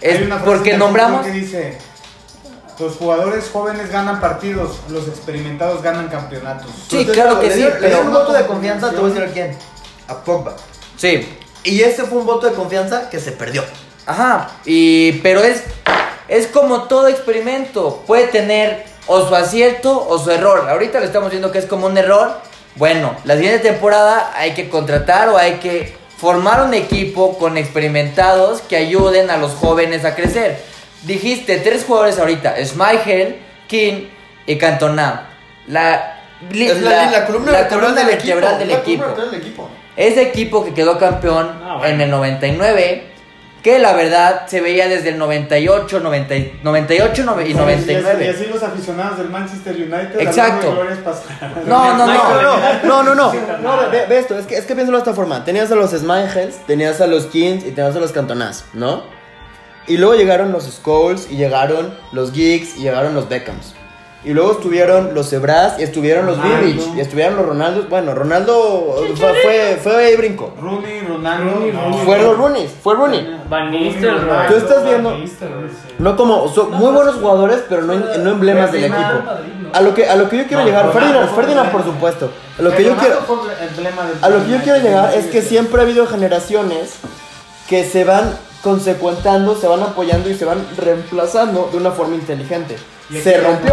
Es 0.00 0.18
porque 0.44 0.76
nombramos. 0.76 1.24
que 1.24 1.32
dice, 1.32 1.78
los 2.78 2.96
jugadores 2.96 3.48
jóvenes 3.52 3.90
ganan 3.90 4.20
partidos, 4.20 4.78
los 4.88 5.06
experimentados 5.08 5.82
ganan 5.82 6.08
campeonatos. 6.08 6.66
Sí, 6.88 6.98
Entonces, 6.98 7.14
claro 7.22 7.40
que 7.40 7.48
le 7.48 7.54
sí, 7.54 7.60
Le 7.62 7.70
pero- 7.70 8.00
un 8.00 8.12
voto 8.12 8.32
de 8.32 8.46
confianza, 8.46 8.90
te 8.90 8.96
voy 8.96 9.10
a 9.10 9.14
decir 9.14 9.28
a 9.28 9.32
quién. 9.32 9.56
a 10.08 10.16
Pogba. 10.22 10.54
Sí, 10.96 11.38
Y 11.66 11.80
ese 11.80 12.04
fue 12.04 12.18
un 12.18 12.26
voto 12.26 12.46
de 12.46 12.52
confianza 12.52 13.08
que 13.08 13.18
se 13.18 13.32
perdió. 13.32 13.64
Ajá, 14.04 14.50
y 14.66 15.12
pero 15.22 15.40
es 15.42 15.62
es 16.28 16.46
como 16.48 16.82
todo 16.84 17.08
experimento, 17.08 18.02
puede 18.06 18.26
tener 18.26 18.84
o 19.06 19.26
su 19.26 19.34
acierto 19.34 20.06
o 20.08 20.18
su 20.18 20.30
error. 20.30 20.68
Ahorita 20.68 21.00
le 21.00 21.06
estamos 21.06 21.30
viendo 21.30 21.50
que 21.52 21.58
es 21.58 21.64
como 21.66 21.86
un 21.86 21.96
error. 21.96 22.38
Bueno, 22.76 23.14
la 23.24 23.34
siguiente 23.36 23.60
temporada 23.60 24.32
hay 24.34 24.52
que 24.52 24.68
contratar 24.68 25.28
o 25.28 25.36
hay 25.38 25.54
que 25.54 25.94
formar 26.16 26.62
un 26.62 26.74
equipo 26.74 27.38
con 27.38 27.56
experimentados 27.56 28.60
que 28.62 28.76
ayuden 28.76 29.30
a 29.30 29.36
los 29.36 29.52
jóvenes 29.52 30.04
a 30.04 30.14
crecer. 30.14 30.60
Dijiste 31.02 31.58
tres 31.58 31.84
jugadores 31.84 32.18
ahorita, 32.18 32.54
Schmeichel, 32.64 33.38
King 33.68 34.08
y 34.46 34.56
Cantona. 34.56 35.28
La, 35.68 36.20
li- 36.50 36.66
Es 36.66 36.80
la, 36.80 37.10
la 37.10 37.26
columna 37.26 37.52
la 37.52 37.58
vertebral 37.58 37.92
columna 37.94 38.06
del 38.06 38.16
vertebral 38.16 38.44
equipo. 38.54 38.58
del 38.58 38.68
la 38.68 38.74
equipo. 38.74 39.02
vertebral 39.04 39.30
del 39.30 39.40
equipo. 39.40 39.68
Ese 39.96 40.22
equipo 40.22 40.64
que 40.64 40.74
quedó 40.74 40.98
campeón 40.98 41.52
Ah, 41.62 41.76
bueno. 41.78 41.94
en 41.94 42.00
el 42.00 42.10
99, 42.10 43.04
que 43.64 43.78
la 43.80 43.94
verdad 43.94 44.46
se 44.46 44.60
veía 44.60 44.86
desde 44.88 45.08
el 45.08 45.18
98, 45.18 45.98
90, 46.00 46.34
98 46.62 47.22
nove- 47.24 47.46
y 47.46 47.50
Y 47.52 47.54
99. 47.54 48.28
así 48.28 48.44
los 48.52 48.62
aficionados 48.62 49.16
del 49.18 49.30
Manchester 49.30 49.74
United. 49.74 50.20
Exacto. 50.20 50.84
No, 51.66 51.96
no, 51.96 52.06
no. 52.06 52.82
No, 52.84 53.02
no, 53.02 53.14
no. 53.14 53.32
No, 53.62 53.90
ve, 53.90 54.04
ve 54.06 54.18
esto, 54.18 54.38
es 54.38 54.46
que, 54.46 54.56
es 54.58 54.66
que 54.66 54.74
piénsalo 54.74 54.98
de 54.98 55.02
esta 55.02 55.14
forma. 55.14 55.44
Tenías 55.44 55.72
a 55.72 55.76
los 55.76 55.90
Smigels, 55.92 56.58
tenías 56.66 57.00
a 57.00 57.06
los 57.06 57.24
Kings 57.26 57.64
y 57.64 57.70
tenías 57.72 57.96
a 57.96 58.00
los 58.00 58.12
Cantonás, 58.12 58.66
¿no? 58.74 59.02
Y 59.86 59.96
luego 59.96 60.14
llegaron 60.14 60.52
los 60.52 60.64
Skulls 60.64 61.28
y 61.30 61.36
llegaron 61.36 61.94
los 62.12 62.32
Geeks 62.32 62.76
y 62.76 62.82
llegaron 62.82 63.14
los 63.14 63.28
Beckhams. 63.28 63.74
Y 64.24 64.32
luego 64.32 64.52
estuvieron 64.52 65.12
los 65.14 65.30
Ebras 65.34 65.78
y 65.78 65.82
estuvieron 65.82 66.24
los. 66.24 66.42
Vivic 66.42 66.96
y 66.96 67.00
estuvieron 67.00 67.36
los 67.36 67.44
Ronaldos. 67.44 67.90
Bueno, 67.90 68.14
Ronaldo 68.14 68.96
fue, 69.16 69.34
fue, 69.34 69.78
fue 69.82 70.06
ahí 70.06 70.16
brinco. 70.16 70.54
Rooney, 70.60 71.00
Ronaldo. 71.06 71.50
Rooney, 71.52 71.72
no. 71.72 71.82
Rooney. 71.82 72.04
Fue 72.06 72.18
los 72.18 72.36
Rooney, 72.38 72.68
fue 72.82 72.94
Rooney. 72.94 73.40
Van 73.50 73.70
Nistelrooy. 73.70 74.46
Tú 74.48 74.54
estás 74.56 74.84
viendo- 74.84 75.10
Van 75.10 75.20
Nistelrooy, 75.20 75.68
sí. 75.68 75.94
No 75.98 76.16
como, 76.16 76.48
son 76.48 76.70
muy 76.72 76.90
buenos 76.92 77.16
jugadores, 77.16 77.64
pero 77.68 77.82
no, 77.82 77.94
no 77.94 78.30
emblemas 78.30 78.72
del 78.72 78.84
equipo. 78.84 79.00
A 79.74 79.80
lo 79.82 79.92
que, 79.92 80.08
a 80.08 80.16
lo 80.16 80.28
que 80.30 80.38
yo 80.38 80.44
quiero 80.46 80.62
No, 80.62 80.68
llegar, 80.68 80.90
Ferdinand, 80.92 81.34
Ferdinand 81.34 81.70
por 81.70 81.84
supuesto. 81.84 82.30
A 82.58 82.62
lo 82.62 82.74
que 82.74 82.82
yo 82.84 82.96
quiero, 82.96 83.18
A 84.22 84.28
lo 84.30 84.44
que 84.44 84.50
yo 84.52 84.58
quiero 84.62 84.78
llegar 84.80 85.12
es 85.14 85.26
que 85.26 85.42
siempre 85.42 85.80
ha 85.80 85.84
habido 85.84 86.06
generaciones 86.06 86.94
que 87.68 87.84
se 87.84 88.04
van 88.04 88.34
consecuentando, 88.62 89.54
se 89.54 89.66
van 89.66 89.82
apoyando 89.82 90.30
y 90.30 90.34
se 90.34 90.46
van 90.46 90.64
reemplazando 90.78 91.68
de 91.70 91.76
una 91.76 91.90
forma 91.90 92.14
inteligente. 92.14 92.76
Se 93.22 93.38
rompió. 93.38 93.72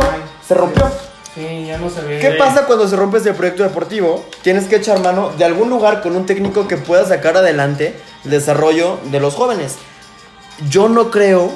Se 0.53 0.59
rompió. 0.59 0.89
Sí, 1.33 1.65
ya 1.65 1.77
no 1.77 1.89
se 1.89 2.01
ve. 2.01 2.19
¿Qué 2.19 2.31
pasa 2.31 2.65
cuando 2.65 2.87
se 2.89 2.95
rompe 2.97 3.17
ese 3.19 3.33
proyecto 3.33 3.63
deportivo? 3.63 4.25
Tienes 4.41 4.65
que 4.65 4.75
echar 4.77 4.99
mano 4.99 5.31
de 5.37 5.45
algún 5.45 5.69
lugar 5.69 6.01
con 6.01 6.15
un 6.15 6.25
técnico 6.25 6.67
que 6.67 6.75
pueda 6.77 7.05
sacar 7.05 7.37
adelante 7.37 7.97
el 8.25 8.31
desarrollo 8.31 8.99
de 9.05 9.19
los 9.21 9.35
jóvenes. 9.35 9.77
Yo 10.69 10.89
no 10.89 11.09
creo 11.09 11.49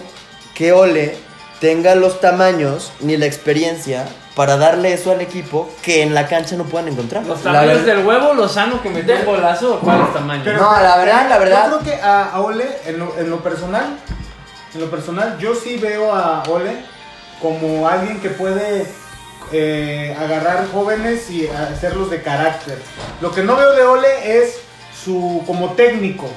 que 0.54 0.72
Ole 0.72 1.18
tenga 1.60 1.96
los 1.96 2.22
tamaños 2.22 2.94
ni 3.02 3.18
la 3.18 3.26
experiencia 3.26 4.06
para 4.36 4.56
darle 4.58 4.94
eso 4.94 5.12
al 5.12 5.22
equipo 5.22 5.70
que 5.82 6.04
en 6.04 6.14
la 6.14 6.28
cancha 6.28 6.56
no 6.56 6.64
puedan 6.64 6.88
encontrar. 6.90 7.26
Los 7.26 7.42
tamaños 7.42 7.86
del 7.86 8.06
huevo, 8.06 8.34
Lozano 8.34 8.82
que 8.82 8.90
metió 8.90 9.16
un 9.16 9.26
golazo, 9.26 9.76
¿o 9.76 9.80
cuáles 9.80 10.14
tamaños? 10.14 10.44
Pero- 10.46 10.58
No, 10.62 10.72
la 10.82 10.98
verdad, 10.98 11.30
la 11.30 11.38
verdad. 11.38 11.70
Yo 11.70 11.80
creo 11.80 11.96
que 11.98 12.02
a, 12.02 12.24
a 12.32 12.42
Ole, 12.42 12.66
en 12.86 13.00
lo, 13.00 13.14
en 13.18 13.30
lo 13.30 13.40
personal, 13.44 13.98
en 14.74 14.82
lo 14.82 14.90
personal, 14.90 15.38
yo 15.38 15.54
sí 15.56 15.78
veo 15.78 16.14
a 16.14 16.44
Ole 16.50 16.78
como 17.42 17.88
alguien 17.88 18.20
que 18.22 18.30
puede 18.30 18.86
eh, 19.52 20.16
agarrar 20.20 20.68
jóvenes 20.72 21.30
y 21.30 21.48
hacerlos 21.48 22.10
de 22.10 22.22
carácter. 22.22 22.78
Lo 23.22 23.32
que 23.32 23.44
no 23.44 23.56
veo 23.56 23.72
de 23.74 23.84
Ole 23.84 24.40
es 24.42 24.58
su 25.04 25.44
como 25.46 25.74
técnico, 25.74 26.28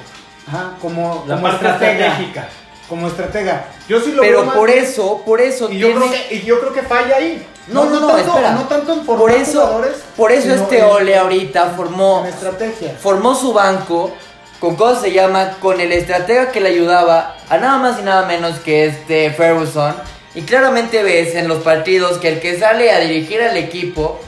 ajá, 0.47 0.73
como, 0.81 1.23
La 1.27 1.35
como 1.35 1.47
parte 1.47 1.65
estratega, 1.65 2.05
estratégica. 2.07 2.49
como 2.87 3.07
estratega. 3.07 3.65
Yo 3.87 3.99
sí 3.99 4.11
lo 4.11 4.21
veo 4.21 4.31
Pero 4.31 4.45
más 4.45 4.55
por 4.55 4.69
eso, 4.69 5.23
por 5.25 5.41
eso 5.41 5.71
y 5.71 5.79
yo, 5.79 5.87
tiene... 5.87 6.07
creo 6.07 6.11
que, 6.29 6.35
y 6.35 6.41
yo 6.43 6.59
creo 6.59 6.73
que 6.73 6.83
falla 6.83 7.15
ahí. 7.17 7.45
No, 7.67 7.85
no, 7.85 7.99
no, 7.99 8.07
tanto, 8.07 8.31
espera. 8.31 8.51
No 8.53 8.61
tanto 8.63 8.93
en 8.93 9.05
formar 9.05 9.21
Por 9.27 9.31
eso, 9.31 9.61
jugadores, 9.61 9.95
por 10.17 10.31
eso 10.31 10.53
este 10.53 10.79
en- 10.79 10.85
Ole 10.85 11.17
ahorita 11.17 11.73
formó, 11.75 12.21
en 12.23 12.33
estrategia. 12.33 12.95
formó 12.99 13.35
su 13.35 13.53
banco 13.53 14.11
con 14.59 14.75
cómo 14.75 14.95
se 14.99 15.11
llama, 15.11 15.51
con 15.61 15.79
el 15.79 15.91
estratega 15.93 16.51
que 16.51 16.59
le 16.61 16.69
ayudaba 16.69 17.35
a 17.47 17.57
nada 17.57 17.77
más 17.77 17.99
y 17.99 18.03
nada 18.03 18.25
menos 18.27 18.59
que 18.59 18.85
este 18.87 19.31
Ferguson. 19.31 19.95
Y 20.39 20.43
claramente 20.43 21.03
ves 21.03 21.35
en 21.35 21.49
los 21.49 21.63
partidos 21.63 22.17
que 22.19 22.29
el 22.29 22.39
que 22.39 22.57
sale 22.57 22.91
a 22.91 23.01
dirigir 23.01 23.41
al 23.41 23.57
equipo 23.57 24.21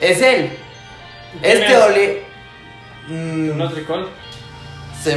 es 0.00 0.20
él. 0.20 0.58
¿Quién 1.40 1.62
Este 1.62 1.72
es? 1.72 1.78
Ole... 1.78 2.22
mm, 3.06 3.56
¿No 3.56 3.70
tricol? 3.72 4.10
se, 5.04 5.16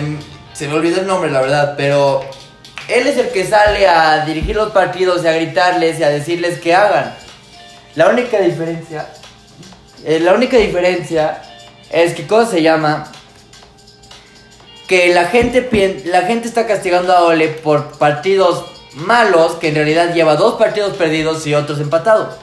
se 0.53 0.67
me 0.67 0.75
olvidó 0.75 1.01
el 1.01 1.07
nombre, 1.07 1.31
la 1.31 1.41
verdad, 1.41 1.73
pero 1.75 2.23
él 2.87 3.07
es 3.07 3.17
el 3.17 3.29
que 3.29 3.43
sale 3.43 3.87
a 3.87 4.23
dirigir 4.23 4.55
los 4.55 4.71
partidos 4.71 5.23
y 5.23 5.27
a 5.27 5.31
gritarles 5.31 5.99
y 5.99 6.03
a 6.03 6.09
decirles 6.09 6.59
que 6.59 6.75
hagan. 6.75 7.15
La 7.95 8.09
única 8.09 8.39
diferencia, 8.39 9.07
eh, 10.05 10.19
la 10.19 10.35
única 10.35 10.57
diferencia 10.57 11.41
es 11.89 12.13
que, 12.13 12.27
¿cómo 12.27 12.45
se 12.45 12.61
llama? 12.61 13.11
Que 14.87 15.11
la 15.11 15.25
gente, 15.25 16.03
la 16.05 16.21
gente 16.21 16.47
está 16.47 16.67
castigando 16.67 17.13
a 17.13 17.23
Ole 17.23 17.47
por 17.47 17.97
partidos 17.97 18.74
malos, 18.95 19.53
que 19.55 19.69
en 19.69 19.75
realidad 19.75 20.13
lleva 20.13 20.35
dos 20.35 20.55
partidos 20.55 20.95
perdidos 20.97 21.45
y 21.47 21.53
otros 21.53 21.79
empatados. 21.79 22.35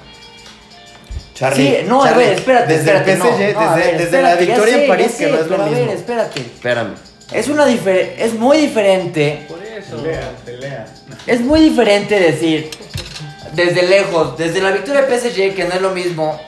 Charlie, 1.34 1.78
sí, 1.80 1.84
no, 1.88 2.04
Charlie, 2.04 2.24
a 2.24 2.28
ver, 2.28 2.38
espérate, 2.38 2.78
desde 2.78 2.80
espérate, 2.82 3.12
el 3.12 3.18
no, 3.18 3.24
PSG, 3.24 3.54
no, 3.54 3.60
a 3.60 3.76
desde, 3.76 3.90
ver, 3.90 3.98
desde 3.98 4.22
la 4.22 4.32
espérate, 4.32 4.44
victoria 4.46 4.74
sé, 4.74 4.82
en 4.82 4.88
París, 4.88 5.06
que 5.06 5.24
sé, 5.24 5.30
no 5.30 5.36
es 5.36 5.42
lo 5.42 5.48
pero 5.48 5.62
a 5.62 5.68
ver, 5.68 5.78
mismo. 5.78 5.92
espérate. 5.92 6.40
Espérame. 6.40 6.94
Es 7.32 7.48
una 7.48 7.66
es 7.68 8.34
muy 8.34 8.58
diferente 8.58 9.46
Por 9.48 9.62
eso. 9.62 9.96
Pelea, 9.96 10.30
pelea. 10.44 10.86
Es 11.26 11.40
muy 11.40 11.60
diferente 11.60 12.20
decir 12.20 12.70
desde 13.54 13.82
lejos, 13.82 14.36
desde 14.36 14.60
la 14.60 14.70
victoria 14.70 15.02
de 15.02 15.18
PSG, 15.18 15.54
que 15.54 15.64
no 15.64 15.74
es 15.74 15.80
lo 15.80 15.90
mismo, 15.90 16.38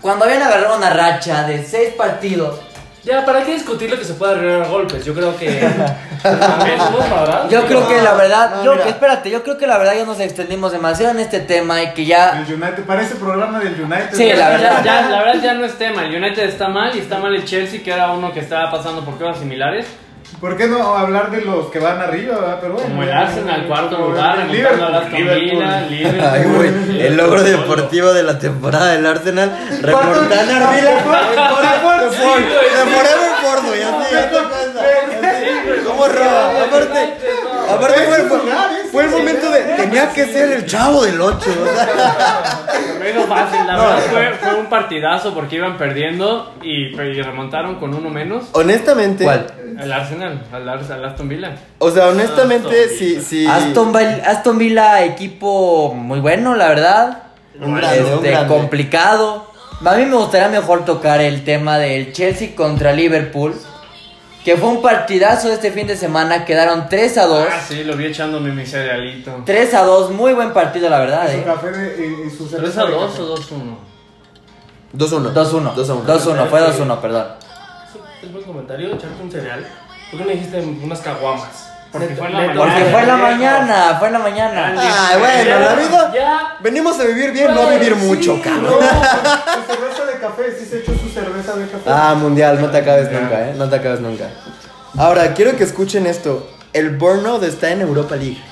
cuando 0.00 0.24
habían 0.26 0.42
agarrado 0.42 0.76
una 0.76 0.90
racha 0.90 1.46
de 1.46 1.64
seis 1.64 1.94
partidos. 1.94 2.60
Ya, 3.04 3.22
¿para 3.24 3.44
qué 3.44 3.52
discutir 3.52 3.90
lo 3.90 3.98
que 3.98 4.04
se 4.04 4.14
puede 4.14 4.32
arreglar 4.32 4.62
a 4.62 4.68
golpes? 4.68 5.04
Yo 5.04 5.12
creo 5.14 5.36
que. 5.36 5.60
Yo 7.50 7.66
creo 7.66 7.86
que 7.86 8.00
la 8.00 8.14
verdad, 8.14 8.56
no, 8.56 8.64
yo, 8.64 8.72
mira. 8.72 8.88
espérate, 8.88 9.30
yo 9.30 9.42
creo 9.42 9.58
que 9.58 9.66
la 9.66 9.76
verdad 9.76 9.94
ya 9.94 10.04
nos 10.06 10.20
extendimos 10.20 10.72
demasiado 10.72 11.12
en 11.12 11.20
este 11.20 11.40
tema 11.40 11.82
y 11.82 11.92
que 11.92 12.06
ya. 12.06 12.42
El 12.46 12.54
United, 12.54 12.84
parece 12.84 13.16
programa 13.16 13.60
del 13.60 13.78
United. 13.80 14.08
Sí, 14.14 14.28
la 14.28 14.34
Ya- 14.36 14.48
verdad. 14.48 14.84
ya- 14.84 15.08
la 15.10 15.18
verdad 15.22 15.42
ya 15.42 15.54
no 15.54 15.64
es 15.66 15.76
tema. 15.76 16.04
El 16.04 16.14
United 16.16 16.44
está 16.44 16.68
mal 16.68 16.96
y 16.96 17.00
está 17.00 17.18
mal 17.18 17.34
el 17.34 17.44
Chelsea, 17.44 17.82
que 17.82 17.92
era 17.92 18.10
uno 18.12 18.32
que 18.32 18.40
estaba 18.40 18.70
pasando 18.70 19.04
por 19.04 19.18
cosas 19.18 19.38
similares. 19.38 19.86
¿Por 20.44 20.58
qué 20.58 20.66
no 20.66 20.94
hablar 20.94 21.30
de 21.30 21.40
los 21.40 21.70
que 21.70 21.78
van 21.78 22.02
arriba? 22.02 22.36
verdad? 22.38 22.58
Pero 22.60 22.74
bueno, 22.74 22.88
Como 22.90 23.02
el 23.02 23.08
ya- 23.08 23.20
Arsenal, 23.20 23.66
cuarto 23.66 23.96
lugar, 23.96 24.40
el 24.40 24.62
remontando 24.62 24.84
a 24.84 24.90
Liverpool, 24.90 24.94
Aston 24.94 25.10
Villa, 25.16 25.80
Liverpool. 25.88 26.20
Ay, 26.30 26.42
güey, 26.44 26.70
Liverpool. 26.70 27.00
el 27.00 27.16
logro 27.16 27.42
deportivo 27.44 28.12
de 28.12 28.22
la 28.24 28.38
temporada 28.38 28.92
del 28.92 29.06
Arsenal, 29.06 29.58
remontar 29.80 30.38
a 30.40 30.70
Villa 30.74 30.90
de 30.90 31.00
Forever 32.92 33.32
Ford, 33.42 33.64
güey, 33.68 33.82
así, 33.82 34.14
ya 34.14 34.30
te. 34.30 35.82
¿Cómo 35.86 36.08
roba? 36.08 36.50
Aparte, 36.66 37.14
aparte 37.70 38.00
fue, 38.02 38.16
fue- 38.28 38.40
fue 38.92 39.04
el 39.04 39.10
momento 39.10 39.50
de, 39.50 39.60
tenía 39.60 40.10
que 40.12 40.26
ser 40.26 40.52
el 40.52 40.66
chavo 40.66 41.04
del 41.04 41.20
8, 41.20 41.36
o 41.38 41.74
sea. 41.74 42.68
Menos 43.00 43.26
fácil, 43.26 43.66
la 43.66 43.76
No. 43.76 43.82
verdad 43.82 44.02
fue, 44.10 44.30
fue 44.34 44.54
un 44.60 44.66
partidazo 44.66 45.32
porque 45.34 45.56
iban 45.56 45.76
perdiendo 45.78 46.54
y, 46.62 46.94
y 47.00 47.22
remontaron 47.22 47.76
con 47.76 47.94
uno 47.94 48.08
menos. 48.10 48.44
Honestamente, 48.52 49.24
¿Cuál? 49.24 49.46
El 49.80 49.92
Arsenal, 49.92 50.42
al, 50.52 50.68
Ars- 50.68 50.90
al 50.90 51.04
Aston 51.04 51.28
Villa. 51.28 51.54
o 51.78 51.90
sea, 51.90 52.08
honestamente, 52.08 52.68
Aston 52.84 52.98
si, 52.98 53.20
si... 53.20 53.46
Aston, 53.46 53.92
Aston 54.24 54.58
Villa, 54.58 55.04
equipo 55.04 55.92
muy 55.94 56.20
bueno, 56.20 56.54
la 56.54 56.68
verdad. 56.68 57.22
Un 57.60 57.78
Este, 57.82 58.30
grande. 58.30 58.54
complicado. 58.54 59.50
A 59.84 59.94
mí 59.94 60.06
me 60.06 60.16
gustaría 60.16 60.48
mejor 60.48 60.84
tocar 60.84 61.20
el 61.20 61.44
tema 61.44 61.78
del 61.78 62.12
Chelsea 62.12 62.54
contra 62.56 62.92
Liverpool. 62.92 63.54
Que 64.44 64.56
fue 64.58 64.68
un 64.68 64.82
partidazo 64.82 65.50
este 65.50 65.70
fin 65.72 65.86
de 65.86 65.96
semana. 65.96 66.44
Quedaron 66.44 66.88
3 66.90 67.16
a 67.18 67.26
2. 67.26 67.48
Ah, 67.50 67.60
sí, 67.66 67.82
lo 67.84 67.96
vi 67.96 68.06
echándome 68.06 68.50
mi 68.52 68.66
cerealito. 68.66 69.42
3 69.46 69.72
a 69.74 69.82
2, 69.84 70.10
muy 70.10 70.34
buen 70.34 70.52
partido, 70.52 70.90
la 70.90 70.98
verdad. 70.98 71.26
Su 71.30 71.38
¿eh? 71.38 71.42
café 71.46 71.70
de- 71.70 72.06
y, 72.06 72.26
y 72.26 72.30
su 72.30 72.46
3 72.46 72.50
cerveza 72.50 72.82
a 72.82 72.84
de 72.86 72.90
2 72.92 73.10
café. 73.10 73.22
o 73.22 73.26
2 73.26 73.50
1. 73.52 73.78
2-1. 74.96 75.32
2-1. 75.32 75.74
2-1. 75.74 76.04
2-1, 76.04 76.46
fue 76.48 76.60
2-1, 76.60 77.00
perdón. 77.00 77.26
Buen 78.44 78.56
comentario, 78.56 78.88
echarte 78.88 79.22
un 79.22 79.30
cereal. 79.30 79.66
¿Por 80.10 80.20
qué 80.20 80.24
no 80.26 80.30
dijiste 80.32 80.60
unas 80.60 81.00
caguamas? 81.00 81.70
Porque 81.90 82.08
fue 82.08 82.26
en 82.26 82.32
la 82.34 82.40
mañana. 82.40 82.60
Porque 82.60 82.84
fue 82.90 83.00
en 83.00 83.06
la 83.06 83.16
mañana, 83.16 83.96
fue 83.98 84.06
en 84.08 84.12
la 84.12 84.18
mañana. 84.18 84.74
Ay, 84.76 85.18
bueno, 85.18 85.60
la 85.60 85.74
vida... 85.74 86.12
Ya. 86.14 86.56
Venimos 86.60 87.00
a 87.00 87.04
vivir 87.04 87.32
bien, 87.32 87.54
no 87.54 87.62
a 87.62 87.70
vivir 87.70 87.96
mucho, 87.96 88.42
cabrón. 88.42 88.64
No, 88.64 88.80
su 88.80 89.72
cerveza 89.72 90.04
de 90.04 90.18
café, 90.20 90.58
sí 90.58 90.66
se 90.66 90.80
echó 90.80 90.92
su 90.92 91.08
cerveza 91.08 91.54
de 91.54 91.66
café. 91.68 91.84
Ah, 91.86 92.14
mundial, 92.18 92.60
no 92.60 92.68
te 92.68 92.78
acabes 92.78 93.10
nunca, 93.10 93.48
¿eh? 93.48 93.54
No 93.56 93.70
te 93.70 93.76
acabes 93.76 94.00
nunca. 94.00 94.28
Ahora, 94.98 95.32
quiero 95.32 95.56
que 95.56 95.64
escuchen 95.64 96.06
esto. 96.06 96.50
El 96.74 96.98
Burnout 96.98 97.42
está 97.44 97.70
en 97.70 97.80
Europa 97.80 98.16
League. 98.16 98.42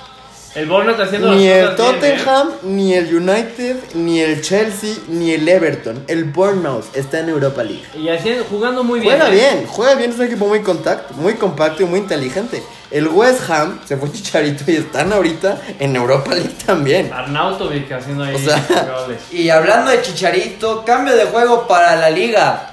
El 0.55 0.66
Bournemouth 0.66 1.00
haciendo 1.00 1.32
Ni 1.34 1.48
las 1.48 1.57
el 1.70 1.76
cosas 1.76 1.92
bien, 2.00 2.12
¿eh? 2.12 2.16
Tottenham, 2.18 2.50
ni 2.64 2.94
el 2.94 3.16
United, 3.16 3.76
ni 3.94 4.20
el 4.20 4.42
Chelsea, 4.42 4.96
ni 5.09 5.32
el 5.32 5.48
Everton. 5.48 6.05
El 6.09 6.24
Bournemouth 6.24 6.94
está 6.94 7.20
en 7.20 7.30
Europa 7.30 7.62
League. 7.64 7.84
Y 7.94 8.11
haciendo, 8.11 8.44
jugando 8.44 8.84
muy 8.84 9.00
bien. 9.00 9.14
Juega 9.16 9.30
¿eh? 9.30 9.34
bien, 9.34 9.66
juega 9.66 9.94
bien, 9.94 10.11
es 10.11 10.18
un 10.18 10.26
equipo 10.26 10.46
muy 10.46 10.61
contacto, 10.61 11.14
muy 11.14 11.34
compacto 11.34 11.82
y 11.82 11.86
muy 11.86 12.00
inteligente. 12.00 12.62
El 12.90 13.09
West 13.09 13.48
Ham 13.48 13.80
se 13.86 13.96
fue 13.96 14.12
Chicharito 14.12 14.70
y 14.70 14.76
están 14.76 15.11
ahorita 15.14 15.59
en 15.78 15.96
Europa 15.96 16.34
League 16.34 16.53
también. 16.66 17.11
Arnautovic 17.11 17.90
haciendo 17.90 18.24
ahí 18.24 18.34
O 18.34 18.38
sea- 18.38 18.59
goles. 19.05 19.20
Y 19.32 19.48
hablando 19.48 19.90
de 19.90 20.03
Chicharito, 20.03 20.84
cambio 20.84 21.16
de 21.16 21.24
juego 21.24 21.66
para 21.66 21.96
la 21.96 22.11
liga. 22.11 22.68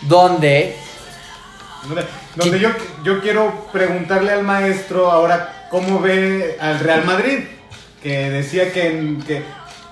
Donde 0.00 0.76
Donde, 1.86 2.04
donde 2.34 2.58
yo, 2.58 2.70
yo 3.04 3.20
quiero 3.20 3.68
preguntarle 3.72 4.32
al 4.32 4.42
maestro 4.42 5.08
ahora 5.08 5.61
cómo 5.72 5.98
ve 6.00 6.56
al 6.60 6.78
Real 6.78 7.04
Madrid, 7.04 7.40
que 8.02 8.30
decía 8.30 8.72
que, 8.72 9.16
que 9.26 9.42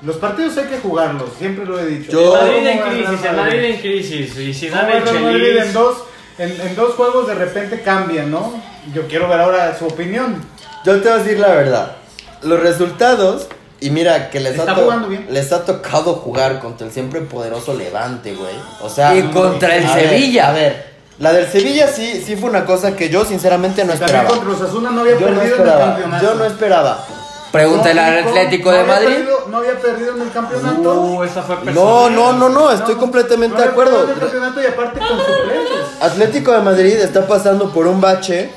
los 0.02 0.16
partidos 0.16 0.56
hay 0.58 0.66
que 0.66 0.78
jugarlos, 0.78 1.30
siempre 1.38 1.64
lo 1.64 1.80
he 1.80 1.86
dicho. 1.86 2.12
Yo- 2.12 2.38
El 2.38 2.46
Madrid 2.46 2.66
en 2.68 2.78
¿Cómo 2.78 2.86
va 2.86 2.92
el 2.92 3.04
crisis, 3.04 3.22
Real 3.22 3.34
el 3.34 3.40
Madrid 3.40 3.64
en 3.64 3.80
crisis. 3.80 4.36
Y 4.38 4.54
si 4.54 4.68
¿Cómo 4.68 4.82
dan 4.82 4.90
el 4.90 4.96
el 4.98 5.02
Real 5.08 5.22
Madrid 5.24 5.56
en 5.56 5.72
dos, 5.72 5.96
en, 6.38 6.60
en 6.60 6.76
dos 6.76 6.94
juegos 6.94 7.26
de 7.26 7.34
repente 7.34 7.80
cambian, 7.82 8.30
¿no? 8.30 8.62
Yo 8.94 9.08
quiero 9.08 9.28
ver 9.28 9.40
ahora 9.40 9.76
su 9.78 9.86
opinión. 9.86 10.42
Yo 10.84 11.00
te 11.00 11.08
voy 11.08 11.18
a 11.18 11.22
decir 11.22 11.38
la 11.40 11.48
verdad. 11.48 11.96
Los 12.42 12.60
resultados, 12.60 13.48
y 13.80 13.90
mira 13.90 14.30
que 14.30 14.40
les, 14.40 14.52
Está 14.58 14.72
ha, 14.72 14.74
to- 14.74 14.82
jugando 14.82 15.08
bien. 15.08 15.26
les 15.30 15.52
ha 15.52 15.64
tocado 15.64 16.14
jugar 16.14 16.60
contra 16.60 16.86
el 16.86 16.92
siempre 16.92 17.20
poderoso 17.20 17.74
Levante, 17.74 18.34
güey. 18.34 18.54
O 18.80 18.88
sea, 18.88 19.14
y 19.16 19.22
contra 19.24 19.76
el 19.76 19.84
a 19.86 19.94
ver, 19.96 20.08
Sevilla. 20.08 20.48
a 20.48 20.52
ver, 20.52 20.90
la 21.20 21.32
del 21.32 21.46
Sevilla 21.48 21.86
sí, 21.86 22.22
sí 22.26 22.34
fue 22.36 22.50
una 22.50 22.64
cosa 22.64 22.96
que 22.96 23.08
yo 23.08 23.24
sinceramente 23.24 23.84
no 23.84 23.90
También 23.92 24.08
esperaba. 24.08 24.28
contra 24.30 24.48
los 24.50 24.60
Asuna 24.62 24.90
no 24.90 25.00
había 25.02 25.12
Yo 25.18 25.20
no 25.20 25.26
perdido 25.26 25.42
en 25.42 25.46
el 25.62 25.68
esperaba. 25.68 25.84
campeonato. 25.92 26.24
Yo 26.26 26.34
no 26.34 26.44
esperaba. 26.44 27.06
Pregúntale 27.52 28.00
al 28.00 28.18
Atlético 28.28 28.70
no 28.70 28.76
de 28.78 28.84
Madrid. 28.84 29.06
perdido- 29.08 29.46
no 29.50 29.56
había 29.58 29.78
perdido 29.80 30.14
en 30.16 30.22
el 30.22 30.30
campeonato. 30.32 31.00
Uh, 31.02 31.22
esa 31.24 31.42
fue 31.42 31.56
No, 31.56 31.62
personal. 31.64 32.14
no, 32.14 32.32
no, 32.34 32.48
no, 32.48 32.70
estoy 32.72 32.94
No, 32.94 33.00
completamente 33.00 33.54
no 33.56 33.60
de 33.62 33.68
había 33.68 33.76
perdido 33.76 33.96
acuerdo. 33.98 34.04
en 34.04 34.14
el 34.14 34.20
campeonato 34.20 34.62
y 34.62 34.66
aparte 34.66 34.98
con 35.00 35.08
suplentes. 35.08 36.02
Atlético 36.02 36.52
de 36.52 36.60
Madrid 36.60 36.94
está 36.96 37.26
pasando 37.26 37.70
por 37.72 37.86
un 37.86 38.00
bache 38.00 38.50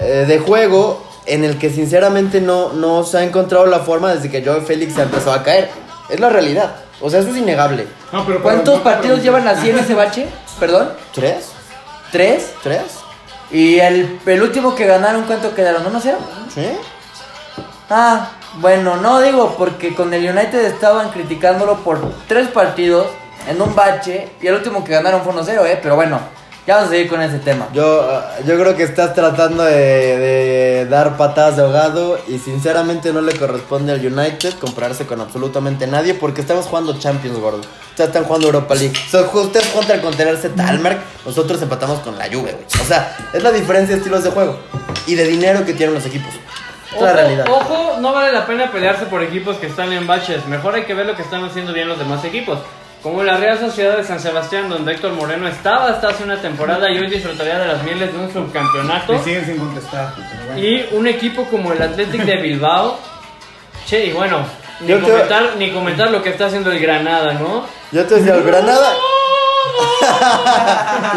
eh, 0.00 0.24
de 0.26 0.38
juego 0.40 1.02
en 1.26 1.44
el 1.44 1.58
que 1.58 1.70
sinceramente 1.70 2.40
no, 2.40 2.72
no 2.72 3.04
se 3.04 3.18
ha 3.18 3.22
encontrado 3.22 3.66
la 3.66 3.78
forma 3.80 4.12
desde 4.12 4.30
que 4.30 4.44
Joe 4.44 4.60
Félix 4.62 4.94
se 4.94 5.02
empezó 5.02 5.32
a 5.32 5.42
caer. 5.42 5.70
Es 6.10 6.18
la 6.20 6.28
realidad. 6.28 6.74
O 7.00 7.08
sea, 7.08 7.20
eso 7.20 7.30
es 7.30 7.36
innegable. 7.36 7.86
No, 8.12 8.26
pero- 8.26 8.42
¿Cuántos 8.42 8.80
pero- 8.80 8.84
partidos 8.84 9.22
llevan 9.22 9.46
así 9.48 9.70
en 9.70 9.78
ese 9.78 9.94
bache? 9.94 10.26
¿Perdón? 10.60 10.90
¿Tres? 11.14 11.46
¿Tres? 12.14 12.54
¿Tres? 12.62 13.00
Y 13.50 13.80
el, 13.80 14.20
el 14.24 14.40
último 14.40 14.76
que 14.76 14.86
ganaron, 14.86 15.24
¿cuánto 15.24 15.52
quedaron? 15.52 15.82
¿1 15.84 15.98
0? 16.00 16.18
¿Sí? 16.54 16.64
Ah, 17.90 18.30
bueno, 18.60 18.98
no 18.98 19.20
digo 19.20 19.56
porque 19.58 19.96
con 19.96 20.14
el 20.14 20.22
United 20.22 20.64
estaban 20.64 21.10
criticándolo 21.10 21.78
por 21.78 21.98
tres 22.28 22.46
partidos 22.46 23.08
en 23.48 23.60
un 23.60 23.74
bache 23.74 24.28
y 24.40 24.46
el 24.46 24.54
último 24.54 24.84
que 24.84 24.92
ganaron 24.92 25.22
fue 25.22 25.32
1-0, 25.32 25.66
¿eh? 25.66 25.80
Pero 25.82 25.96
bueno, 25.96 26.20
ya 26.66 26.76
vamos 26.76 26.88
a 26.88 26.92
seguir 26.92 27.08
con 27.08 27.20
ese 27.20 27.38
tema. 27.40 27.68
Yo, 27.72 28.08
ah, 28.10 28.36
yo 28.46 28.58
creo 28.58 28.74
que 28.76 28.82
estás 28.84 29.14
tratando 29.14 29.64
de, 29.64 29.74
de 29.74 30.86
dar 30.86 31.16
patadas 31.16 31.56
de 31.56 31.62
ahogado 31.62 32.18
y 32.28 32.38
sinceramente 32.38 33.12
no 33.12 33.20
le 33.20 33.36
corresponde 33.36 33.92
al 33.92 34.04
United 34.04 34.54
compararse 34.58 35.06
con 35.06 35.20
absolutamente 35.20 35.86
nadie 35.86 36.14
porque 36.14 36.40
estamos 36.40 36.66
jugando 36.66 36.98
Champions, 36.98 37.38
gordo. 37.38 37.60
Ustedes 37.90 38.08
están 38.08 38.24
jugando 38.24 38.46
Europa 38.48 38.74
League. 38.74 38.94
O 39.06 39.10
sea, 39.10 39.20
ustedes 39.22 39.66
contra 39.68 40.30
ese 40.30 40.48
Talmark, 40.48 40.98
nosotros 41.24 41.60
empatamos 41.62 42.00
con 42.00 42.18
la 42.18 42.24
Juve, 42.26 42.52
güey. 42.52 42.66
O 42.82 42.84
sea, 42.84 43.16
es 43.32 43.42
la 43.42 43.52
diferencia 43.52 43.94
de 43.94 44.00
estilos 44.00 44.24
de 44.24 44.30
juego 44.30 44.58
y 45.06 45.14
de 45.14 45.24
dinero 45.24 45.64
que 45.64 45.74
tienen 45.74 45.94
los 45.94 46.06
equipos. 46.06 46.32
Es 46.94 47.00
la 47.00 47.06
Ojo, 47.08 47.14
realidad. 47.16 47.46
ojo, 47.50 47.96
no 48.00 48.12
vale 48.12 48.32
la 48.32 48.46
pena 48.46 48.70
pelearse 48.72 49.06
por 49.06 49.22
equipos 49.22 49.56
que 49.58 49.66
están 49.66 49.92
en 49.92 50.06
baches. 50.06 50.46
Mejor 50.46 50.74
hay 50.74 50.84
que 50.84 50.94
ver 50.94 51.06
lo 51.06 51.14
que 51.14 51.22
están 51.22 51.44
haciendo 51.44 51.72
bien 51.72 51.88
los 51.88 51.98
demás 51.98 52.24
equipos. 52.24 52.58
Como 53.04 53.22
la 53.22 53.36
Real 53.36 53.58
Sociedad 53.58 53.98
de 53.98 54.04
San 54.04 54.18
Sebastián, 54.18 54.70
donde 54.70 54.92
Héctor 54.92 55.12
Moreno 55.12 55.46
estaba 55.46 55.88
hasta 55.90 56.08
hace 56.08 56.24
una 56.24 56.40
temporada 56.40 56.90
y 56.90 56.96
hoy 56.98 57.10
disfrutaría 57.10 57.58
de 57.58 57.66
las 57.68 57.82
mieles 57.82 58.10
de 58.10 58.18
un 58.18 58.32
subcampeonato. 58.32 59.12
Me 59.12 59.22
siguen 59.22 59.44
sin 59.44 59.58
contestar. 59.58 60.14
pero 60.16 60.26
bueno. 60.46 60.58
Y 60.60 60.88
un 60.92 61.06
equipo 61.06 61.44
como 61.44 61.72
el 61.74 61.82
Athletic 61.82 62.22
de 62.24 62.36
Bilbao. 62.40 62.98
Che, 63.86 64.06
y 64.06 64.12
bueno, 64.12 64.38
ni 64.80 64.88
Yo 64.88 64.96
te- 65.00 65.02
comentar, 65.02 65.42
ni 65.58 65.70
comentar 65.70 66.10
lo 66.10 66.22
que 66.22 66.30
está 66.30 66.46
haciendo 66.46 66.72
el 66.72 66.78
Granada, 66.80 67.34
¿no? 67.34 67.66
Yo 67.92 68.06
te 68.06 68.14
decía, 68.14 68.36
el 68.36 68.42
Granada. 68.42 68.88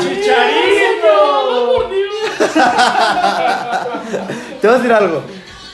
¡Chicharito! 0.02 1.88
Te 4.62 4.68
voy 4.68 4.76
a 4.76 4.80
decir 4.80 4.94
algo. 4.94 5.24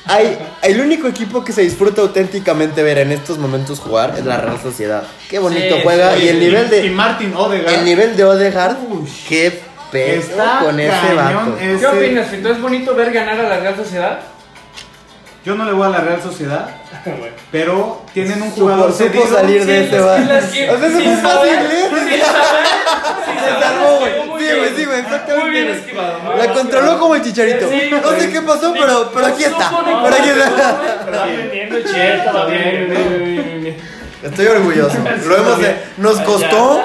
Hay, 0.05 0.37
el 0.63 0.81
único 0.81 1.07
equipo 1.07 1.43
que 1.45 1.53
se 1.53 1.61
disfruta 1.61 2.01
auténticamente 2.01 2.83
ver 2.83 2.97
en 2.97 3.11
estos 3.13 3.37
momentos 3.37 3.79
jugar 3.79 4.15
es 4.17 4.25
la 4.25 4.37
Real 4.37 4.59
Sociedad. 4.61 5.03
Qué 5.29 5.39
bonito 5.39 5.75
Sí, 5.75 5.81
juega 5.83 6.15
sí, 6.15 6.23
y 6.23 6.27
el 6.27 6.39
nivel 6.39 6.67
Y 6.67 6.69
de 6.69 6.89
Martin 6.91 7.33
Odegaard. 7.35 7.73
el 7.79 7.85
nivel 7.85 8.17
de 8.17 8.23
Odegaard, 8.25 8.75
Uy. 8.89 9.07
qué 9.29 9.61
pedo 9.91 10.19
Está 10.19 10.59
con 10.61 10.77
ese 10.79 11.13
vato. 11.13 11.57
ese- 11.61 11.79
¿Qué 11.79 11.87
opinas, 11.87 12.27
Fito? 12.27 12.49
¿Es 12.49 12.61
bonito 12.61 12.93
ver 12.95 13.11
ganar 13.13 13.39
a 13.39 13.43
la 13.47 13.59
Real 13.59 13.75
Sociedad? 13.77 14.19
Yo 15.45 15.55
no 15.55 15.65
le 15.65 15.73
voy 15.73 15.85
a 15.87 15.89
la 15.89 15.99
Real 15.99 16.21
Sociedad, 16.21 16.69
pero 17.51 18.01
tienen 18.13 18.41
un 18.41 18.51
jugador 18.51 18.93
supo 18.93 19.03
cedido. 19.09 19.27
salir 19.27 19.65
de 19.65 19.79
Sí, 19.81 19.85
ese 19.87 19.95
es 19.97 20.05
vato. 20.05 20.21
que 20.27 20.33
las 20.33 20.45
que- 20.45 20.69
O 20.69 20.77
sea, 20.79 20.87
eso 20.87 20.99
fue 20.99 21.17
fácil, 21.17 21.53
¿eh? 21.53 21.89
Se 23.35 23.61
salvó, 23.65 23.99
güey. 23.99 24.13
Sí, 24.13 24.55
güey, 24.57 24.75
sí, 24.75 24.85
güey, 24.85 24.99
exactamente. 24.99 25.41
Muy 25.43 25.49
bien 25.51 25.67
esquivado. 25.69 26.35
La 26.37 26.53
controló 26.53 26.99
como 26.99 27.15
el 27.15 27.21
chicharito. 27.23 27.65
No 28.01 28.19
sé 28.19 28.29
qué 28.31 28.41
pasó, 28.41 28.73
pero, 28.73 29.11
pero 29.13 29.25
aquí 29.27 29.43
está. 29.43 29.71
Pero 30.03 30.15
aquí 30.15 30.29
está. 30.29 30.81
Che, 31.91 32.15
estaba 32.15 32.45
bien, 32.45 32.89
bien, 32.89 33.09
bien, 33.35 33.61
bien. 33.63 33.77
Estoy 34.23 34.47
orgulloso. 34.47 34.97
Lo 35.27 35.37
hemos 35.37 35.59
de- 35.59 35.75
nos 35.97 36.19
costó, 36.21 36.81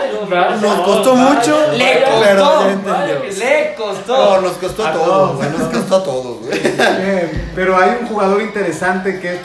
nos 0.61 0.81
costó 0.81 1.15
mucho, 1.15 1.73
Le 1.77 1.85
pero 2.25 2.43
costó, 2.43 2.65
ya 2.67 2.73
entendió. 2.73 3.21
le 3.39 3.71
No, 3.79 3.85
costó. 3.85 4.41
nos 4.41 4.53
costó 4.55 4.87
A 4.87 4.93
todos, 4.93 5.37
güey. 5.37 5.51
Nos 5.51 5.69
costó 5.69 5.97
a 5.97 6.05
todos, 6.05 6.37
güey. 6.41 6.61
Pero 7.55 7.77
hay 7.79 7.91
un 8.01 8.07
jugador 8.09 8.43
interesante 8.43 9.21
que 9.21 9.35
es 9.35 9.41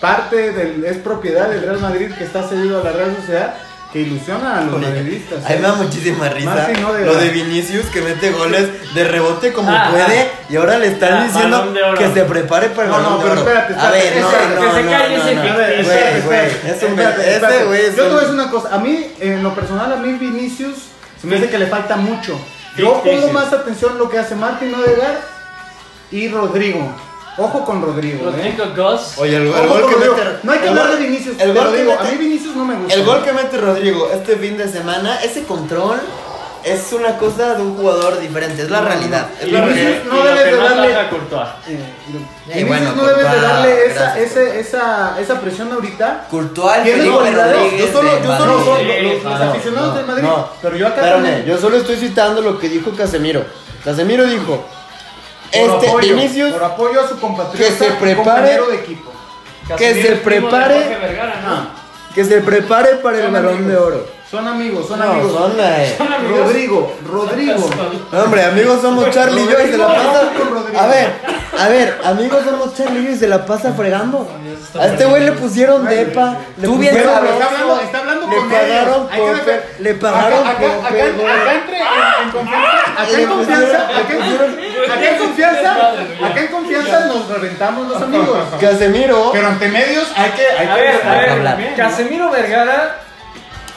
parte 0.00 0.52
del 0.52 0.84
es 0.84 0.98
propiedad 0.98 1.48
del 1.48 1.62
Real 1.62 1.80
Madrid 1.80 2.10
que 2.16 2.24
está 2.24 2.42
cedido 2.46 2.80
a 2.80 2.84
la 2.84 2.92
Real 2.92 3.16
Sociedad 3.16 3.54
que 3.92 4.00
ilusiona 4.00 4.58
a 4.58 4.60
los 4.64 4.80
madridistas. 4.80 5.44
A 5.46 5.48
mí 5.48 5.54
¿eh? 5.54 5.58
me 5.60 5.68
da 5.68 5.74
muchísima 5.74 6.28
risa 6.28 6.54
Martin 6.54 6.84
Odegaard. 6.84 7.06
lo 7.06 7.14
de 7.14 7.28
Vinicius 7.30 7.86
que 7.86 8.02
mete 8.02 8.30
goles 8.32 8.94
de 8.94 9.04
rebote 9.04 9.52
como 9.54 9.70
Ah, 9.72 9.88
puede 9.90 10.20
ah. 10.20 10.26
y 10.50 10.56
ahora 10.56 10.78
le 10.78 10.88
están 10.88 11.12
Ah, 11.14 11.24
diciendo 11.24 11.72
de 11.72 11.80
que 11.96 12.12
se 12.12 12.24
prepare 12.24 12.68
para 12.68 12.84
el 12.84 12.90
No, 12.92 13.00
no, 13.00 13.16
de 13.16 13.22
pero 13.22 13.32
oro. 13.32 13.40
espérate, 13.40 13.74
A 13.80 13.90
ver, 13.90 14.02
espérate, 14.02 14.20
no, 14.20 14.28
espérate, 14.28 14.54
no, 14.54 14.60
que 14.60 14.76
se 14.78 14.84
no, 14.84 14.90
calle 14.90 15.16
no, 15.16 15.22
ese 15.24 15.34
no. 15.34 15.40
A 15.40 15.44
ver, 15.44 15.54
Güey, 15.56 15.80
espérate, 15.80 16.18
espérate, 16.18 16.70
espérate, 16.70 17.34
espérate. 17.34 17.96
Yo 17.96 18.02
te 18.02 18.08
voy 18.10 18.16
a 18.18 18.20
decir 18.20 18.34
una 18.34 18.50
cosa. 18.50 18.74
A 18.74 18.78
mí, 18.78 19.06
en 19.20 19.42
lo 19.42 19.54
personal, 19.54 19.92
a 19.92 19.96
mí 19.96 20.12
Vinicius 20.18 20.76
se 21.20 21.26
me 21.26 21.36
hace 21.36 21.48
que 21.48 21.58
le 21.58 21.66
falta 21.66 21.96
mucho. 21.96 22.38
Yo 22.76 23.02
pongo 23.02 23.32
más 23.32 23.52
atención 23.54 23.92
en 23.92 23.98
lo 23.98 24.08
que 24.10 24.18
hace 24.18 24.34
Martin 24.36 24.74
Odegaard 24.74 25.16
y 26.12 26.28
Rodrigo. 26.28 26.94
Ojo 27.38 27.64
con 27.64 27.80
Rodrigo. 27.82 28.28
¿eh? 28.30 28.32
Rodrigo 28.32 28.64
Goss. 28.76 29.14
Oye, 29.18 29.36
el, 29.36 29.42
el 29.46 29.52
gol 29.52 29.86
que 29.86 29.94
Rodrigo. 29.94 30.16
mete 30.16 30.38
No 30.42 30.52
hay 30.52 30.58
que 30.58 30.68
hablar 30.68 30.90
de 30.90 30.96
Vinicius. 31.06 31.36
El 31.40 31.54
gol 31.54 31.70
que 31.70 31.76
digo, 31.78 31.92
mete 31.92 32.02
a 32.08 32.10
mí 32.10 32.16
Vinicius 32.18 32.56
no 32.56 32.64
me 32.64 32.74
gusta. 32.76 32.94
El 32.94 33.04
gol 33.04 33.22
que 33.24 33.32
mete 33.32 33.56
Rodrigo 33.58 34.10
este 34.12 34.36
fin 34.36 34.56
de 34.58 34.68
semana, 34.68 35.20
ese 35.22 35.44
control 35.44 36.00
es 36.64 36.92
una 36.92 37.16
cosa 37.16 37.54
de 37.54 37.62
un 37.62 37.76
jugador 37.76 38.18
diferente, 38.20 38.62
es 38.62 38.70
la 38.70 38.80
realidad. 38.80 39.28
Es 39.40 39.46
Y 39.46 39.50
la 39.52 39.60
realidad. 39.64 40.02
que- 40.02 40.08
no 40.08 40.14
y 40.14 40.18
lo 40.18 40.24
debes 40.24 40.44
de 40.44 40.56
darle-. 40.58 40.92
Eh, 40.92 40.96
Eh, 41.68 42.64
Vinicius 42.64 42.66
bueno, 42.68 42.92
no 42.96 43.06
debes 43.06 43.30
de 43.30 43.40
darle 43.40 43.86
esa, 43.86 44.18
ese- 44.18 44.60
esa, 44.60 45.20
esa 45.20 45.40
presión 45.40 45.72
ahorita. 45.72 46.26
Courtois, 46.30 46.82
¿Tienes 46.82 47.02
Felipe? 47.06 47.30
Rodríguez 47.30 47.80
Yo 47.86 47.92
solo- 47.92 48.18
yo 48.22 48.36
solo- 48.36 48.58
No, 48.58 48.82
los, 48.82 49.22
los 49.22 49.24
no, 49.24 49.44
aficionados 49.50 49.88
no, 49.90 49.94
del 49.96 50.06
Madrid. 50.06 50.24
no. 50.24 50.48
Pero 50.60 50.76
yo 50.76 50.86
acá 50.88 51.00
Espérame, 51.08 51.44
yo 51.46 51.58
solo 51.58 51.76
estoy 51.76 51.96
citando 51.96 52.40
lo 52.42 52.58
que 52.58 52.68
dijo 52.68 52.90
Casemiro. 52.90 53.44
Casemiro 53.84 54.24
dijo, 54.24 54.66
por 55.52 55.70
este 55.74 55.88
apoyo, 55.88 56.14
Vinicius 56.14 56.52
por 56.52 56.64
apoyo 56.64 57.00
a 57.00 57.08
su 57.08 57.18
compatriota, 57.20 57.68
que 57.68 57.84
se 57.84 57.90
prepare- 57.92 58.16
compañero 58.16 58.66
de 58.68 58.76
equipo. 58.76 59.12
Que 59.76 59.94
se 59.94 60.10
de 60.10 60.16
prepare- 60.22 60.74
Jorge 60.84 60.98
Vergara, 61.00 61.40
¿no? 61.44 61.54
Ah, 61.54 61.68
que 62.14 62.24
se 62.24 62.40
prepare 62.40 62.88
para 62.96 63.18
el 63.18 63.24
son 63.24 63.32
balón 63.32 63.68
de 63.68 63.76
oro. 63.76 64.18
Son 64.30 64.46
amigos, 64.46 64.86
son 64.88 64.98
No, 64.98 65.10
amigos. 65.10 65.32
son, 65.32 65.52
eh, 65.58 65.96
Rodrigo, 66.28 66.92
Rodrigo. 67.10 67.70
No, 68.12 68.24
Hombre, 68.24 68.44
amigos 68.44 68.80
somos 68.82 69.10
Charlie 69.10 69.42
y 69.42 69.46
yo 69.48 69.58
y 69.66 69.70
se 69.70 69.78
la 69.78 69.86
pasa. 69.86 70.22
Rodrigo, 70.22 70.54
Rodrigo. 70.54 70.80
A 70.80 70.86
ver, 70.86 71.12
a 71.58 71.68
ver, 71.68 71.98
amigos 72.04 72.44
somos 72.44 72.74
Charlie 72.74 73.00
y 73.00 73.04
yo 73.06 73.10
y 73.12 73.16
se 73.16 73.26
la 73.26 73.46
pasa 73.46 73.72
fregando. 73.72 74.28
A 74.78 74.86
este 74.86 75.04
güey 75.06 75.24
le 75.24 75.32
pusieron 75.32 75.84
depa, 75.86 76.36
le 76.58 76.66
Tú 76.66 76.76
bien 76.76 76.92
pusieron 76.94 77.14
sabes. 77.14 77.30
Está 77.32 77.46
Oxxo, 77.46 77.62
hablando, 77.62 77.80
está 77.82 77.98
hablando 77.98 78.26
le 78.28 78.36
con 78.36 78.50
pagaron 78.50 79.08
le 79.78 79.94
pagaron 79.94 80.46
acá, 80.46 80.50
acá, 80.50 80.66
acá, 80.66 80.82
Coppel, 80.88 81.12
güey. 81.14 81.26
acá 81.26 81.54
entre 81.54 81.76
en, 81.78 82.24
en 82.24 82.30
confianza, 82.30 82.92
acá 82.92 83.06
Le 83.12 83.22
en 83.22 83.28
confianza, 83.28 83.66
pusieron- 83.66 83.96
acá 83.96 84.12
en, 84.14 84.67
acá 84.90 85.10
en 85.10 85.18
confianza, 85.18 85.72
acá 86.24 86.40
en 86.40 86.46
confianza 86.48 87.06
nos 87.06 87.28
reventamos 87.28 87.88
los 87.88 88.02
amigos. 88.02 88.38
Casemiro. 88.60 89.30
Pero 89.32 89.46
ante 89.48 89.68
medios 89.68 90.08
hay 90.16 90.30
que, 90.30 90.46
hay 90.46 90.66
A 90.66 90.74
que 90.74 90.80
ver, 90.80 91.46
a 91.46 91.54
ver. 91.54 91.74
Casemiro 91.74 92.30
Vergara, 92.30 93.00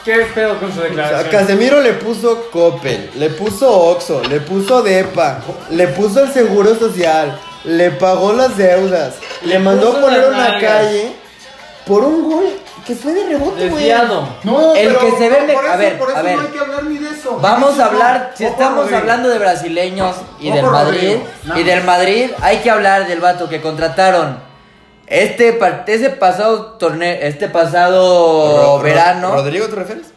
¿qué 0.04 0.26
pedo 0.34 0.58
con 0.58 0.72
su 0.72 0.78
O 0.78 0.82
sea, 0.82 0.88
declaración? 0.90 1.30
Casemiro 1.30 1.80
le 1.80 1.92
puso 1.94 2.50
Coppel, 2.50 3.10
le 3.16 3.30
puso 3.30 3.70
Oxxo, 3.70 4.22
le 4.28 4.40
puso 4.40 4.82
Depa, 4.82 5.40
le 5.70 5.88
puso 5.88 6.24
el 6.24 6.32
seguro 6.32 6.74
social, 6.76 7.38
le 7.64 7.90
pagó 7.92 8.32
las 8.32 8.56
deudas. 8.56 9.14
le 9.44 9.58
mandó 9.58 9.86
puso 9.92 9.98
a 9.98 10.00
poner 10.02 10.24
una 10.28 10.48
nalgas. 10.48 10.62
calle 10.62 11.12
por 11.86 12.04
un 12.04 12.30
gol 12.30 12.44
que 12.86 12.94
fue 12.94 13.12
de 13.14 13.26
rebote, 13.28 13.68
güey. 13.68 13.84
Desviado. 13.84 14.28
No, 14.44 14.74
El 14.74 14.88
pero 14.88 15.00
que 15.00 15.10
se 15.18 15.28
ve 15.28 15.36
por 15.36 15.46
me- 15.46 15.52
eso- 15.52 15.72
a 15.72 15.76
ver, 15.76 15.98
por 15.98 16.10
eso 16.10 16.18
a 16.18 16.22
ver. 16.22 16.36
no 16.36 16.42
hay 16.42 16.48
que 16.48 16.58
hablar 16.58 16.84
ni 16.84 16.98
de 16.98 17.10
eso. 17.10 17.38
Vamos 17.40 17.78
a 17.78 17.86
hablar, 17.86 18.28
no. 18.32 18.36
si 18.36 18.44
Ojo, 18.44 18.52
estamos 18.52 18.78
Rodrigo. 18.78 18.98
hablando 18.98 19.28
de 19.28 19.38
brasileños 19.38 20.16
y 20.40 20.48
Ojo, 20.48 20.56
del 20.56 20.66
Madrid, 20.66 21.16
Rodrigo, 21.44 21.60
y 21.60 21.62
del. 21.64 21.84
Madrid, 21.84 22.30
hay 22.40 22.58
que 22.58 22.70
hablar 22.70 23.06
del 23.06 23.20
vato 23.20 23.48
que 23.48 23.60
contrataron. 23.60 24.38
Este, 25.06 25.58
ese 25.88 26.10
pasado 26.10 26.72
torneo, 26.78 27.16
este 27.20 27.48
pasado 27.48 28.56
Ro- 28.56 28.62
Ro- 28.78 28.82
verano. 28.82 29.32
¿Rodrigo 29.34 29.66
te 29.68 29.76
refieres? 29.76 30.11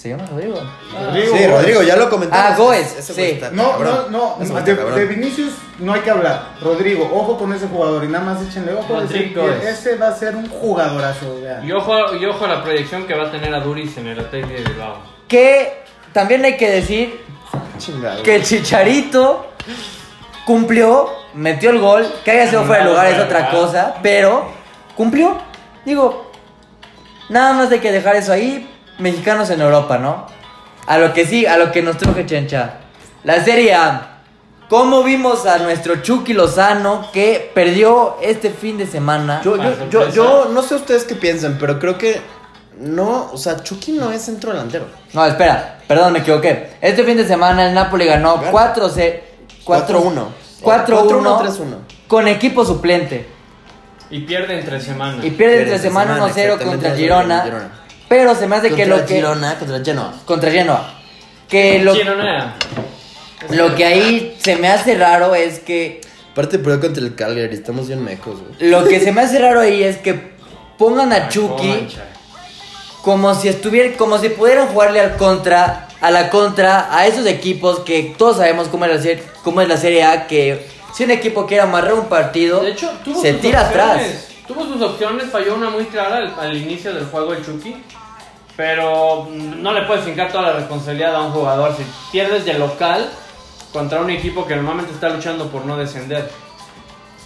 ¿Se 0.00 0.08
llama 0.08 0.24
Rodrigo? 0.30 0.58
Rodrigo, 0.98 1.36
sí. 1.36 1.46
Rodrigo, 1.46 1.82
ya 1.82 1.96
lo 1.96 2.08
comentamos. 2.08 2.46
Ah, 2.52 2.56
Goes, 2.56 2.96
Ese 2.96 3.12
sí. 3.12 3.22
está 3.22 3.50
No, 3.50 3.78
no, 3.78 4.08
no. 4.08 4.38
De, 4.64 5.04
Vinicius 5.04 5.52
no 5.78 5.92
hay 5.92 6.00
que 6.00 6.08
hablar. 6.08 6.54
Rodrigo, 6.62 7.10
ojo 7.12 7.36
con 7.36 7.52
ese 7.52 7.66
jugador 7.68 8.04
y 8.04 8.08
nada 8.08 8.24
más 8.24 8.42
échenle 8.42 8.72
ojo. 8.72 8.94
Ese, 8.94 9.14
Rodrigo 9.14 9.50
es. 9.50 9.78
ese 9.78 9.96
va 9.96 10.08
a 10.08 10.14
ser 10.16 10.36
un 10.36 10.48
jugadorazo. 10.48 11.42
vean. 11.42 11.68
Y 11.68 11.72
ojo, 11.72 12.14
y 12.16 12.24
ojo 12.24 12.46
a 12.46 12.48
la 12.48 12.62
proyección 12.62 13.06
que 13.06 13.12
va 13.12 13.24
a 13.24 13.30
tener 13.30 13.54
a 13.54 13.60
Duris 13.60 13.94
en 13.98 14.06
el 14.06 14.18
Athletic 14.20 14.48
de 14.50 14.62
Bilbao. 14.70 15.02
Que 15.28 15.84
también 16.14 16.46
hay 16.46 16.56
que 16.56 16.70
decir 16.70 17.20
Chingado. 17.76 18.22
que 18.22 18.36
el 18.36 18.42
Chicharito 18.42 19.48
cumplió, 20.46 21.10
metió 21.34 21.68
el 21.68 21.78
gol, 21.78 22.10
que 22.24 22.30
haya 22.30 22.48
sido 22.48 22.64
fuera 22.64 22.84
de 22.84 22.90
lugar 22.90 23.06
es 23.06 23.18
otra 23.18 23.50
cosa, 23.50 23.96
pero 24.02 24.50
cumplió. 24.96 25.36
Digo, 25.84 26.32
nada 27.28 27.52
más 27.52 27.70
hay 27.70 27.80
que 27.80 27.92
dejar 27.92 28.16
eso 28.16 28.32
ahí, 28.32 28.66
mexicanos 29.00 29.50
en 29.50 29.60
Europa, 29.60 29.98
¿no? 29.98 30.26
A 30.86 30.98
lo 30.98 31.12
que 31.12 31.26
sí, 31.26 31.46
a 31.46 31.56
lo 31.56 31.72
que 31.72 31.82
nos 31.82 31.98
truje 31.98 32.26
Chencha. 32.26 32.74
La 33.24 33.44
Serie 33.44 33.74
A. 33.74 34.06
¿Cómo 34.68 35.02
vimos 35.02 35.46
a 35.46 35.58
nuestro 35.58 35.96
Chucky 35.96 36.32
Lozano 36.32 37.10
que 37.12 37.50
perdió 37.52 38.18
este 38.22 38.50
fin 38.50 38.78
de 38.78 38.86
semana? 38.86 39.40
Yo, 39.42 39.56
yo, 39.56 39.88
yo, 39.90 40.08
yo 40.10 40.50
no 40.52 40.62
sé 40.62 40.76
ustedes 40.76 41.02
qué 41.04 41.16
piensan, 41.16 41.56
pero 41.58 41.80
creo 41.80 41.98
que 41.98 42.20
no, 42.80 43.30
o 43.32 43.36
sea, 43.36 43.62
Chucky 43.62 43.92
no 43.92 44.10
es 44.10 44.22
centro 44.22 44.52
delantero. 44.52 44.86
No, 45.12 45.26
espera, 45.26 45.78
perdón, 45.86 46.14
me 46.14 46.20
equivoqué. 46.20 46.70
Este 46.80 47.04
fin 47.04 47.16
de 47.16 47.26
semana 47.26 47.68
el 47.68 47.74
Napoli 47.74 48.06
ganó 48.06 48.36
Gana. 48.36 48.52
4-1. 48.52 49.20
4-1. 49.66 50.26
4-1 50.62 50.86
3-1. 50.86 51.64
con 52.06 52.28
equipo 52.28 52.64
suplente. 52.64 53.26
Y 54.10 54.20
pierde 54.20 54.58
entre 54.58 54.80
semanas. 54.80 55.24
Y 55.24 55.30
pierde 55.30 55.58
entre 55.58 55.70
Pierde 55.72 55.82
semana 55.82 56.14
semana, 56.14 56.26
1-0 56.26 56.28
exactamente, 56.28 56.64
contra 56.64 56.90
contra 56.90 56.96
Girona. 56.96 57.42
Girona. 57.42 57.70
Pero 58.10 58.34
se 58.34 58.48
me 58.48 58.56
hace 58.56 58.74
que 58.74 58.86
lo 58.86 59.06
que. 59.06 59.14
Girona, 59.14 59.56
contra 59.56 59.84
Genoa. 59.84 60.12
Contra 60.24 60.50
Genoa. 60.50 60.94
Que 61.48 61.78
lo, 61.78 61.94
Girona. 61.94 62.56
lo 63.50 63.74
que 63.76 63.84
ahí 63.84 64.36
se 64.42 64.56
me 64.56 64.66
hace 64.66 64.96
raro 64.96 65.32
es 65.36 65.60
que. 65.60 66.00
Aparte, 66.32 66.58
pero 66.58 66.80
contra 66.80 67.04
el 67.04 67.14
Calgary, 67.14 67.54
estamos 67.54 67.86
bien 67.86 68.02
mecos, 68.02 68.40
güey. 68.40 68.68
Lo 68.68 68.82
que 68.84 68.98
se 68.98 69.12
me 69.12 69.20
hace 69.20 69.38
raro 69.38 69.60
ahí 69.60 69.84
es 69.84 69.98
que 69.98 70.32
pongan 70.76 71.12
a 71.12 71.28
Chucky 71.28 71.86
como 73.02 73.32
si 73.36 73.46
estuviera. 73.46 73.96
Como 73.96 74.18
si 74.18 74.28
pudieran 74.30 74.66
jugarle 74.66 74.98
al 74.98 75.16
contra. 75.16 75.86
A 76.00 76.10
la 76.10 76.30
contra. 76.30 76.92
A 76.92 77.06
esos 77.06 77.24
equipos 77.26 77.78
que 77.78 78.12
todos 78.18 78.38
sabemos 78.38 78.66
cómo 78.66 78.86
es 78.86 78.90
la, 78.92 79.00
serie, 79.00 79.22
cómo 79.44 79.60
es 79.60 79.68
la 79.68 79.76
Serie 79.76 80.02
A. 80.02 80.26
Que 80.26 80.66
si 80.92 81.04
un 81.04 81.12
equipo 81.12 81.46
quiere 81.46 81.62
amarrar 81.62 81.94
un 81.94 82.06
partido. 82.06 82.60
De 82.60 82.72
hecho, 82.72 82.90
tuvo 83.04 83.22
se 83.22 83.34
sus 83.34 83.40
tira 83.40 83.68
atrás. 83.68 83.98
opciones. 83.98 84.26
Tuvo 84.48 84.64
sus 84.66 84.82
opciones, 84.82 85.30
falló 85.30 85.54
una 85.54 85.70
muy 85.70 85.84
clara 85.84 86.16
al, 86.16 86.34
al 86.36 86.56
inicio 86.56 86.92
del 86.92 87.04
juego 87.04 87.34
el 87.34 87.46
Chucky. 87.46 87.76
Pero 88.60 89.22
mm, 89.22 89.62
no 89.62 89.72
le 89.72 89.80
puedes 89.84 90.04
fincar 90.04 90.30
toda 90.30 90.48
la 90.48 90.52
responsabilidad 90.52 91.16
a 91.16 91.22
un 91.22 91.32
jugador. 91.32 91.74
Si 91.74 91.82
pierdes 92.12 92.44
de 92.44 92.58
local 92.58 93.08
contra 93.72 94.02
un 94.02 94.10
equipo 94.10 94.46
que 94.46 94.54
normalmente 94.54 94.92
está 94.92 95.08
luchando 95.08 95.50
por 95.50 95.64
no 95.64 95.78
descender. 95.78 96.28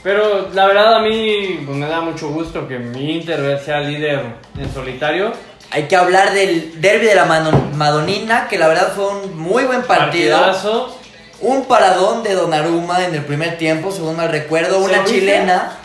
Pero 0.04 0.50
la 0.52 0.68
verdad 0.68 0.94
a 0.94 1.00
mí 1.00 1.60
pues, 1.66 1.76
me 1.76 1.88
da 1.88 2.02
mucho 2.02 2.28
gusto 2.28 2.68
que 2.68 2.78
mi 2.78 3.16
Inter 3.16 3.60
sea 3.64 3.80
líder 3.80 4.36
en 4.56 4.72
solitario. 4.72 5.32
Hay 5.72 5.88
que 5.88 5.96
hablar 5.96 6.34
del 6.34 6.80
derby 6.80 7.06
de 7.06 7.16
la 7.16 7.24
Madonina, 7.24 8.46
que 8.46 8.56
la 8.56 8.68
verdad 8.68 8.92
fue 8.94 9.08
un 9.08 9.36
muy 9.36 9.64
buen 9.64 9.82
partido. 9.82 10.38
Partidazo. 10.38 10.96
Un 11.40 11.64
paradón 11.64 12.22
de 12.22 12.34
Donnarumma 12.34 13.04
en 13.04 13.16
el 13.16 13.24
primer 13.24 13.58
tiempo, 13.58 13.90
según 13.90 14.18
mal 14.18 14.28
recuerdo. 14.28 14.78
¿Se 14.78 14.84
Una 14.84 15.04
chilena. 15.04 15.78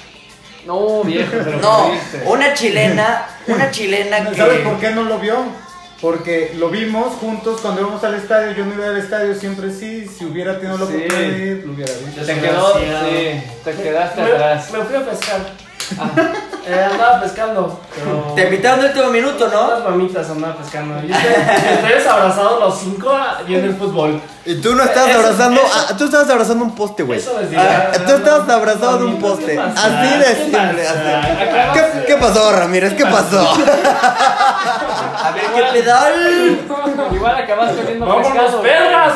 No, 0.66 1.04
viejo, 1.04 1.32
pero 1.32 1.58
No, 1.60 1.88
perdiste. 1.88 2.22
una 2.30 2.54
chilena. 2.54 3.26
Una 3.48 3.72
chilena 3.72 4.30
que. 4.30 4.36
¿Sabes 4.36 4.60
por 4.60 4.80
qué 4.80 4.90
no 4.92 5.04
lo 5.04 5.20
vio? 5.20 5.38
Porque 6.02 6.54
lo 6.58 6.70
vimos 6.70 7.16
juntos 7.16 7.60
cuando 7.62 7.82
íbamos 7.82 8.02
al 8.06 8.16
estadio. 8.16 8.52
Yo 8.54 8.66
no 8.66 8.74
iba 8.74 8.88
al 8.88 8.98
estadio 8.98 9.36
siempre 9.36 9.70
sí. 9.72 10.08
Si 10.08 10.24
hubiera 10.26 10.58
tenido 10.60 10.78
la 10.78 10.86
Sí. 10.86 10.94
oportunidad 10.94 11.30
de 11.32 11.46
ir, 11.46 11.64
lo 11.66 11.74
hubiera 11.74 11.92
visto. 11.94 12.22
Te 12.26 12.34
quedó, 12.40 12.74
Desgraciado. 12.74 13.10
sí, 13.10 13.44
te 13.66 13.72
quedaste 13.74 14.22
me, 14.22 14.32
atrás. 14.32 14.72
me 14.72 14.80
fui 14.86 14.96
a 14.96 15.06
pescar. 15.10 15.42
Eh, 16.68 16.88
andaba 16.92 17.22
pescando, 17.22 17.80
pero. 17.96 18.34
Te 18.36 18.44
invitaron 18.44 18.82
de 18.82 18.88
último 18.88 19.08
minuto, 19.08 19.48
¿no? 19.48 19.90
mamitas 19.90 20.30
andaba 20.30 20.56
pescando. 20.58 20.96
Y 21.06 21.12
ustedes, 21.12 22.06
abrazados 22.06 22.60
los 22.60 22.78
cinco 22.80 23.12
viendo 23.48 23.68
el 23.68 23.76
fútbol. 23.76 24.22
Y 24.46 24.56
tú 24.62 24.76
no 24.76 24.84
estabas 24.84 25.10
Eso- 25.10 25.20
abrazando, 25.20 25.62
eso- 25.62 25.72
ah, 25.90 25.96
tú 25.98 26.06
estabas 26.06 26.30
abrazando 26.30 26.64
un 26.66 26.76
poste, 26.76 27.04
güey. 27.04 27.20
Eso 27.20 27.40
les 27.40 27.50
digo. 27.50 27.62
Ah, 27.64 27.92
tú 28.06 28.14
estabas 28.14 28.50
abrazado 28.50 28.98
de 29.00 29.06
un 29.06 29.20
poste. 29.20 29.56
pasa? 29.56 29.86
Así 29.86 30.18
de 30.20 30.26
¿Qué 30.26 30.36
simple. 30.44 30.88
Acabas 30.88 32.06
¿Qué, 32.06 32.16
pasó, 32.18 32.52
Ramírez? 32.52 32.94
¿Qué 32.94 33.06
pasó? 33.06 33.40
A 35.22 35.32
ver 35.32 35.44
qué 35.56 35.64
pedal. 35.80 36.60
Igual 37.14 37.36
acabaste 37.36 37.82
viendo 37.84 38.06
¡Vámonos, 38.06 38.32
pescado. 38.32 38.62
perras! 38.62 39.14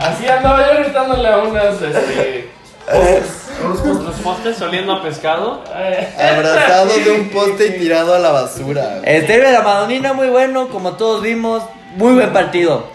Así 0.00 0.28
andaba 0.28 0.66
yo 0.72 0.78
gritándole 0.82 1.28
a 1.28 1.38
unas, 1.38 1.82
este... 1.82 2.50
Los 2.88 4.16
postes 4.22 4.60
oliendo 4.62 4.92
a 4.92 5.02
pescado. 5.02 5.64
Abrazado 6.18 6.94
de 6.96 7.10
un 7.10 7.28
poste 7.30 7.66
y 7.68 7.78
tirado 7.78 8.14
a 8.14 8.18
la 8.18 8.30
basura. 8.30 9.00
El 9.02 9.26
de 9.26 9.52
la 9.52 9.62
Madonina, 9.62 10.12
muy 10.12 10.28
bueno, 10.28 10.68
como 10.68 10.92
todos 10.92 11.22
vimos. 11.22 11.62
Muy 11.96 12.14
buen 12.14 12.32
partido. 12.32 12.88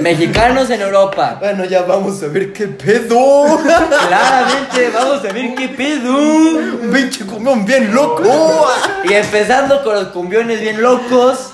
Mexicanos 0.00 0.70
en 0.70 0.82
Europa. 0.82 1.38
Bueno, 1.40 1.64
ya 1.64 1.82
vamos 1.82 2.22
a 2.22 2.26
ver 2.26 2.52
qué 2.52 2.68
pedo. 2.68 3.58
Claramente, 3.62 4.90
vamos 4.94 5.24
a 5.24 5.32
ver 5.32 5.54
qué 5.54 5.68
pedo. 5.68 6.16
Un 6.16 6.90
pinche 6.92 7.24
cumbión 7.24 7.64
bien 7.64 7.92
loco. 7.94 8.68
Y 9.04 9.14
empezando 9.14 9.82
con 9.82 9.94
los 9.94 10.08
cumbiones 10.08 10.60
bien 10.60 10.80
locos. 10.80 11.52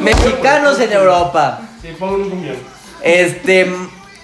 Mexicanos 0.00 0.78
en 0.78 0.92
Europa. 0.92 1.60
Sí, 1.82 1.88
pon 1.98 2.14
un 2.14 2.30
cumbión. 2.30 2.56
Este. 3.02 3.72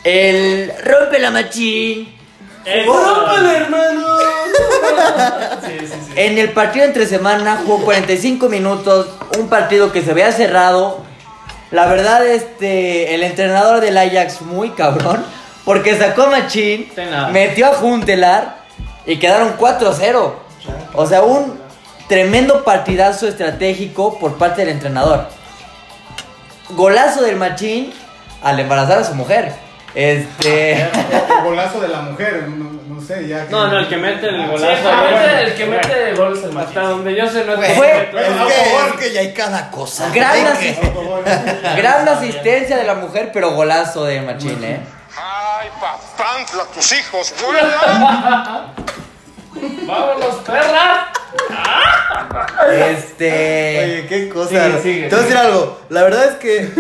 El. 0.05 0.73
Rompe 0.85 1.19
la 1.19 1.31
machín. 1.31 2.20
¡Rómpele, 2.65 3.57
hermano! 3.57 4.07
Sí, 5.67 5.79
sí, 5.81 5.87
sí. 5.87 6.13
En 6.17 6.39
el 6.39 6.53
partido 6.53 6.85
entre 6.85 7.07
semana 7.07 7.63
jugó 7.65 7.85
45 7.85 8.49
minutos. 8.49 9.09
Un 9.39 9.49
partido 9.49 9.93
que 9.93 10.03
se 10.03 10.13
veía 10.13 10.33
cerrado. 10.33 11.03
La 11.71 11.87
verdad, 11.87 12.27
este. 12.27 13.15
El 13.15 13.23
entrenador 13.23 13.81
del 13.81 13.97
Ajax, 13.97 14.43
muy 14.43 14.71
cabrón. 14.71 15.25
Porque 15.65 15.97
sacó 15.97 16.25
a 16.25 16.31
Machín. 16.31 16.91
Metió 17.33 17.67
a 17.67 17.75
Juntelar. 17.75 18.61
Y 19.07 19.19
quedaron 19.19 19.57
4-0. 19.57 20.33
O 20.95 21.07
sea, 21.07 21.23
un 21.23 21.59
tremendo 22.09 22.65
partidazo 22.65 23.29
estratégico 23.29 24.19
por 24.19 24.37
parte 24.37 24.63
del 24.63 24.71
entrenador. 24.71 25.27
Golazo 26.71 27.23
del 27.23 27.37
Machín 27.37 27.93
al 28.43 28.59
embarazar 28.61 28.99
a 28.99 29.05
su 29.05 29.15
mujer. 29.15 29.55
Este. 29.95 30.83
El 30.83 30.89
golazo 31.45 31.81
de 31.81 31.89
la 31.89 32.01
mujer, 32.03 32.45
no, 32.49 32.95
no 32.95 33.01
sé, 33.01 33.27
ya. 33.27 33.45
que- 33.47 33.51
No, 33.53 33.67
no, 33.69 33.79
el 33.81 33.89
que 33.89 33.97
mete 33.97 34.29
el 34.29 34.37
Sí, 34.43 34.47
golazo. 34.47 34.67
el 34.73 34.77
que 34.77 34.85
bueno, 34.85 35.17
mete- 35.17 35.43
el 35.43 35.55
que 35.55 35.67
mete 35.67 36.15
gol 36.15 36.39
es 36.39 36.45
el 36.45 36.57
Hasta 36.59 36.81
donde 36.83 37.15
yo 37.17 37.27
sé, 37.29 37.45
no 37.45 37.55
es 37.63 37.77
Fue- 37.77 38.03
es, 38.03 38.09
que, 38.11 38.21
es 38.21 38.93
que 39.01 39.13
ya 39.13 39.21
hay 39.21 39.35
cada 39.35 39.71
cosa. 39.71 40.11
Gran, 40.11 42.09
asistencia 42.09 42.77
de 42.77 42.85
la 42.85 42.95
mujer, 42.95 43.31
pero 43.33 43.51
golazo 43.53 44.05
de 44.05 44.21
Machín, 44.23 44.63
¿eh? 44.63 44.81
Ay, 45.17 45.69
papantla, 45.81 46.65
tus 46.73 46.93
hijos. 46.93 47.35
¡Vámonos, 49.87 50.35
perras! 50.47 51.09
Este. 52.73 53.79
Oye, 53.85 54.07
qué 54.09 54.29
cosa. 54.29 54.49
Sigue, 54.49 54.83
sigue, 54.83 55.09
Te 55.09 55.15
voy 55.17 55.25
a 55.25 55.27
decir 55.27 55.37
algo. 55.39 55.81
La 55.89 56.03
verdad 56.03 56.25
es 56.27 56.35
que 56.37 56.71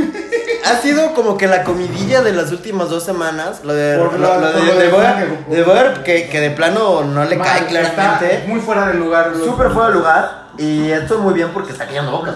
ha 0.64 0.76
sido 0.80 1.14
como 1.14 1.36
que 1.36 1.46
la 1.46 1.64
comidilla 1.64 2.22
de 2.22 2.32
las 2.32 2.52
últimas 2.52 2.88
dos 2.90 3.04
semanas. 3.04 3.60
Lo 3.64 3.74
de, 3.74 3.98
Por 3.98 4.12
lo, 4.18 4.18
la- 4.18 4.36
lo 4.38 4.52
por 4.52 4.60
de, 4.60 4.66
lo 4.66 4.74
de 4.74 4.82
de 4.86 4.88
Boer, 4.92 5.12
Frank, 5.12 5.46
de 5.48 5.62
Boer, 5.62 6.02
que, 6.04 6.28
que 6.28 6.40
de 6.40 6.50
plano 6.50 7.04
no 7.04 7.24
le 7.24 7.36
Mal, 7.36 7.46
cae 7.48 7.58
está 7.60 7.68
claramente. 7.68 8.44
Muy 8.46 8.60
fuera 8.60 8.86
de 8.88 8.94
lugar. 8.94 9.32
Súper 9.44 9.70
fuera 9.70 9.88
de 9.88 9.94
lugar. 9.94 10.40
Y 10.58 10.90
esto 10.90 11.14
es 11.14 11.20
muy 11.20 11.34
bien 11.34 11.48
porque 11.52 11.72
está 11.72 11.86
callando 11.86 12.12
boca. 12.12 12.34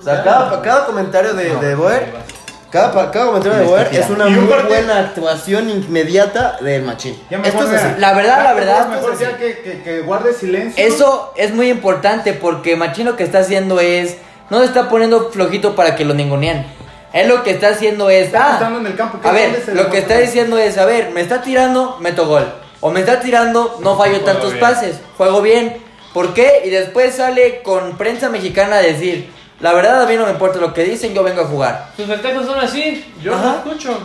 O 0.00 0.02
sea, 0.02 0.22
cada, 0.22 0.62
cada 0.62 0.86
comentario 0.86 1.34
de, 1.34 1.54
de 1.56 1.74
Boer. 1.74 2.37
Cada, 2.70 3.10
cada 3.10 3.26
comentario 3.26 3.58
de 3.60 3.64
Boer 3.64 3.88
es 3.92 4.10
una 4.10 4.26
muy 4.26 4.46
partido- 4.46 4.68
buena 4.68 4.98
actuación 4.98 5.70
inmediata 5.70 6.58
del 6.60 6.82
machín. 6.82 7.18
Ya 7.30 7.38
Esto 7.38 7.64
es 7.64 7.82
así. 7.82 7.94
La 7.98 8.12
verdad, 8.12 8.44
la 8.44 8.52
verdad, 8.52 8.82
Es 8.82 8.88
mejor 8.88 9.18
ya 9.18 9.38
que, 9.38 9.58
que, 9.60 9.82
que 9.82 10.00
guarde 10.00 10.34
silencio. 10.34 10.84
Eso 10.84 11.32
es 11.36 11.54
muy 11.54 11.70
importante 11.70 12.34
porque 12.34 12.76
Machín 12.76 13.06
lo 13.06 13.16
que 13.16 13.24
está 13.24 13.38
haciendo 13.38 13.80
es. 13.80 14.18
No 14.50 14.60
se 14.60 14.66
está 14.66 14.88
poniendo 14.88 15.30
flojito 15.30 15.74
para 15.74 15.94
que 15.96 16.04
lo 16.04 16.12
ninguneen. 16.14 16.66
Él 17.14 17.28
lo 17.28 17.42
que 17.42 17.52
está 17.52 17.68
haciendo 17.68 18.10
es. 18.10 18.26
Está 18.26 18.58
ah, 18.58 18.76
en 18.78 18.86
el 18.86 18.96
campo, 18.96 19.18
¿qué 19.20 19.28
a 19.28 19.32
ver, 19.32 19.62
lo 19.72 19.88
que 19.88 19.98
está 19.98 20.18
diciendo 20.18 20.58
es: 20.58 20.76
a 20.76 20.84
ver, 20.84 21.10
me 21.12 21.22
está 21.22 21.40
tirando, 21.40 21.96
meto 22.00 22.26
gol. 22.26 22.52
O 22.80 22.90
me 22.90 23.00
está 23.00 23.20
tirando, 23.20 23.78
no 23.80 23.96
fallo 23.96 24.12
Juego 24.16 24.24
tantos 24.26 24.52
bien. 24.52 24.60
pases, 24.60 25.00
juego 25.16 25.40
bien. 25.40 25.78
¿Por 26.12 26.34
qué? 26.34 26.62
Y 26.64 26.70
después 26.70 27.14
sale 27.14 27.62
con 27.62 27.96
prensa 27.96 28.28
mexicana 28.28 28.76
a 28.76 28.80
decir: 28.82 29.30
La 29.60 29.72
verdad, 29.72 30.02
a 30.02 30.06
mí 30.06 30.16
no 30.16 30.24
me 30.24 30.30
importa 30.32 30.58
lo 30.60 30.72
que 30.72 30.84
dicen, 30.84 31.14
yo 31.14 31.22
vengo 31.24 31.42
a 31.42 31.46
jugar. 31.46 31.90
Sus 31.96 32.06
festejos 32.06 32.46
son 32.46 32.58
así, 32.60 33.12
yo 33.22 33.34
Ajá. 33.34 33.44
no 33.64 33.72
escucho. 33.72 33.98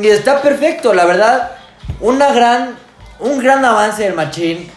Y 0.00 0.06
está 0.08 0.42
perfecto, 0.42 0.92
la 0.92 1.04
verdad. 1.06 1.52
Una 2.00 2.30
gran, 2.32 2.76
un 3.18 3.38
gran 3.38 3.64
avance 3.64 4.02
del 4.02 4.12
Machín 4.14 4.70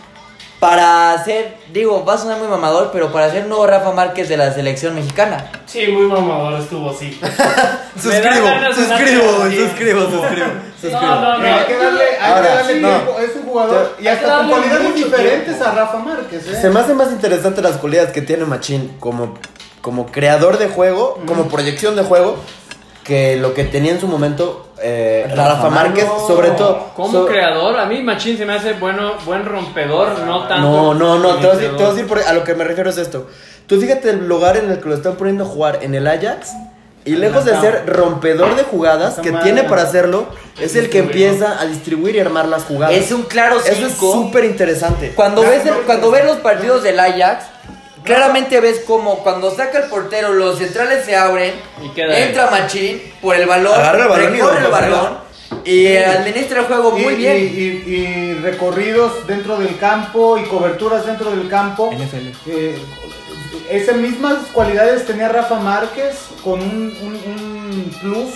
para 0.62 1.12
hacer, 1.14 1.58
digo, 1.74 2.06
va 2.06 2.14
a 2.14 2.18
sonar 2.18 2.38
muy 2.38 2.48
mamador, 2.48 2.92
pero 2.94 3.12
para 3.12 3.30
ser 3.32 3.46
nuevo 3.48 3.66
Rafa 3.68 3.92
Márquez 3.92 4.30
de 4.30 4.38
la 4.38 4.54
selección 4.54 4.96
mexicana. 4.96 5.52
Sí, 5.66 5.88
muy 5.88 6.04
mamador 6.06 6.62
estuvo, 6.62 6.94
sí. 6.94 7.20
Suscribo, 8.02 8.48
suscribo, 8.74 9.24
suscribo, 9.52 9.52
suscribo, 9.52 10.02
suscribo. 10.80 11.02
No, 11.02 11.38
no, 11.40 11.46
Eh, 11.46 11.50
hay 11.52 11.66
que 11.66 11.78
darle, 11.78 12.04
hay 12.20 12.32
Ahora, 12.32 12.42
que 12.48 12.56
darle 12.56 12.80
no. 12.80 12.88
tiempo. 12.90 13.20
Es 13.20 13.36
un 13.36 13.42
jugador 13.44 13.96
y 14.00 14.08
hasta 14.08 14.38
con 14.38 14.50
cualidades 14.50 14.96
diferentes 14.96 15.46
tiempo. 15.58 15.66
a 15.66 15.72
Rafa 15.76 15.98
Márquez. 15.98 16.48
¿eh? 16.48 16.62
Se 16.62 16.70
me 16.70 16.80
hace 16.80 16.94
más 16.94 17.12
interesante 17.12 17.62
las 17.62 17.78
cualidades 17.78 18.12
que 18.12 18.22
tiene 18.22 18.46
Machín 18.46 18.96
como, 19.00 19.34
como 19.82 20.06
creador 20.08 20.58
de 20.58 20.68
juego, 20.68 21.20
como 21.26 21.48
proyección 21.48 21.96
de 21.96 22.04
juego, 22.04 22.38
que 23.04 23.36
lo 23.36 23.54
que 23.54 23.64
tenía 23.64 23.92
en 23.92 24.00
su 24.00 24.08
momento 24.08 24.68
eh, 24.84 25.26
Rafa 25.30 25.56
Rafa 25.56 25.70
Márquez, 25.70 26.06
Márquez. 26.06 26.28
sobre 26.28 26.52
todo. 26.52 26.90
Como 26.96 27.12
so- 27.12 27.26
creador, 27.28 27.78
a 27.80 27.86
mí 27.86 28.02
Machín 28.02 28.38
se 28.38 28.46
me 28.46 28.54
hace 28.54 28.74
bueno, 28.74 29.14
buen 29.26 29.46
rompedor, 29.46 30.20
no 30.20 30.48
tanto. 30.48 30.68
No, 30.68 30.94
no, 30.94 31.20
no, 31.20 31.36
te 31.36 31.48
voy 31.48 31.56
a 31.56 31.60
decir, 31.60 31.70
te 31.70 31.84
voy 31.84 31.86
a 31.86 31.90
decir 31.96 32.08
por- 32.08 32.20
a 32.22 32.34
lo 32.34 32.44
que 32.44 32.54
me 32.56 32.64
refiero 32.64 32.90
es 32.90 32.98
esto. 32.98 33.28
Tú 33.68 33.80
fíjate 33.80 34.10
el 34.10 34.28
lugar 34.28 34.58
en 34.58 34.70
el 34.72 34.80
que 34.80 34.90
lo 34.90 34.96
están 34.96 35.16
poniendo 35.16 35.44
a 35.46 35.48
jugar 35.48 35.80
en 35.82 35.96
el 35.96 36.08
Ajax. 36.08 36.50
Y 37.04 37.16
lejos 37.16 37.46
de 37.46 37.60
ser 37.60 37.86
rompedor 37.88 38.56
de 38.56 38.62
jugadas, 38.62 39.16
que 39.20 39.32
tiene 39.32 39.64
para 39.64 39.82
hacerlo, 39.82 40.28
es 40.60 40.76
el 40.76 40.88
que 40.92 41.00
empieza 41.00 41.60
a 41.60 41.66
distribuir 41.66 42.16
y 42.16 42.20
armar 42.20 42.48
las 42.48 42.64
jugadas. 42.66 42.96
Es 42.96 43.12
un 43.12 43.24
claro 43.24 43.58
Eso 43.60 43.88
es 43.88 43.94
5. 43.94 44.14
súper 44.14 44.46
interesante. 44.46 45.14
Cuando 45.16 45.42
ves, 45.42 45.66
el- 45.66 45.72
no, 45.72 45.78
cuando 45.88 46.12
ves 46.12 46.26
los 46.26 46.38
partidos 46.38 46.84
del 46.84 47.00
Ajax, 47.00 47.46
claramente 48.04 48.60
ves 48.60 48.82
como 48.86 49.20
cuando 49.24 49.54
saca 49.56 49.80
el 49.80 49.90
portero, 49.90 50.34
los 50.34 50.58
centrales 50.58 51.06
se 51.06 51.16
abren, 51.16 51.54
Y 51.84 51.90
queda 51.90 52.14
ahí. 52.16 52.24
entra 52.24 52.50
Machín 52.50 53.02
por 53.22 53.36
el 53.36 53.46
balón, 53.48 53.74
Agarra 53.80 54.04
el 54.04 54.10
balón 54.10 54.36
y 54.36 54.38
recorre 54.40 54.66
el 54.66 54.72
balón 54.72 55.18
y 55.66 55.96
administra 55.98 56.62
el 56.62 56.66
juego 56.66 56.92
muy 56.92 57.14
y, 57.14 57.16
bien. 57.18 57.38
Y, 57.38 57.42
y- 57.42 57.96
y 57.96 58.34
recorridos 58.36 59.28
dentro 59.28 59.58
del 59.58 59.78
campo 59.78 60.38
y 60.38 60.44
coberturas 60.44 61.06
dentro 61.06 61.30
del 61.32 61.48
campo. 61.50 61.92
Eh, 62.48 62.78
esas 63.70 63.96
mismas 63.98 64.38
cualidades 64.54 65.06
tenía 65.06 65.30
Rafa 65.30 65.60
Márquez 65.60 66.16
con 66.44 66.62
un, 66.62 66.98
un- 67.02 67.22
un 67.26 67.96
plus 68.02 68.30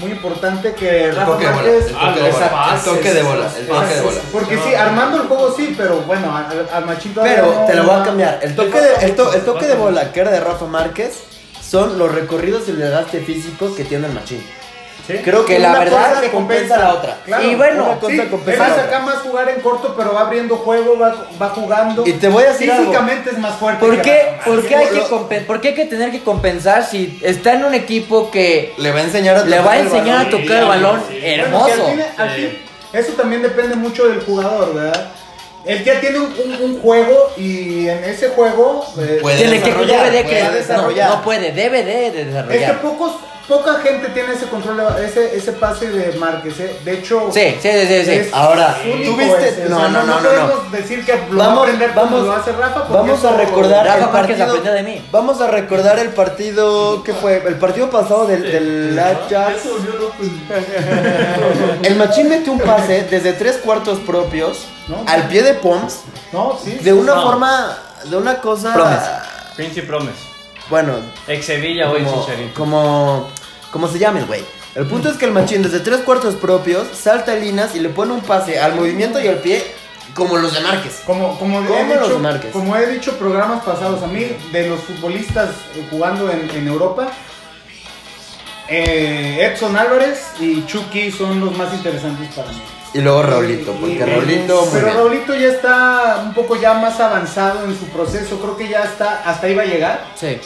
muy 0.00 0.10
importante 0.12 0.72
que 0.74 1.12
Rafa 1.12 1.32
toque 1.32 1.44
de 1.46 1.50
bola, 1.52 1.62
Márquez. 1.62 1.86
el 1.86 1.94
toque 1.94 2.22
de 2.22 2.32
bola, 2.32 2.74
el 2.76 2.82
toque 2.82 3.14
de 3.14 3.22
bola, 3.22 3.50
el 3.58 3.66
toque 3.66 3.94
de 3.94 4.00
bola. 4.02 4.20
Porque 4.32 4.58
sí, 4.58 4.74
armando 4.74 5.16
el 5.22 5.28
juego 5.28 5.54
sí, 5.56 5.74
pero 5.76 5.96
bueno, 6.02 6.34
al, 6.36 6.46
todavía 7.14 7.34
Pero 7.36 7.54
no- 7.54 7.66
te 7.66 7.74
lo 7.74 7.84
voy 7.84 8.00
a 8.00 8.02
cambiar. 8.04 8.38
El 8.42 8.56
toque, 8.56 8.80
de, 8.80 8.94
el, 9.06 9.14
to- 9.16 9.32
el 9.32 9.42
toque 9.44 9.66
de 9.66 9.74
bola 9.74 10.12
que 10.12 10.20
era 10.20 10.30
de 10.30 10.40
Rafa 10.40 10.66
Márquez 10.66 11.20
son 11.62 11.98
los 11.98 12.12
recorridos 12.12 12.64
y 12.66 12.70
el 12.72 12.78
desgaste 12.78 13.20
físico 13.20 13.74
que 13.76 13.84
tiene 13.84 14.06
el 14.08 14.12
machín. 14.14 14.44
Sí. 15.10 15.18
Creo 15.24 15.44
que, 15.44 15.58
la 15.58 15.78
verdad 15.78 16.08
cosa 16.10 16.20
se 16.20 16.30
compensa 16.30 16.78
la 16.78 16.94
otra. 16.94 17.18
Claro, 17.24 17.44
Y 17.44 17.54
bueno, 17.54 17.98
Sí, 18.08 18.18
compensa 18.30 18.66
él 18.66 18.72
saca 18.76 18.98
más 19.00 19.16
jugar 19.16 19.48
en 19.48 19.60
corto, 19.60 19.94
pero 19.96 20.12
va 20.14 20.22
abriendo 20.22 20.56
juego, 20.56 20.98
va, 20.98 21.26
va 21.40 21.48
jugando. 21.50 22.06
Y 22.06 22.12
te 22.14 22.28
voy 22.28 22.44
a 22.44 22.52
decir 22.52 22.70
algo. 22.70 22.84
Físicamente 22.86 23.30
es 23.30 23.38
más 23.38 23.56
fuerte. 23.56 23.84
¿Por 23.84 24.02
qué, 24.02 24.38
por, 24.44 24.58
hay 24.58 24.86
que 24.88 24.94
Lo- 24.96 25.08
compen- 25.08 25.46
¿Por 25.46 25.60
qué 25.60 25.68
hay 25.68 25.74
que 25.74 25.84
tener 25.86 26.10
que 26.10 26.22
compensar 26.22 26.84
si 26.84 27.18
está 27.22 27.54
en 27.54 27.64
un 27.64 27.74
equipo 27.74 28.30
que 28.30 28.74
Le 28.78 28.90
va 28.92 29.00
a 29.00 29.02
enseñar 29.04 29.36
a 29.36 29.44
le 29.44 29.56
tocar 29.56 29.66
va 29.66 29.72
a 29.72 29.78
el 29.78 29.86
enseñar 29.86 30.16
a 30.16 30.24
balón. 30.24 30.30
tocar 30.42 30.56
el 30.62 30.68
balón 30.68 31.02
hermoso? 31.22 31.86
al 31.86 31.92
fin- 31.92 32.04
al 32.16 32.30
fin, 32.30 32.58
eso 32.92 33.12
también 33.12 33.42
depende 33.42 33.76
mucho 33.76 34.06
del 34.08 34.20
jugador, 34.22 34.74
¿verdad? 34.74 35.10
Él 35.64 35.84
ya 35.84 36.00
tiene 36.00 36.18
un, 36.18 36.32
un- 36.42 36.62
un 36.62 36.80
juego 36.80 37.32
y 37.36 37.86
en 37.86 38.02
ese 38.04 38.30
juego 38.30 38.82
eh, 38.98 39.18
Puede 39.20 39.36
Tiene 39.36 39.58
que 39.60 39.66
desarrollar, 39.66 40.04
debe 40.10 40.16
de 40.16 40.22
puede 40.24 40.36
que 40.38 40.44
no, 40.44 40.50
desarrollar. 40.52 41.10
no 41.10 41.22
puede, 41.22 41.52
debe 41.52 41.82
de, 41.84 41.92
de 41.92 42.06
es 42.06 42.12
que 42.14 42.24
desarrollar. 42.24 42.80
pocos, 42.80 43.12
poca 43.50 43.74
gente 43.82 44.08
tiene 44.10 44.32
ese 44.32 44.46
control, 44.46 44.80
ese, 45.04 45.36
ese 45.36 45.52
pase 45.52 45.90
de 45.90 46.16
Márquez. 46.18 46.58
¿eh? 46.60 46.76
De 46.84 46.94
hecho, 46.94 47.28
Sí, 47.32 47.56
sí, 47.60 47.68
sí, 47.70 47.86
sí, 47.86 48.04
sí. 48.04 48.10
es 48.12 48.32
Ahora, 48.32 48.76
¿tú 49.04 49.16
viste? 49.16 49.48
ese, 49.48 49.66
o 49.66 49.68
No, 49.68 49.78
sea, 49.80 49.88
no, 49.88 50.02
no, 50.04 50.06
no, 50.06 50.20
no. 50.22 50.28
podemos 50.28 50.72
decir 50.72 51.04
que 51.04 51.12
lo 51.30 51.36
va 51.38 51.44
a 51.44 51.48
Vamos, 51.48 51.68
como 51.94 52.18
lo 52.18 52.32
hace 52.32 52.52
Rafa. 52.52 52.84
porque 52.86 52.92
vamos 53.10 53.24
a 53.24 53.36
recordar 53.36 53.84
Rafa 53.84 54.06
el 54.06 54.12
Márquez 54.12 54.38
partido. 54.38 54.72
de 54.74 54.82
mí. 54.84 55.04
Vamos 55.12 55.40
a 55.42 55.46
recordar 55.48 55.98
el 55.98 56.08
partido 56.10 57.02
que 57.02 57.12
fue 57.12 57.42
el 57.46 57.56
partido 57.56 57.90
pasado 57.90 58.26
del, 58.26 58.42
del 58.42 58.98
Ajax. 58.98 59.62
El 61.82 61.96
Machín 61.96 62.28
metió 62.28 62.52
un 62.52 62.60
pase 62.60 63.06
desde 63.10 63.32
tres 63.32 63.56
cuartos 63.58 63.98
propios 64.00 64.66
No. 64.88 65.02
al 65.06 65.28
pie 65.28 65.42
de 65.42 65.54
Poms 65.54 66.00
No, 66.32 66.58
sí. 66.62 66.72
de 66.76 66.92
una 66.92 67.14
No. 67.16 67.22
forma, 67.22 67.78
de 68.04 68.16
una 68.16 68.40
cosa. 68.40 68.72
Promes. 68.72 68.98
Pinche 69.56 69.82
Promes. 69.82 70.14
Bueno, 70.68 70.94
Ex 71.26 71.44
Sevilla 71.46 71.90
hoy 71.90 72.04
como, 72.04 72.20
Chicharito. 72.24 72.54
como, 72.54 73.28
como 73.70 73.88
se 73.88 73.98
llame, 73.98 74.22
güey. 74.24 74.44
El 74.74 74.86
punto 74.86 75.10
es 75.10 75.16
que 75.16 75.24
el 75.24 75.32
Machín 75.32 75.62
desde 75.62 75.80
tres 75.80 76.00
cuartos 76.00 76.34
propios 76.36 76.86
salta 76.96 77.32
a 77.32 77.36
líneas 77.36 77.74
y 77.74 77.80
le 77.80 77.88
pone 77.88 78.12
un 78.12 78.20
pase 78.20 78.58
al 78.60 78.74
movimiento 78.76 79.20
y 79.20 79.26
al 79.28 79.36
pie 79.38 79.64
como 80.14 80.36
los 80.36 80.52
de 80.54 80.60
Márquez. 80.60 81.02
Como, 81.06 81.38
como, 81.38 81.58
¿Cómo 81.66 81.78
he 81.78 81.94
los 81.96 82.08
dicho, 82.08 82.18
Márquez? 82.20 82.50
como 82.52 82.76
he 82.76 82.86
dicho 82.86 83.16
programas 83.18 83.64
pasados, 83.64 84.02
a 84.02 84.06
mí 84.06 84.26
de 84.52 84.68
los 84.68 84.80
futbolistas 84.80 85.50
jugando 85.90 86.30
en, 86.30 86.48
en 86.50 86.68
Europa, 86.68 87.10
eh, 88.68 89.50
Edson 89.52 89.76
Álvarez 89.76 90.26
y 90.38 90.64
Chucky 90.66 91.10
son 91.10 91.40
los 91.40 91.56
más 91.56 91.72
interesantes 91.74 92.28
para 92.34 92.48
mí. 92.50 92.62
Y 92.92 93.00
luego 93.00 93.22
Raulito, 93.22 93.72
porque 93.74 93.94
Y- 93.94 93.98
Raulito 93.98 94.68
Pero 94.72 94.84
bien. 94.86 94.96
Raulito 94.96 95.34
ya 95.34 95.48
está 95.48 96.22
un 96.24 96.34
poco 96.34 96.56
ya 96.56 96.74
más 96.74 96.98
avanzado 96.98 97.64
en 97.64 97.78
su 97.78 97.84
proceso, 97.86 98.38
creo 98.40 98.56
que 98.56 98.68
ya 98.68 98.82
está, 98.84 99.22
hasta 99.24 99.46
va 99.54 99.62
a 99.62 99.66
llegar. 99.66 100.04
Sí. 100.16 100.38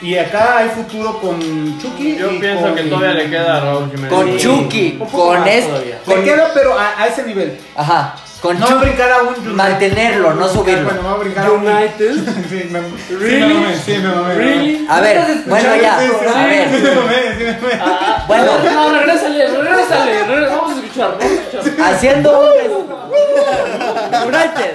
Y 0.00 0.16
acá 0.16 0.58
hay 0.58 0.68
futuro 0.68 1.18
con 1.20 1.40
Chucky. 1.80 2.16
Yo 2.16 2.30
y 2.30 2.38
pienso 2.38 2.62
con- 2.66 2.74
que 2.76 2.82
todavía 2.84 3.14
le 3.14 3.30
queda 3.30 3.56
a 3.56 3.60
Raúl 3.60 3.90
Jiménez. 3.90 4.12
Con. 4.12 4.36
Chucky, 4.38 4.98
con 5.10 5.48
esto. 5.48 5.70
todavía. 5.72 5.98
Le 6.06 6.14
Con, 6.14 6.24
queda, 6.24 6.50
pero 6.54 6.78
a, 6.78 7.02
a 7.02 7.06
ese 7.08 7.24
nivel. 7.24 7.58
ajá. 7.76 8.14
Con 8.40 8.56
No 8.60 8.66
va 8.66 8.70
a 8.70 8.74
Chucky. 8.74 8.84
brincar 8.86 9.10
a 9.10 9.22
un 9.22 9.28
United. 9.34 9.50
mantenerlo, 9.50 10.34
no 10.34 10.46
subirlo. 10.48 10.84
Bueno, 10.84 11.02
va 11.02 11.10
a 11.10 11.16
brincar 11.16 11.46
a 11.46 11.50
un 11.50 11.66
United. 11.66 12.14
Sí, 12.48 12.68
me, 12.70 12.80
sí, 12.80 13.16
Really? 13.16 13.40
me 13.48 13.54
mamé, 13.54 13.76
sí, 13.76 13.92
me. 13.98 14.34
Really? 14.36 14.86
A 14.88 15.00
ver, 15.00 15.16
¿No 15.16 15.22
estás 15.26 15.46
bueno, 15.48 15.68
ya. 15.82 16.04
este 16.04 16.28
A 16.28 16.46
ver. 16.46 16.68
Sí, 16.68 16.76
me 16.84 16.94
mamé, 16.94 17.16
sí, 17.36 17.42
me 17.44 17.52
mamé. 17.52 17.80
Ah, 17.80 18.24
Bueno. 18.28 18.52
No, 18.72 18.92
regrésale, 19.00 19.48
regrésale. 19.48 20.12
regrésale. 20.24 20.46
Vamos 20.56 20.70
a 20.70 20.74
escuchar, 20.76 21.18
vamos 21.18 21.24
a 21.24 21.58
escuchar. 21.58 21.92
Haciendo 21.94 22.40
un. 22.40 22.46
United. 24.28 24.72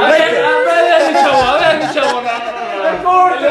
A 0.00 0.10
ver, 0.10 0.22
a 0.44 0.50
ver, 0.50 1.12
mi 1.12 1.14
chavo, 1.20 1.42
a 1.42 1.58
ver, 1.58 1.76
mi 1.78 1.94
chavo. 1.94 2.20
No, 2.22 2.77
no, 3.02 3.28
no, 3.28 3.34
no. 3.36 3.48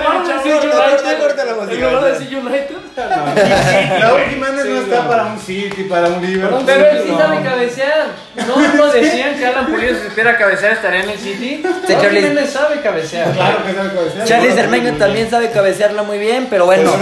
Corta, 1.20 1.42
En 1.42 1.82
lugar 1.82 2.04
de 2.04 2.12
decir 2.14 2.38
United, 2.38 2.76
de 2.76 3.04
ahorita. 3.04 3.34
decir 3.34 3.48
United. 3.58 4.02
Raúl 4.02 4.22
Jiménez 4.30 4.66
no 4.66 4.78
está 4.82 5.08
para 5.08 5.26
un 5.26 5.40
City, 5.40 5.84
para 5.84 6.08
un 6.08 6.22
Liverpool. 6.26 6.64
Pero 6.66 6.86
él 6.90 7.04
sí 7.04 7.12
no. 7.12 7.18
sabe 7.18 7.42
cabecear. 7.44 8.08
¿No 8.48 8.56
no 8.76 8.88
decían 8.92 9.36
que 9.38 9.46
Alan 9.46 9.68
Pulido 9.68 9.96
si 9.96 10.04
supiera 10.10 10.38
cabecear 10.38 10.74
estaría 10.74 11.04
en 11.04 11.10
el 11.10 11.18
City? 11.20 11.64
Sí, 11.64 11.94
Raúl 11.94 12.02
Charlie. 12.02 12.22
Jiménez 12.22 12.52
sabe 12.54 12.82
cabecear. 12.82 13.32
Claro 13.32 13.58
que 13.66 13.74
sabe 13.74 13.90
cabecear. 13.94 14.26
Charlie 14.28 14.52
Cermeño 14.54 14.94
también 14.94 15.30
sabe 15.30 15.52
cabecearla 15.52 16.04
muy 16.04 16.18
bien, 16.20 16.48
pero 16.50 16.66
bueno. 16.66 16.92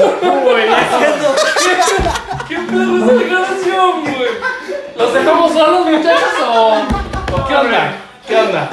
¿Qué 2.48 2.56
pedo 2.58 2.98
esa 2.98 3.14
declaración, 3.14 4.02
güey? 4.04 4.30
¿Los 4.98 5.14
dejamos 5.14 5.52
solos, 5.54 5.86
muchachos, 5.88 6.30
o, 6.48 6.84
o 7.34 7.48
qué 7.48 7.56
onda? 7.56 7.94
¿Qué 8.28 8.36
onda? 8.38 8.70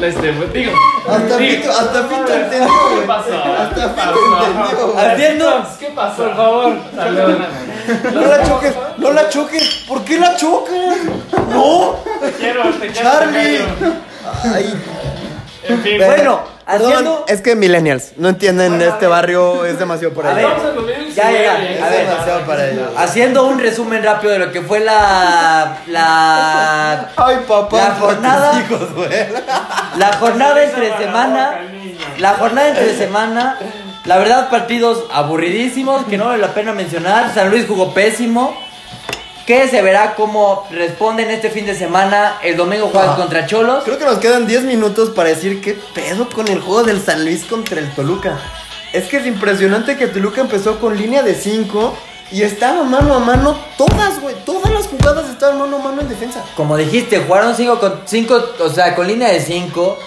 Este, 0.00 0.32
pues, 0.32 0.52
digo. 0.52 0.72
Hasta 1.08 1.36
digo. 1.36 1.56
Fito, 1.56 1.70
hasta 1.70 1.98
entendió, 2.00 2.66
¿Qué 3.00 3.06
pasó? 3.06 3.30
Hasta. 3.58 5.12
Haciendo. 5.12 5.66
¿Qué 5.78 5.86
pasó? 5.94 6.22
Por 6.24 6.36
favor. 6.36 6.72
No 8.12 8.20
la 8.26 8.42
choques, 8.44 8.74
no 8.98 9.12
la 9.12 9.28
choques. 9.28 9.84
¿Por 9.88 10.02
qué 10.04 10.18
la 10.18 10.36
chocas? 10.36 10.74
No, 11.50 11.96
Te 12.20 12.32
quiero, 12.32 12.62
te 12.70 12.88
quiero. 12.88 13.10
Charlie. 13.10 13.58
Ay, 14.54 14.74
En 15.64 15.82
fin, 15.82 16.00
Bueno, 16.04 16.40
haciendo. 16.66 17.24
es 17.28 17.40
que 17.40 17.54
millennials 17.56 18.12
no 18.16 18.28
entienden 18.28 18.80
este 18.80 19.06
barrio, 19.06 19.64
es 19.64 19.78
demasiado 19.78 20.14
por 20.14 20.26
A 20.26 20.30
ahí. 20.30 20.36
ver, 20.36 20.46
vamos 20.46 20.64
a 20.64 20.68
los 20.72 20.86
videos 20.86 21.14
ya, 21.14 21.30
ya, 21.30 21.52
a 21.52 21.62
Es 21.64 21.90
ver. 21.90 22.06
demasiado 22.08 22.40
para 22.42 22.68
ellos. 22.70 22.88
Haciendo 22.96 23.46
un 23.46 23.58
resumen 23.58 24.02
rápido 24.02 24.32
de 24.32 24.38
lo 24.38 24.52
que 24.52 24.62
fue 24.62 24.80
la. 24.80 25.78
La. 25.86 27.08
Ay, 27.16 27.36
papá, 27.46 27.76
La 27.76 27.82
para 27.88 27.94
jornada- 27.96 28.60
hijos. 28.60 28.88
La 29.98 30.12
jornada 30.14 30.64
entre 30.64 30.96
semana. 30.98 31.60
La 32.18 32.34
jornada 32.34 32.68
entre 32.68 32.96
semana. 32.96 33.58
La 34.04 34.18
verdad, 34.18 34.50
partidos 34.50 35.04
aburridísimos 35.12 36.04
que 36.06 36.18
no 36.18 36.26
vale 36.26 36.38
la 36.38 36.48
pena 36.54 36.72
mencionar. 36.72 37.32
San 37.34 37.50
Luis 37.50 37.66
jugó 37.68 37.94
pésimo. 37.94 38.56
Que 39.46 39.68
se 39.68 39.82
verá 39.82 40.14
cómo 40.14 40.66
responden 40.70 41.30
este 41.30 41.50
fin 41.50 41.66
de 41.66 41.74
semana. 41.74 42.38
El 42.42 42.56
domingo 42.56 42.88
juegan 42.88 43.10
Ah. 43.10 43.16
contra 43.16 43.46
Cholos. 43.46 43.82
Creo 43.84 43.98
que 43.98 44.04
nos 44.04 44.18
quedan 44.18 44.46
10 44.46 44.62
minutos 44.62 45.10
para 45.10 45.30
decir 45.30 45.60
qué 45.60 45.76
pedo 45.94 46.28
con 46.28 46.46
el 46.48 46.60
juego 46.60 46.84
del 46.84 47.02
San 47.04 47.24
Luis 47.24 47.44
contra 47.44 47.80
el 47.80 47.90
Toluca. 47.94 48.38
es 48.92 49.08
que 49.08 49.16
es 49.16 49.26
impresionante 49.26 49.96
que 49.96 50.06
Toluca 50.06 50.42
empezó 50.42 50.78
con 50.78 50.96
línea 50.98 51.22
de 51.22 51.34
5 51.34 51.96
y 52.30 52.42
estaba 52.42 52.84
mano 52.84 53.14
a 53.14 53.18
mano 53.20 53.58
todas, 53.78 54.20
güey. 54.20 54.34
Todas 54.44 54.70
las 54.70 54.86
jugadas 54.86 55.30
estaban 55.30 55.58
mano 55.58 55.76
a 55.76 55.80
mano 55.80 56.02
en 56.02 56.08
defensa. 56.10 56.44
Como 56.56 56.76
dijiste, 56.76 57.18
jugaron 57.26 57.56
5 57.56 57.78
con 57.80 58.02
5, 58.04 58.44
o 58.60 58.68
sea, 58.68 58.94
con 58.94 59.06
línea 59.06 59.28
de 59.32 59.40
5. 59.40 59.98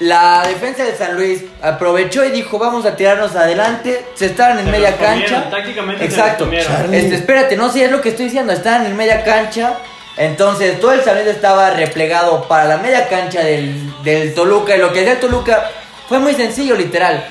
La 0.00 0.42
defensa 0.46 0.82
de 0.84 0.96
San 0.96 1.14
Luis 1.14 1.42
aprovechó 1.62 2.24
y 2.24 2.30
dijo, 2.30 2.58
vamos 2.58 2.84
a 2.84 2.96
tirarnos 2.96 3.36
adelante. 3.36 4.04
Se 4.14 4.26
estaban 4.26 4.58
en 4.58 4.64
Se 4.66 4.70
media 4.72 4.96
cancha. 4.96 5.48
tácticamente 5.50 6.00
se 6.00 6.10
Exacto. 6.10 6.50
Charlie. 6.50 6.98
Este, 6.98 7.14
espérate, 7.14 7.56
no 7.56 7.70
sé, 7.70 7.84
es 7.84 7.90
lo 7.92 8.00
que 8.00 8.08
estoy 8.10 8.24
diciendo. 8.26 8.52
Estaban 8.52 8.86
en 8.86 8.96
media 8.96 9.22
cancha. 9.22 9.74
Entonces 10.16 10.80
todo 10.80 10.92
el 10.92 11.02
San 11.02 11.14
Luis 11.16 11.28
estaba 11.28 11.70
replegado 11.70 12.46
para 12.48 12.64
la 12.64 12.76
media 12.78 13.08
cancha 13.08 13.40
del, 13.42 13.92
del 14.02 14.34
Toluca. 14.34 14.74
Y 14.76 14.80
lo 14.80 14.92
que 14.92 15.00
hacía 15.00 15.12
el 15.12 15.20
Toluca 15.20 15.70
fue 16.08 16.18
muy 16.18 16.34
sencillo, 16.34 16.74
literal. 16.74 17.24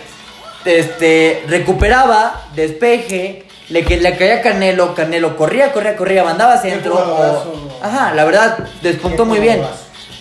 Este, 0.65 1.43
recuperaba, 1.47 2.43
despeje, 2.55 3.43
le, 3.69 3.83
que- 3.83 3.97
le 3.97 4.15
caía 4.17 4.41
Canelo, 4.41 4.95
Canelo 4.95 5.35
corría, 5.35 5.73
corría, 5.73 5.95
corría, 5.97 6.23
mandaba 6.23 6.57
centro. 6.57 6.95
o- 6.95 7.69
ajá, 7.85 8.13
la 8.13 8.23
verdad, 8.23 8.57
despuntó 8.81 9.25
muy 9.25 9.39
bien. 9.39 9.61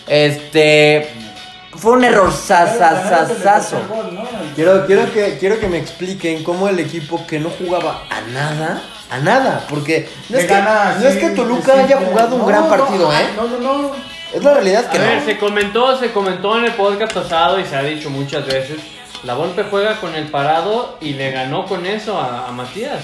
Este, 0.09 1.09
fue 1.77 1.93
un 1.93 2.05
error 2.05 2.33
sasasasazo. 2.33 3.79
Quiero, 4.55 4.87
quiero, 4.87 5.12
que, 5.12 5.39
quiero 5.39 5.59
que 5.59 5.68
me 5.68 5.79
expliquen 5.79 6.45
cómo 6.45 6.68
el 6.68 6.79
equipo 6.79 7.27
que 7.27 7.39
no 7.39 7.51
jugaba 7.51 8.05
a 8.11 8.20
nada, 8.33 8.83
a 9.11 9.18
nada, 9.18 9.66
porque 9.68 10.09
no 10.29 10.39
es 10.39 10.45
que, 10.45 10.53
gana 10.53 10.97
no 11.01 11.09
es 11.09 11.16
que 11.16 11.31
Toluca 11.31 11.75
haya 11.75 11.99
jugado 11.99 12.37
un 12.37 12.47
gran 12.47 12.64
no, 12.64 12.68
partido, 12.68 13.11
ah, 13.11 13.23
¿eh? 13.23 13.27
No, 13.37 13.49
no, 13.49 13.59
no. 13.59 13.91
Es 14.33 14.43
la 14.43 14.55
realidad 14.55 14.87
A 14.87 14.91
que 14.91 14.99
ver, 14.99 15.18
no. 15.18 15.25
se 15.25 15.39
comentó, 15.39 15.99
se 15.99 16.12
comentó 16.12 16.59
en 16.59 16.64
el 16.66 16.73
podcast 16.73 17.12
pasado 17.12 17.61
y 17.61 17.64
se 17.64 17.77
ha 17.77 17.83
dicho 17.83 18.11
muchas 18.11 18.47
veces. 18.47 18.79
La 19.25 19.35
Volpe 19.35 19.64
juega 19.70 20.01
con 20.01 20.14
el 20.14 20.29
parado 20.29 20.99
y 21.01 21.12
le 21.12 21.31
ganó 21.31 21.66
con 21.66 21.87
eso 21.87 22.18
a, 22.18 22.49
a 22.49 22.53
Matías, 22.53 23.03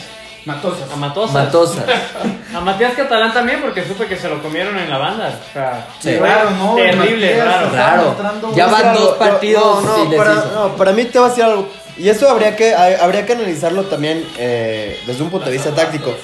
Matosas. 0.49 0.91
a 0.93 0.97
Matosas. 0.97 1.35
Matosas. 1.35 1.85
A 2.55 2.61
Matías 2.61 2.95
Catalán 2.95 3.33
también 3.35 3.61
porque 3.61 3.85
supe 3.87 4.07
que 4.07 4.17
se 4.17 4.27
lo 4.29 4.43
comieron 4.43 4.77
en 4.79 4.89
la 4.89 4.97
banda. 4.97 5.39
O 5.51 5.53
sea, 5.53 5.87
Sí. 6.01 6.17
Raro, 6.17 6.51
¿no? 6.53 6.75
terrible, 6.77 7.37
Matías 7.37 7.73
raro. 7.75 8.17
Raro. 8.17 8.55
Ya 8.55 8.67
van 8.67 8.95
dos 8.95 9.17
partidos 9.19 9.85
No, 9.85 9.99
no, 9.99 10.05
sin 10.09 10.17
para, 10.17 10.35
no, 10.35 10.69
para 10.77 10.93
mí 10.93 11.05
te 11.05 11.19
va 11.19 11.27
a 11.27 11.29
decir 11.29 11.45
algo. 11.45 11.69
Y 11.99 12.09
eso 12.09 12.29
habría 12.31 12.57
que, 12.57 12.75
ha- 12.75 13.05
habría 13.05 13.27
que 13.27 13.35
analizarlo 13.35 13.83
también 13.85 14.25
eh, 14.39 14.99
desde 15.07 15.23
un 15.23 15.29
punto 15.31 15.47
de 15.47 15.53
vista 15.53 15.73
táctico. 15.75 16.15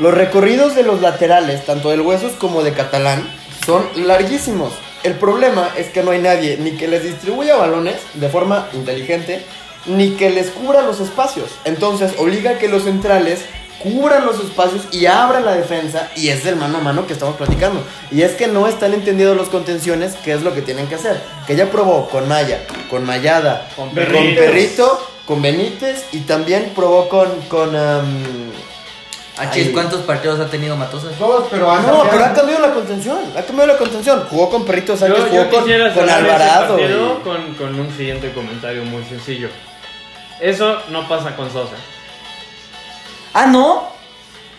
Los 0.00 0.14
recorridos 0.14 0.74
de 0.74 0.82
los 0.84 1.00
laterales, 1.02 1.66
tanto 1.66 1.90
del 1.90 2.00
Huesos 2.00 2.32
como 2.38 2.62
de 2.62 2.72
Catalán, 2.72 3.28
son 3.66 3.86
larguísimos. 3.96 4.72
El 5.02 5.14
problema 5.14 5.68
es 5.76 5.88
que 5.88 6.02
no 6.02 6.12
hay 6.12 6.20
nadie 6.20 6.56
ni 6.58 6.72
que 6.72 6.88
les 6.88 7.02
distribuya 7.02 7.56
balones 7.56 7.96
de 8.14 8.28
forma 8.28 8.66
inteligente, 8.72 9.44
ni 9.88 10.10
que 10.12 10.30
les 10.30 10.50
cubra 10.50 10.82
los 10.82 11.00
espacios. 11.00 11.50
Entonces 11.64 12.12
obliga 12.18 12.52
a 12.52 12.58
que 12.58 12.68
los 12.68 12.84
centrales 12.84 13.40
cubran 13.82 14.26
los 14.26 14.40
espacios 14.40 14.82
y 14.92 15.06
abran 15.06 15.44
la 15.44 15.54
defensa. 15.54 16.10
Y 16.16 16.28
es 16.28 16.44
el 16.46 16.56
mano 16.56 16.78
a 16.78 16.80
mano 16.80 17.06
que 17.06 17.12
estamos 17.12 17.36
platicando. 17.36 17.82
Y 18.10 18.22
es 18.22 18.32
que 18.32 18.46
no 18.48 18.66
están 18.66 18.92
entendidos 18.94 19.36
los 19.36 19.48
contenciones, 19.48 20.14
que 20.16 20.32
es 20.32 20.42
lo 20.42 20.54
que 20.54 20.62
tienen 20.62 20.86
que 20.88 20.96
hacer. 20.96 21.20
Que 21.46 21.56
ya 21.56 21.70
probó 21.70 22.08
con 22.08 22.28
Maya, 22.28 22.64
con 22.90 23.04
Mayada, 23.04 23.68
Con 23.76 23.86
con 23.90 23.94
Perrito. 23.94 25.00
Con 25.26 25.42
Benítez 25.42 26.06
y 26.12 26.20
también 26.20 26.72
probó 26.74 27.08
con... 27.08 27.28
con 27.48 27.76
Ay. 29.40 29.70
¿cuántos 29.72 30.00
partidos 30.00 30.40
ha 30.40 30.46
tenido 30.46 30.74
Matosas? 30.74 31.16
Dos, 31.16 31.44
pero 31.48 31.70
han 31.70 31.86
no, 31.86 32.02
pero 32.10 32.24
ha 32.24 32.32
cambiado 32.32 32.60
la 32.66 32.74
contención. 32.74 33.18
Ha 33.36 33.42
cambiado 33.42 33.72
la 33.72 33.78
contención. 33.78 34.24
Jugó 34.28 34.50
con 34.50 34.64
Perrito 34.64 34.96
Sánchez, 34.96 35.16
Yo, 35.26 35.44
jugó 35.44 35.66
yo 35.66 35.94
con, 35.94 36.10
Alvarado. 36.10 36.76
partido 36.76 37.18
y- 37.20 37.22
con, 37.22 37.54
con 37.54 37.78
un 37.78 37.96
siguiente 37.96 38.32
comentario 38.32 38.84
muy 38.84 39.04
sencillo. 39.04 39.48
Eso 40.40 40.78
no 40.90 41.08
pasa 41.08 41.34
con 41.36 41.50
Sosa. 41.52 41.74
Ah, 43.34 43.46
no. 43.46 43.88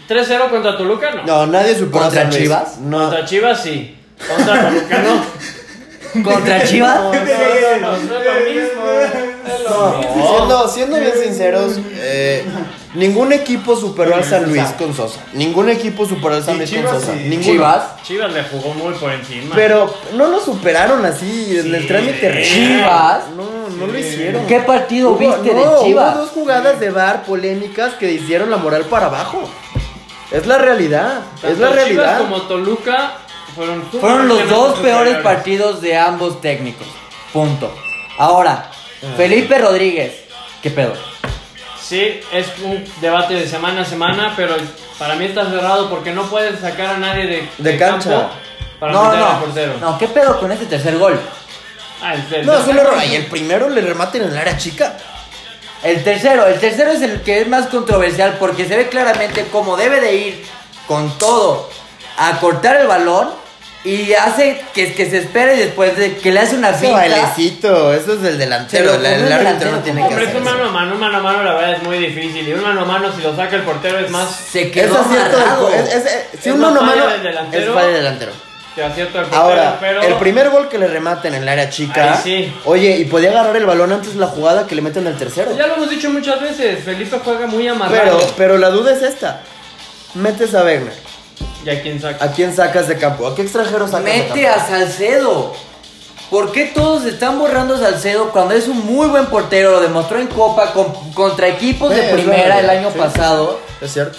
3-0 0.08 0.50
contra 0.50 0.78
Toluca, 0.78 1.12
no. 1.12 1.24
No, 1.26 1.48
nadie 1.48 1.76
superó 1.76 2.06
¿Contra. 2.06 2.30
Chivas? 2.30 2.78
No. 2.80 3.00
Contra 3.00 3.26
Chivas 3.26 3.62
sí. 3.62 3.98
Contra 4.28 4.70
Toluca 4.70 5.04
no. 5.04 6.24
Contra 6.24 6.64
Chivas. 6.64 6.96
No, 7.00 7.14
no, 7.14 7.20
no, 7.80 7.98
no 7.98 8.20
es 8.20 8.26
lo 8.26 8.34
mismo. 8.50 8.90
Es 9.48 9.64
lo 9.64 9.98
mismo. 10.00 10.28
Siendo, 10.38 10.68
siendo 10.68 11.00
bien 11.00 11.14
sinceros, 11.24 11.80
eh, 11.94 12.44
ningún 12.94 13.32
equipo 13.34 13.76
superó 13.76 14.16
al 14.16 14.24
San 14.24 14.46
Luis 14.46 14.64
con 14.78 14.94
Sosa. 14.96 15.20
Ningún 15.34 15.70
equipo 15.70 16.06
superó 16.06 16.36
al 16.36 16.44
San 16.44 16.58
Luis 16.58 16.70
Chivas 16.70 16.92
con 16.92 17.02
Sosa. 17.02 17.14
sí. 17.14 17.20
Ninguno. 17.26 17.52
Chivas. 17.52 17.84
Chivas 18.04 18.34
le 18.34 18.44
jugó 18.44 18.74
muy 18.74 18.94
por 18.96 19.12
encima. 19.12 19.56
Pero 19.56 19.94
no 20.16 20.28
lo 20.28 20.40
superaron 20.40 21.06
así 21.06 21.58
en 21.60 21.74
el 21.76 21.88
trámite 21.88 22.30
real. 22.32 22.48
Chivas. 22.50 23.20
No, 23.36 23.70
no 23.78 23.88
lo 23.92 23.98
hicieron. 24.00 24.46
¿Qué 24.48 24.60
partido 24.60 25.12
Hubo- 25.12 25.18
viste 25.18 25.54
no, 25.54 25.80
de 25.80 25.86
Chivas? 25.86 26.16
Hubo 26.16 26.22
dos 26.22 26.30
jugadas 26.32 26.80
de 26.80 26.90
bar 26.90 27.24
polémicas 27.26 27.94
que 27.96 28.12
hicieron 28.12 28.50
la 28.50 28.58
moral 28.58 28.84
para 28.86 29.06
abajo. 29.08 29.50
Es 30.32 30.46
la 30.46 30.58
realidad. 30.58 31.22
Tanto 31.42 31.48
es 31.48 31.58
la 31.60 31.68
Chivas 31.70 31.76
realidad. 31.76 32.18
como 32.20 32.42
Toluca 32.44 33.14
fueron 33.56 33.84
Fueron 34.00 34.28
los 34.28 34.48
dos 34.50 34.80
peores 34.80 35.14
superiores. 35.14 35.24
partidos 35.24 35.82
de 35.82 35.98
ambos 35.98 36.40
técnicos. 36.42 36.88
Punto. 37.34 37.74
Ahora, 38.18 38.70
Felipe 39.18 39.58
Rodríguez. 39.58 40.14
¿Qué 40.62 40.70
pedo? 40.72 40.94
Sí, 41.90 42.22
es 42.32 42.46
un 42.64 42.86
debate 43.02 43.34
de 43.34 43.48
semana 43.48 43.82
a 43.82 43.86
semana, 43.86 44.34
pero 44.38 44.56
para 45.00 45.16
mí 45.16 45.26
está 45.26 45.50
cerrado 45.50 45.90
porque 45.90 46.12
no 46.12 46.24
puedes 46.30 46.60
sacar 46.60 46.86
a 46.92 46.98
nadie 46.98 47.26
de, 47.26 47.50
De 47.58 47.78
cancha. 47.80 48.10
campo 48.12 48.30
para 48.80 48.92
No, 48.94 49.06
meter 49.06 49.24
al 49.24 49.34
no. 49.34 49.40
portero. 49.40 49.74
No, 49.82 49.98
¿qué 49.98 50.08
pedo 50.08 50.40
con 50.40 50.52
ese 50.52 50.68
tercer 50.68 51.00
gol? 51.00 51.20
Ah, 52.04 52.14
el- 52.14 52.32
el- 52.34 52.46
No, 52.46 52.60
es 52.60 52.68
un 52.68 52.78
error. 52.78 52.94
Y 53.10 53.16
el 53.16 53.26
primero 53.26 53.70
le 53.70 53.82
rematen 53.82 54.22
en 54.22 54.30
el 54.30 54.38
área 54.38 54.56
chica. 54.56 54.98
El 55.82 56.04
tercero, 56.04 56.46
el 56.46 56.60
tercero 56.60 56.92
es 56.92 57.02
el 57.02 57.22
que 57.22 57.42
es 57.42 57.48
más 57.48 57.66
controversial 57.68 58.36
porque 58.40 58.68
se 58.68 58.78
ve 58.78 58.88
claramente 58.90 59.48
cómo 59.52 59.76
debe 59.76 60.00
de 60.00 60.16
ir 60.16 60.46
con 60.88 61.18
todo 61.18 61.70
a 62.18 62.40
cortar 62.40 62.76
el 62.82 62.86
balón 62.88 63.30
y 63.86 64.14
hace 64.14 64.62
que, 64.74 64.94
que 64.94 65.10
se 65.10 65.20
espere 65.20 65.56
después 65.56 65.96
de 65.96 66.18
que 66.18 66.32
le 66.32 66.42
hace 66.42 66.56
una 66.58 66.74
finta. 66.74 66.98
bailecito, 66.98 67.94
eso 67.94 68.14
es 68.14 68.22
del 68.22 68.38
delantero. 68.38 68.94
El, 68.96 69.06
el 69.06 69.14
árbitro 69.32 69.38
delantero. 69.38 69.72
no 69.72 69.78
tiene 69.80 70.02
que 70.02 70.08
Hombre, 70.08 70.24
es 70.24 70.30
hacer 70.30 70.42
un 70.42 70.48
eso. 70.48 70.56
mano 70.58 70.70
a 70.70 70.72
mano, 70.74 70.94
un 70.96 71.00
mano 71.00 71.18
a 71.18 71.22
mano 71.22 71.44
la 71.44 71.54
verdad 71.54 71.74
es 71.76 71.84
muy 71.84 71.98
difícil. 71.98 72.48
Y 72.48 72.54
un 72.54 72.62
mano 72.62 72.82
a 72.82 72.86
mano 72.86 73.14
si 73.16 73.22
lo 73.22 73.36
saca 73.36 73.56
el 73.56 73.62
portero 73.64 74.00
es 74.00 74.10
más 74.12 74.30
Se 74.36 74.64
Es 74.64 74.72
quedó 74.72 75.00
acierto 75.00 75.38
del- 75.38 75.46
amarrado. 75.48 75.70
es- 75.70 75.94
es- 75.96 76.06
es- 76.06 76.26
si 76.42 76.50
Es 76.50 76.56
un 76.56 76.62
mano 76.62 76.80
a 76.82 76.84
mano 76.84 77.08
del 77.08 77.24
delantero. 77.24 77.64
es 77.64 77.74
falla 77.74 77.88
del 77.88 77.96
delantero. 77.96 78.32
que 78.76 78.84
acierto 78.84 79.18
el 79.20 79.26
portero. 79.26 79.42
Ahora, 79.44 79.78
pero 79.80 80.02
el 80.04 80.14
primer 80.16 80.50
gol 80.52 80.70
que 80.70 80.78
le 80.78 80.88
rematen 80.88 81.34
en 81.34 81.42
el 81.44 81.50
área 81.50 81.70
chica. 81.70 82.14
Ahí 82.14 82.20
sí. 82.24 82.54
Oye, 82.66 82.98
y 82.98 83.06
podía 83.06 83.32
agarrar 83.32 83.56
el 83.58 83.66
balón 83.66 83.92
antes 83.92 84.14
de 84.14 84.20
la 84.20 84.28
jugada 84.28 84.68
que 84.68 84.76
le 84.76 84.82
meten 84.82 85.08
el 85.08 85.18
tercero. 85.18 85.58
Ya 85.58 85.68
lo 85.68 85.76
hemos 85.76 85.90
dicho 85.90 86.10
muchas 86.12 86.40
veces, 86.40 86.84
Felipe 86.84 87.18
juega 87.24 87.48
muy 87.48 87.68
amarrado. 87.68 88.18
Pero, 88.20 88.34
pero 88.38 88.58
la 88.58 88.70
duda 88.70 88.94
es 88.94 89.02
esta. 89.02 89.42
Metes 90.14 90.54
a 90.54 90.64
Wegner. 90.64 90.94
¿Y 91.66 91.70
a 91.70 91.82
quién 91.82 92.00
saca? 92.02 92.24
¿A 92.26 92.32
quién 92.32 92.56
sacas 92.56 92.88
de 92.88 92.98
campo? 92.98 93.28
¿A 93.28 93.36
qué 93.36 93.42
extranjero 93.42 93.88
sacas 93.88 94.06
de 94.06 94.12
Mete 94.12 94.44
campo? 94.44 94.60
a 94.62 94.68
Salcedo. 94.68 95.54
¿Por 96.30 96.52
qué 96.52 96.66
todos 96.66 97.06
están 97.06 97.40
borrando 97.40 97.76
a 97.76 97.80
Salcedo 97.80 98.30
cuando 98.32 98.54
es 98.54 98.68
un 98.68 98.86
muy 98.86 99.08
buen 99.08 99.26
portero? 99.26 99.72
Lo 99.72 99.80
demostró 99.82 100.20
en 100.20 100.28
Copa 100.28 100.72
con- 100.74 100.94
contra 101.14 101.48
equipos 101.48 101.92
Sí, 101.94 102.00
de 102.00 102.14
primera 102.14 102.56
verdad, 102.56 102.60
el 102.60 102.70
año 102.70 102.92
sí. 102.92 102.98
pasado. 103.00 103.60
Es 103.82 103.92
cierto. 103.94 104.18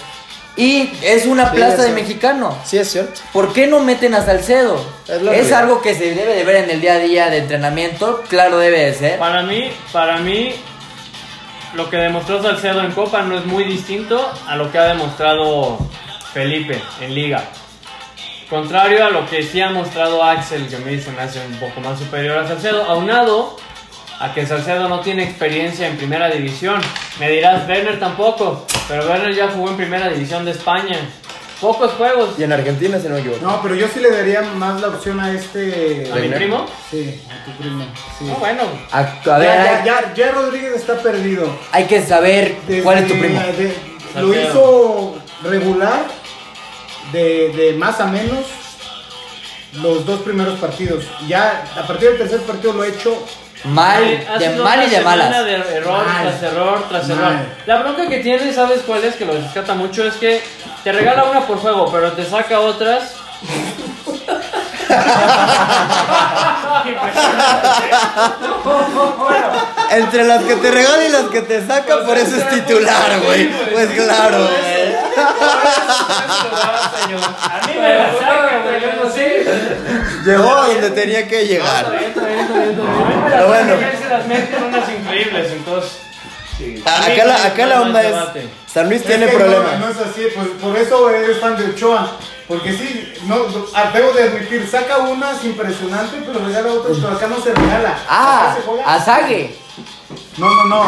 Y 0.57 0.91
es 1.01 1.25
una 1.25 1.49
Sí, 1.49 1.55
plaza 1.55 1.75
es 1.77 1.83
de 1.83 1.89
mexicano. 1.91 2.57
Sí, 2.65 2.77
es 2.77 2.91
cierto. 2.91 3.21
¿Por 3.31 3.53
qué 3.53 3.67
no 3.67 3.79
meten 3.79 4.13
a 4.13 4.25
Salcedo? 4.25 4.75
Es 5.07 5.21
Es, 5.47 5.51
algo 5.53 5.81
que 5.81 5.95
se 5.95 6.13
debe 6.13 6.35
de 6.35 6.43
ver 6.43 6.57
en 6.65 6.69
el 6.69 6.81
día 6.81 6.95
a 6.95 6.99
día 6.99 7.29
de 7.29 7.37
entrenamiento. 7.37 8.21
Claro, 8.27 8.57
debe 8.59 8.79
de 8.87 8.93
ser. 8.93 9.17
Para 9.17 9.43
mí, 9.43 9.71
para 9.93 10.17
mí, 10.17 10.53
lo 11.73 11.89
que 11.89 11.95
demostró 11.95 12.43
Salcedo 12.43 12.81
en 12.81 12.91
Copa 12.91 13.21
no 13.21 13.37
es 13.39 13.45
muy 13.45 13.63
distinto 13.63 14.29
a 14.45 14.57
lo 14.57 14.69
que 14.69 14.77
ha 14.77 14.83
demostrado 14.83 15.77
Felipe 16.33 16.81
en 17.01 17.13
Liga. 17.15 17.43
Contrario 18.49 19.05
a 19.05 19.09
lo 19.09 19.25
que 19.29 19.43
sí 19.43 19.61
ha 19.61 19.69
mostrado 19.69 20.21
Axel, 20.23 20.67
que 20.67 20.77
me 20.77 20.91
dicen 20.91 21.17
hace 21.19 21.39
un 21.45 21.53
poco 21.55 21.79
más 21.79 21.97
superior 21.99 22.37
a 22.37 22.47
Salcedo, 22.47 22.83
aunado 22.83 23.55
a 24.19 24.33
que 24.33 24.45
Salcedo 24.45 24.89
no 24.89 24.99
tiene 24.99 25.23
experiencia 25.23 25.87
en 25.87 25.95
primera 25.97 26.29
división. 26.29 26.81
Me 27.19 27.29
dirás, 27.29 27.67
Werner 27.67 27.97
tampoco, 27.99 28.67
pero 28.89 29.07
Werner 29.07 29.33
ya 29.33 29.47
jugó 29.49 29.69
en 29.69 29.77
primera 29.77 30.09
división 30.09 30.43
de 30.45 30.51
España. 30.51 30.97
Pocos 31.61 31.91
juegos. 31.93 32.31
Y 32.39 32.43
en 32.43 32.51
Argentina, 32.51 32.99
si 32.99 33.07
no 33.07 33.13
me 33.13 33.19
equivoco. 33.21 33.45
No, 33.45 33.61
pero 33.61 33.75
yo 33.75 33.87
sí 33.87 33.99
le 33.99 34.09
daría 34.11 34.41
más 34.41 34.81
la 34.81 34.87
opción 34.87 35.19
a 35.19 35.31
este. 35.31 36.09
¿A 36.11 36.15
mi 36.15 36.27
primo? 36.29 36.65
Sí, 36.89 37.21
a 37.29 37.45
tu 37.45 37.51
primo. 37.51 37.85
Sí. 38.17 38.25
No, 38.25 38.33
bueno. 38.35 38.63
A, 38.91 38.99
a 38.99 39.37
ver, 39.37 39.47
ya, 39.47 39.83
ya, 39.85 40.01
ya, 40.01 40.13
ya 40.15 40.31
Rodríguez 40.31 40.73
está 40.75 40.95
perdido. 40.97 41.55
hay 41.71 41.85
que 41.85 42.01
saber 42.01 42.57
Desde- 42.67 42.81
cuál 42.83 42.97
es 42.97 43.07
tu 43.07 43.13
primo. 43.17 43.39
de- 43.39 43.75
lo 44.19 44.33
hizo 44.41 45.15
regular, 45.43 46.01
de, 47.11 47.49
de 47.49 47.73
más 47.73 47.99
a 47.99 48.05
menos, 48.07 48.45
los 49.81 50.05
dos 50.05 50.21
primeros 50.21 50.59
partidos. 50.59 51.05
Ya 51.27 51.63
a 51.75 51.87
partir 51.87 52.09
del 52.09 52.17
tercer 52.17 52.41
partido 52.41 52.73
lo 52.73 52.83
ha 52.83 52.87
hecho. 52.87 53.25
Mal, 53.63 54.01
de 54.39 54.49
mal 54.55 54.83
y 54.87 54.89
de 54.89 55.01
malas. 55.01 55.45
de 55.45 55.53
error 55.53 56.03
Mal. 56.03 56.23
tras 56.23 56.43
error 56.43 56.85
tras 56.89 57.07
Mal. 57.09 57.17
error. 57.19 57.45
La 57.67 57.79
bronca 57.79 58.09
que 58.09 58.17
tiene, 58.17 58.51
¿sabes 58.53 58.81
cuál 58.87 59.03
es? 59.03 59.15
Que 59.15 59.25
lo 59.25 59.33
rescata 59.33 59.75
mucho, 59.75 60.03
es 60.03 60.15
que 60.15 60.41
te 60.83 60.91
regala 60.91 61.25
una 61.25 61.41
por 61.45 61.59
juego, 61.59 61.91
pero 61.91 62.11
te 62.13 62.25
saca 62.25 62.59
otras. 62.59 63.13
Entre 69.91 70.23
las 70.23 70.43
que 70.43 70.55
te 70.55 70.71
regala 70.71 71.05
y 71.05 71.11
las 71.11 71.25
que 71.25 71.41
te 71.41 71.63
saca, 71.65 72.05
por 72.05 72.17
eso 72.17 72.37
es 72.37 72.49
titular, 72.49 73.19
güey. 73.25 73.49
Pues 73.71 73.89
claro, 73.89 74.37
güey. 74.37 74.95
A 77.41 77.67
mí 77.67 77.73
me 77.79 77.95
la 77.95 78.13
saca, 78.13 78.61
güey, 78.63 78.81
yo 78.81 78.93
no 79.03 79.11
sé. 79.11 79.45
Llegó 80.25 80.55
a 80.55 80.67
donde 80.67 80.89
tenía 80.91 81.27
que 81.27 81.45
llegar. 81.45 81.91
Pero 82.13 83.47
bueno. 83.47 83.73
las 84.09 84.25
unas 84.25 84.89
increíbles, 84.89 85.51
entonces. 85.51 86.00
Acá 86.85 87.25
la, 87.25 87.45
acá 87.45 87.65
la 87.65 87.81
onda 87.81 88.01
es. 88.03 88.15
San 88.71 88.87
Luis 88.89 89.03
tiene 89.03 89.25
Es 89.25 89.35
problemas. 89.35 89.79
No, 89.79 89.85
no 89.87 89.91
es 89.91 89.97
así, 89.97 90.27
pues 90.33 90.47
por 90.61 90.77
eso 90.77 91.09
eres 91.09 91.37
fan 91.39 91.57
de 91.57 91.65
Ochoa. 91.71 92.11
Porque 92.47 92.73
sí, 92.73 93.13
no, 93.27 93.45
ah, 93.75 93.91
debo 93.93 94.11
de 94.11 94.23
admitir, 94.23 94.67
saca 94.69 94.97
unas 94.99 95.43
impresionante, 95.45 96.17
pero 96.25 96.45
regala 96.45 96.73
otras, 96.73 96.97
pero 97.01 97.13
acá 97.15 97.27
no 97.27 97.41
se 97.41 97.53
regala. 97.53 97.97
Ah, 98.09 98.57
juega- 98.65 98.93
Azague. 98.93 99.55
No, 100.37 100.53
no, 100.55 100.65
no. 100.65 100.83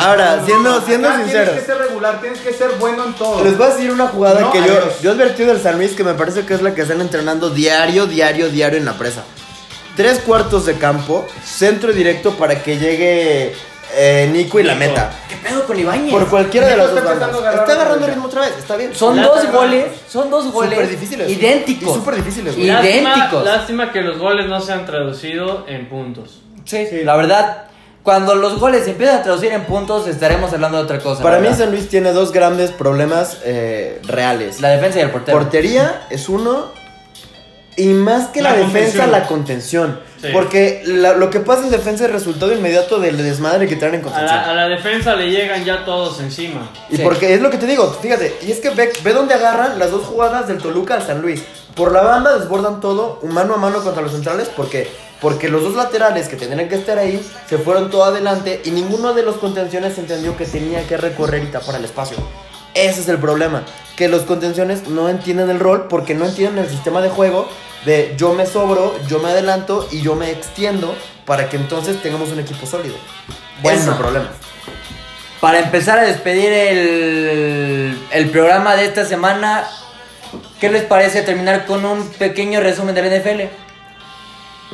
Ahora, 0.00 0.42
siendo, 0.44 0.80
siendo 0.82 1.08
Acá 1.08 1.18
sinceros. 1.18 1.48
Tienes 1.50 1.64
que 1.66 1.72
ser 1.72 1.78
regular, 1.78 2.20
tienes 2.20 2.40
que 2.40 2.52
ser 2.52 2.70
bueno 2.78 3.04
en 3.04 3.14
todo. 3.14 3.42
Les 3.42 3.56
voy 3.56 3.66
a 3.66 3.70
decir 3.70 3.90
una 3.90 4.06
jugada 4.08 4.40
No, 4.40 4.52
que 4.52 4.60
yo, 4.60 4.74
yo 5.02 5.10
advertí 5.12 5.44
del 5.44 5.60
San 5.60 5.76
Luis 5.78 5.92
que 5.92 6.04
me 6.04 6.14
parece 6.14 6.44
que 6.46 6.54
es 6.54 6.62
la 6.62 6.74
que 6.74 6.82
están 6.82 7.00
entrenando 7.00 7.50
diario, 7.50 8.06
diario, 8.06 8.48
diario 8.48 8.78
en 8.78 8.84
la 8.84 8.94
presa. 8.94 9.22
Tres 9.96 10.18
cuartos 10.20 10.66
de 10.66 10.74
campo, 10.74 11.26
centro 11.44 11.92
directo 11.92 12.32
para 12.34 12.62
que 12.62 12.78
llegue 12.78 13.54
eh, 13.94 14.28
Nico 14.32 14.58
y 14.60 14.62
la 14.62 14.74
meta. 14.74 15.10
¿Qué 15.28 15.36
pedo 15.36 15.64
con 15.64 15.78
Ibáñez? 15.78 16.10
Por 16.12 16.28
cualquiera 16.28 16.66
de 16.68 16.74
Nico 16.76 16.86
las 16.86 16.94
dos 17.04 17.12
está 17.12 17.26
bandas. 17.26 17.70
agarrando 17.70 17.94
ritmo. 17.94 18.06
ritmo 18.06 18.26
otra 18.26 18.40
vez, 18.42 18.54
está 18.58 18.76
bien. 18.76 18.94
Son 18.94 19.16
Lástima. 19.16 19.42
dos 19.42 19.52
goles, 19.52 19.84
son 20.08 20.30
dos 20.30 20.52
goles 20.52 20.72
Súper 20.78 20.88
difíciles. 20.90 21.30
idénticos. 21.30 21.94
Súper 21.94 22.14
difíciles, 22.16 22.56
güey. 22.56 22.68
Idénticos. 22.70 23.44
lástima 23.44 23.92
que 23.92 24.00
los 24.02 24.18
goles 24.18 24.46
no 24.48 24.60
se 24.60 24.72
han 24.72 24.86
traducido 24.86 25.64
en 25.68 25.88
puntos. 25.88 26.40
Sí, 26.64 26.86
la 27.04 27.16
verdad, 27.16 27.64
cuando 28.02 28.34
los 28.34 28.58
goles 28.58 28.84
se 28.84 28.90
empiezan 28.90 29.16
a 29.18 29.22
traducir 29.22 29.52
en 29.52 29.64
puntos, 29.64 30.06
estaremos 30.08 30.52
hablando 30.52 30.78
de 30.78 30.84
otra 30.84 30.98
cosa. 30.98 31.22
Para 31.22 31.38
mí. 31.38 31.48
San 31.56 31.70
Luis 31.70 31.88
tiene 31.88 32.12
dos 32.12 32.32
grandes 32.32 32.70
problemas 32.72 33.38
eh, 33.44 34.00
reales. 34.04 34.60
la 34.60 34.70
defensa 34.70 34.98
y 34.98 35.02
el 35.02 35.10
portero. 35.10 35.38
Portería 35.38 36.06
es 36.10 36.28
uno. 36.28 36.85
Y 37.78 37.88
más 37.88 38.28
que 38.28 38.40
la, 38.40 38.52
La 38.52 38.56
defensa, 38.64 39.06
la 39.06 39.26
contención. 39.26 40.00
Sí. 40.20 40.28
Porque 40.32 40.82
la- 40.86 41.12
lo 41.12 41.28
que 41.28 41.40
pasa 41.40 41.64
en 41.64 41.70
defensa 41.70 42.06
es 42.06 42.10
resultado 42.10 42.52
inmediato 42.54 42.98
del 42.98 43.18
desmadre 43.18 43.66
que 43.68 43.76
traen 43.76 43.96
en 43.96 44.00
A 44.00 44.04
contención. 44.04 44.34
la, 44.34 44.50
a 44.50 44.54
la 44.54 44.68
defensa 44.68 45.14
le 45.14 45.30
llegan 45.30 45.62
ya 45.64 45.84
todos 45.84 46.18
encima. 46.20 46.70
Y 46.88 46.96
Sí. 46.96 47.02
porque 47.02 47.34
es 47.34 47.42
lo 47.42 47.50
que 47.50 47.58
te 47.58 47.66
digo, 47.66 47.90
fíjate, 48.00 48.34
y 48.46 48.50
es 48.50 48.60
que 48.60 48.70
ve, 48.70 48.90
ve 49.04 49.12
dónde 49.12 49.34
agarran 49.34 49.78
las 49.78 49.90
dos 49.90 50.04
jugadas 50.06 50.48
del 50.48 50.56
Toluca 50.58 50.94
al 50.94 51.02
San 51.06 51.20
Luis. 51.20 51.42
Por 51.74 51.92
la 51.92 52.00
banda 52.00 52.38
desbordan 52.38 52.80
todo, 52.80 53.20
mano 53.24 53.54
a 53.54 53.58
mano 53.58 53.82
contra 53.82 54.02
los 54.02 54.12
centrales, 54.12 54.48
porque 54.56 54.88
porque 55.20 55.48
los 55.48 55.62
dos 55.62 55.74
laterales 55.74 56.28
que 56.28 56.36
tendrían 56.36 56.68
que 56.68 56.74
estar 56.74 56.98
ahí 56.98 57.26
se 57.48 57.56
fueron 57.56 57.90
todo 57.90 58.04
adelante 58.04 58.60
y 58.66 58.70
ninguno 58.70 59.14
de 59.14 59.22
los 59.22 59.36
contenciones 59.36 59.96
entendió 59.96 60.36
que 60.36 60.44
tenía 60.44 60.86
que 60.86 60.98
recorrer 60.98 61.42
y 61.42 61.46
tapar 61.46 61.76
el 61.76 61.86
espacio. 61.86 62.18
Ese 62.76 63.00
es 63.00 63.08
el 63.08 63.16
problema, 63.16 63.64
que 63.96 64.06
los 64.06 64.24
contenciones 64.24 64.86
no 64.86 65.08
entienden 65.08 65.48
el 65.48 65.58
rol 65.58 65.86
porque 65.88 66.14
no 66.14 66.26
entienden 66.26 66.62
el 66.62 66.70
sistema 66.70 67.00
de 67.00 67.08
juego 67.08 67.48
de 67.86 68.14
yo 68.18 68.34
me 68.34 68.44
sobro, 68.44 68.94
yo 69.08 69.18
me 69.18 69.30
adelanto 69.30 69.88
y 69.90 70.02
yo 70.02 70.14
me 70.14 70.30
extiendo 70.30 70.94
para 71.24 71.48
que 71.48 71.56
entonces 71.56 72.02
tengamos 72.02 72.30
un 72.30 72.40
equipo 72.40 72.66
sólido. 72.66 72.96
Bueno. 73.62 73.78
Ese 73.78 73.86
es 73.86 73.92
el 73.92 73.98
problema. 73.98 74.28
Para 75.40 75.60
empezar 75.60 75.98
a 75.98 76.02
despedir 76.02 76.52
el, 76.52 77.98
el 78.10 78.30
programa 78.30 78.76
de 78.76 78.84
esta 78.84 79.06
semana, 79.06 79.64
¿qué 80.60 80.68
les 80.68 80.84
parece 80.84 81.22
terminar 81.22 81.64
con 81.64 81.84
un 81.86 82.06
pequeño 82.10 82.60
resumen 82.60 82.94
del 82.94 83.20
NFL? 83.20 83.65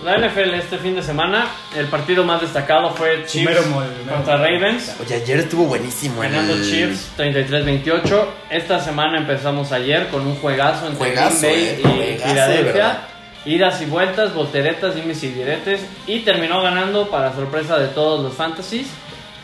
La 0.03 0.17
NFL 0.19 0.55
este 0.55 0.79
fin 0.79 0.95
de 0.97 1.03
semana, 1.03 1.47
el 1.77 1.87
partido 1.87 2.25
más 2.25 2.41
destacado 2.41 2.91
fue 2.95 3.25
Chiefs 3.27 3.45
mero 3.49 3.63
el 3.63 4.05
mero 4.05 4.17
contra. 4.17 4.37
Ravens. 4.39 4.97
Oye, 5.01 5.15
ayer 5.17 5.39
estuvo 5.41 5.65
buenísimo. 5.65 6.25
el- 6.25 6.33
Ganando 6.33 6.55
Chiefs 6.65 7.11
33-28. 7.17 8.27
Esta 8.51 8.81
semana 8.81 9.19
empezamos 9.19 9.71
ayer 9.71 10.09
con 10.09 10.27
un 10.27 10.35
juegazo 10.37 10.87
entre 10.89 10.99
Juegazo, 11.07 11.41
Green 11.41 11.83
Bay 11.83 12.01
eh, 12.01 12.17
y. 12.19 12.29
Filadelfia. 12.29 12.99
Idas 13.45 13.83
y 13.83 13.87
vueltas, 13.87 14.35
volteretas, 14.35 14.95
dimes 14.95 15.23
y 15.25 15.29
diretes. 15.29 15.81
Y 16.07 16.21
terminó 16.21 16.63
ganando, 16.63 17.09
para 17.09 17.33
sorpresa 17.35 17.77
de 17.79 17.89
todos 17.89 18.23
los 18.23 18.35
fantasies, 18.35 18.87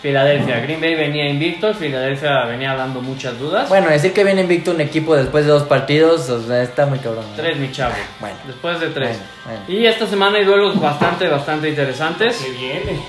Filadelfia. 0.00 0.60
Green 0.60 0.80
Bay 0.80 0.94
venía 0.94 1.28
invicto, 1.28 1.74
Filadelfia 1.74 2.44
venía 2.44 2.74
dando 2.74 3.00
muchas 3.00 3.38
dudas. 3.38 3.68
Bueno, 3.68 3.88
decir 3.88 4.12
que 4.12 4.22
viene 4.22 4.42
invicto 4.42 4.70
un 4.70 4.80
equipo 4.80 5.16
después 5.16 5.44
de 5.44 5.50
dos 5.50 5.64
partidos, 5.64 6.28
o 6.30 6.40
sea, 6.40 6.62
está 6.62 6.86
muy 6.86 6.98
cabrón. 7.00 7.24
¿no? 7.30 7.36
Tres, 7.36 7.58
mi 7.58 7.72
chavo. 7.72 7.94
Bueno. 8.20 8.36
Después 8.46 8.80
de 8.80 8.88
tres. 8.88 9.18
Bueno, 9.44 9.60
bueno. 9.66 9.80
Y 9.80 9.86
esta 9.86 10.06
semana 10.06 10.38
hay 10.38 10.44
duelos 10.44 10.80
bastante, 10.80 11.26
bastante 11.28 11.68
interesantes. 11.68 12.36
Se 12.36 12.50
viene. 12.50 13.00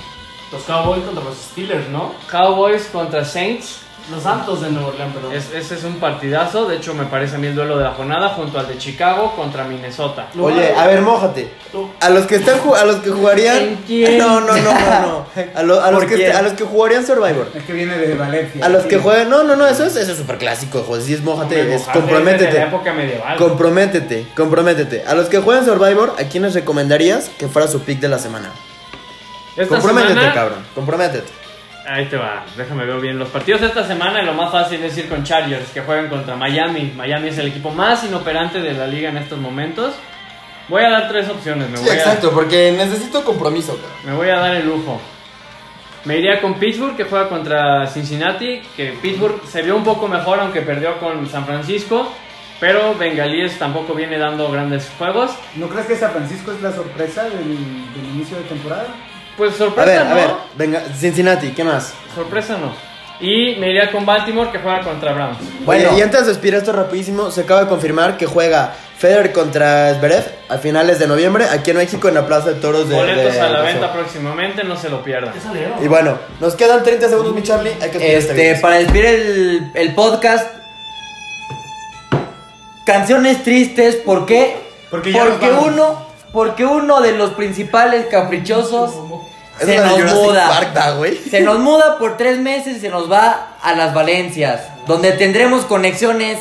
Los 0.51 0.63
Cowboys 0.63 1.03
contra 1.03 1.23
los 1.23 1.37
Steelers, 1.37 1.87
¿no? 1.89 2.15
Cowboys 2.29 2.87
contra 2.91 3.23
Saints. 3.23 3.81
Los 4.11 4.23
Santos 4.23 4.61
de 4.61 4.71
Nueva 4.71 4.87
Orleans, 4.89 5.13
perdón. 5.13 5.33
Es- 5.33 5.51
ese 5.53 5.75
es 5.75 5.83
un 5.83 5.95
partidazo. 5.99 6.65
De 6.65 6.77
hecho, 6.77 6.93
me 6.95 7.05
parece 7.05 7.35
a 7.35 7.37
mí 7.37 7.45
el 7.47 7.53
duelo 7.55 7.77
de 7.77 7.83
la 7.83 7.91
jornada 7.91 8.29
junto 8.29 8.57
al 8.59 8.67
de 8.67 8.77
Chicago 8.77 9.35
contra 9.35 9.63
Minnesota. 9.65 10.27
Oye, 10.39 10.73
a 10.75 10.87
ver, 10.87 11.01
mójate. 11.01 11.51
A 12.01 12.09
los 12.09 12.25
que 12.25 12.35
están 12.37 12.55
a 12.75 12.85
los 12.85 12.95
que 12.97 13.11
jugarían 13.11 13.57
¿En 13.57 13.75
quién? 13.85 14.17
No, 14.17 14.41
no, 14.41 14.55
no, 14.57 14.73
no, 14.73 15.01
no. 15.01 15.25
A, 15.55 15.61
lo- 15.63 15.81
a 15.83 15.91
los 15.91 15.99
¿Por 16.01 16.09
que 16.09 16.15
quién? 16.15 16.35
a 16.35 16.41
los 16.41 16.53
que 16.53 16.63
jugarían 16.63 17.05
Survivor. 17.05 17.49
Es 17.53 17.63
que 17.63 17.73
viene 17.73 17.97
de 17.97 18.15
Valencia. 18.15 18.65
A 18.65 18.69
los 18.69 18.83
que 18.85 18.97
jueguen, 18.97 19.29
no, 19.29 19.43
no, 19.43 19.55
no, 19.55 19.67
eso 19.67 19.83
es 19.85 19.95
eso 19.95 20.11
es 20.13 20.17
súper 20.17 20.37
clásico, 20.39 20.83
joder, 20.87 21.03
sí 21.03 21.13
es 21.13 21.21
mójate, 21.21 21.61
Hombre, 21.61 21.75
es 21.75 21.81
mojate 21.81 21.99
De 21.99 22.05
la 22.05 22.11
comprométete. 22.13 22.61
época 22.63 22.93
medieval. 22.93 23.37
Comprométete, 23.37 24.25
comprométete. 24.35 25.03
A 25.05 25.13
los 25.13 25.27
que 25.29 25.37
juegan 25.39 25.65
Survivor, 25.65 26.15
¿a 26.19 26.23
quiénes 26.23 26.55
recomendarías 26.55 27.29
que 27.37 27.47
fuera 27.47 27.67
su 27.67 27.81
pick 27.81 27.99
de 27.99 28.07
la 28.09 28.17
semana? 28.17 28.49
Esta 29.55 29.75
comprométete, 29.75 30.13
semana- 30.15 30.33
cabrón. 30.33 30.65
Comprométete. 30.73 31.38
Ahí 31.89 32.05
te 32.05 32.17
va, 32.17 32.45
déjame 32.55 32.85
ver 32.85 32.99
bien. 32.99 33.17
Los 33.17 33.29
partidos 33.29 33.61
de 33.61 33.67
esta 33.67 33.83
semana, 33.83 34.21
lo 34.21 34.33
más 34.33 34.51
fácil 34.51 34.83
es 34.83 34.95
ir 34.95 35.09
con 35.09 35.23
Chargers, 35.23 35.71
que 35.71 35.81
juegan 35.81 36.07
contra 36.07 36.35
Miami. 36.35 36.93
Miami 36.95 37.29
es 37.29 37.37
el 37.39 37.47
equipo 37.47 37.71
más 37.71 38.03
inoperante 38.03 38.61
de 38.61 38.73
la 38.73 38.85
liga 38.85 39.09
en 39.09 39.17
estos 39.17 39.39
momentos. 39.39 39.95
Voy 40.67 40.83
a 40.83 40.89
dar 40.91 41.09
tres 41.09 41.27
opciones. 41.29 41.67
Me, 41.67 41.77
Sí, 41.77 41.85
voy, 41.85 41.95
exacto, 41.95 42.31
porque 42.31 42.71
necesito 42.77 43.23
compromiso. 43.25 43.75
A, 44.03 44.05
me 44.05 44.13
voy 44.13 44.29
a 44.29 44.37
dar 44.37 44.55
el 44.55 44.67
lujo. 44.67 45.01
Me 46.05 46.19
iría 46.19 46.39
con 46.39 46.59
Pittsburgh, 46.59 46.95
que 46.95 47.05
juega 47.05 47.27
contra 47.27 47.87
Cincinnati. 47.87 48.61
Que 48.77 48.93
Pittsburgh 49.01 49.41
se 49.47 49.63
vio 49.63 49.75
un 49.75 49.83
poco 49.83 50.07
mejor, 50.07 50.39
aunque 50.41 50.61
perdió 50.61 50.99
con 50.99 51.27
San 51.27 51.43
Francisco. 51.47 52.13
Pero 52.59 52.93
Bengalíes 52.99 53.57
tampoco 53.57 53.95
viene 53.95 54.19
dando 54.19 54.51
grandes 54.51 54.91
juegos. 54.95 55.31
¿No 55.55 55.67
crees 55.67 55.87
que 55.87 55.95
San 55.95 56.11
Francisco 56.11 56.51
es 56.51 56.61
la 56.61 56.71
sorpresa 56.71 57.23
del, 57.23 57.47
del 57.47 58.05
inicio 58.13 58.37
de 58.37 58.43
temporada? 58.43 58.89
Pues 59.39 59.55
A 59.55 59.57
sorpresa 59.57 59.89
ver, 59.89 60.05
no. 60.05 60.11
a 60.11 60.13
ver, 60.15 60.29
venga, 60.55 60.83
Cincinnati, 60.95 61.51
¿qué 61.53 61.63
más? 61.63 61.93
Sorpresa 62.13 62.57
no. 62.57 62.73
Y 63.21 63.55
me 63.57 63.69
iría 63.69 63.91
con 63.91 64.05
Baltimore, 64.05 64.51
que 64.51 64.59
juega 64.59 64.81
contra 64.81 65.13
Browns. 65.13 65.37
Bueno, 65.65 65.97
y 65.97 66.01
antes 66.01 66.25
de 66.25 66.31
expirar 66.33 66.59
esto 66.59 66.73
rapidísimo, 66.73 67.31
se 67.31 67.41
acaba 67.41 67.61
de 67.63 67.67
confirmar 67.67 68.17
que 68.17 68.25
juega 68.25 68.73
Federer 68.97 69.31
contra 69.31 69.93
Zverev 69.95 70.25
a 70.49 70.57
finales 70.57 70.99
de 70.99 71.07
noviembre 71.07 71.45
aquí 71.49 71.71
en 71.71 71.77
México 71.77 72.09
en 72.09 72.15
la 72.15 72.27
Plaza 72.27 72.49
de 72.49 72.55
Toros 72.59 72.89
de 72.89 72.95
Boletos 72.95 73.33
de 73.33 73.39
a 73.41 73.49
la 73.49 73.61
venta 73.61 73.93
próximamente, 73.93 74.63
no 74.65 74.75
se 74.75 74.89
lo 74.89 75.01
pierdan. 75.03 75.33
¿Qué 75.33 75.39
salieron? 75.39 75.81
Y 75.83 75.87
bueno, 75.87 76.17
nos 76.41 76.55
quedan 76.55 76.83
30 76.83 77.07
segundos, 77.07 77.33
mi 77.33 77.43
Charlie. 77.43 77.71
Hay 77.81 77.91
que 77.91 78.17
este 78.17 78.51
Este, 78.51 78.61
para 78.61 78.75
despedir 78.75 79.05
el, 79.05 79.71
el 79.73 79.95
podcast, 79.95 80.47
canciones 82.85 83.43
tristes, 83.43 83.95
¿por 83.95 84.25
qué? 84.25 84.57
Porque 84.89 85.13
uno, 85.61 86.08
porque 86.31 86.65
uno 86.65 87.01
de 87.01 87.13
los 87.13 87.31
principales 87.31 88.07
caprichosos 88.07 88.91
Es 89.59 89.65
se 89.65 89.77
nos 89.77 90.13
muda. 90.13 90.47
Park, 90.47 90.73
da, 90.73 90.91
güey. 90.91 91.17
Se 91.17 91.41
nos 91.41 91.59
muda 91.59 91.97
por 91.97 92.17
tres 92.17 92.37
meses 92.37 92.77
y 92.77 92.79
se 92.79 92.89
nos 92.89 93.11
va 93.11 93.55
a 93.61 93.73
las 93.73 93.93
Valencias, 93.93 94.61
donde 94.87 95.11
tendremos 95.13 95.65
conexiones 95.65 96.39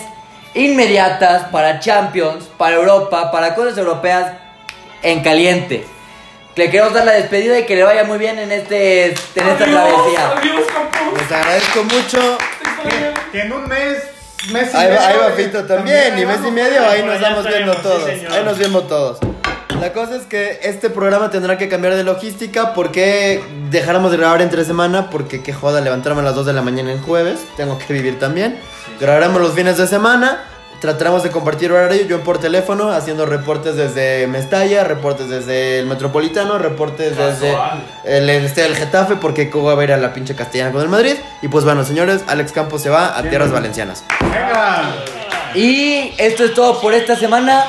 inmediatas 0.55 1.45
para 1.51 1.81
Champions, 1.81 2.45
para 2.57 2.77
Europa, 2.77 3.31
para 3.31 3.55
cosas 3.55 3.77
europeas 3.79 4.33
en 5.03 5.23
caliente. 5.23 5.87
Le 6.57 6.71
queremos 6.71 6.93
dar 6.93 7.05
la 7.05 7.13
despedida 7.13 7.59
y 7.59 7.67
que 7.67 7.77
le 7.77 7.85
vaya 7.85 8.03
muy 8.03 8.19
bien 8.19 8.39
en 8.39 8.51
este 8.51 9.07
en 9.07 9.49
esta 9.49 9.65
travesía. 9.65 10.33
Adiós. 10.37 10.65
Les 11.17 11.33
agradezco 11.33 11.85
mucho. 11.85 12.39
Que 13.31 13.43
en 13.43 13.53
un 13.53 13.69
mes, 13.69 13.99
mes 14.51 14.75
y 14.75 14.77
Ahí 14.77 14.89
va, 14.89 14.95
medio, 14.95 15.07
ahí 15.07 15.17
va 15.19 15.31
Fito 15.37 15.65
también, 15.67 16.19
y 16.19 16.27
mes 16.27 16.39
y 16.47 16.51
medio, 16.51 16.89
ahí 16.89 17.03
nos 17.05 17.21
vamos 17.21 17.47
viendo 17.47 17.75
sí, 17.75 17.81
todos. 17.83 18.05
señor. 18.05 18.33
Ahí 18.33 18.45
nos 18.45 18.59
vemos 18.59 18.89
todos. 18.89 19.19
La 19.81 19.93
cosa 19.93 20.17
es 20.17 20.23
que 20.23 20.59
este 20.63 20.91
programa 20.91 21.31
tendrá 21.31 21.57
que 21.57 21.69
cambiar 21.69 21.95
de 21.95 22.03
logística 22.03 22.75
porque 22.75 23.41
dejáramos 23.71 24.11
de 24.11 24.17
grabar 24.17 24.43
entre 24.43 24.65
semana 24.65 25.09
porque 25.09 25.41
qué 25.41 25.53
joda 25.53 25.81
levantarme 25.81 26.21
a 26.21 26.25
las 26.25 26.35
2 26.35 26.47
de 26.47 26.53
la 26.53 26.63
mañana 26.63 26.91
en 26.91 27.01
jueves, 27.01 27.39
tengo 27.57 27.79
que 27.79 27.93
vivir 27.93 28.19
también. 28.19 28.59
Grabaremos 29.01 29.41
los 29.41 29.53
fines 29.53 29.79
de 29.79 29.87
semana, 29.87 30.45
trataremos 30.81 31.23
de 31.23 31.31
compartir 31.31 31.71
horario, 31.71 32.05
yo 32.07 32.25
por 32.25 32.39
teléfono 32.39 32.91
haciendo 32.91 33.25
reportes 33.25 33.77
desde 33.77 34.27
Mestalla, 34.27 34.83
reportes 34.83 35.29
desde 35.29 35.79
el 35.79 35.87
Metropolitano, 35.87 36.59
reportes 36.59 37.17
desde 37.17 37.57
el, 38.05 38.29
este, 38.31 38.67
el 38.67 38.75
Getafe 38.75 39.15
porque 39.15 39.49
Coco 39.49 39.67
va 39.67 39.73
a 39.73 39.77
ver 39.77 39.93
a 39.93 39.97
la 39.97 40.13
pinche 40.13 40.35
Castellana 40.35 40.73
con 40.73 40.83
el 40.83 40.89
Madrid. 40.89 41.15
Y 41.41 41.47
pues 41.47 41.65
bueno, 41.65 41.85
señores, 41.85 42.25
Alex 42.27 42.51
Campos 42.51 42.83
se 42.83 42.91
va 42.91 43.17
a 43.17 43.23
tierras 43.23 43.53
valencianas. 43.53 44.03
Y 45.55 46.15
esto 46.19 46.45
es 46.45 46.53
todo 46.53 46.81
por 46.81 46.93
esta 46.95 47.15
semana. 47.15 47.65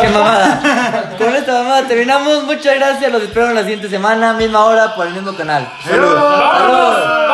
Qué 0.00 0.08
mamada. 0.08 1.14
Con 1.18 1.34
esta 1.34 1.52
mamada 1.52 1.86
terminamos. 1.86 2.44
Muchas 2.44 2.74
gracias. 2.76 3.12
Los 3.12 3.22
espero 3.22 3.48
en 3.48 3.54
la 3.54 3.62
siguiente 3.62 3.88
semana, 3.88 4.32
misma 4.32 4.64
hora, 4.64 4.94
por 4.94 5.06
el 5.06 5.12
mismo 5.12 5.34
canal. 5.34 5.68
Saludos. 5.84 6.14
¡Vámonos! 6.14 7.27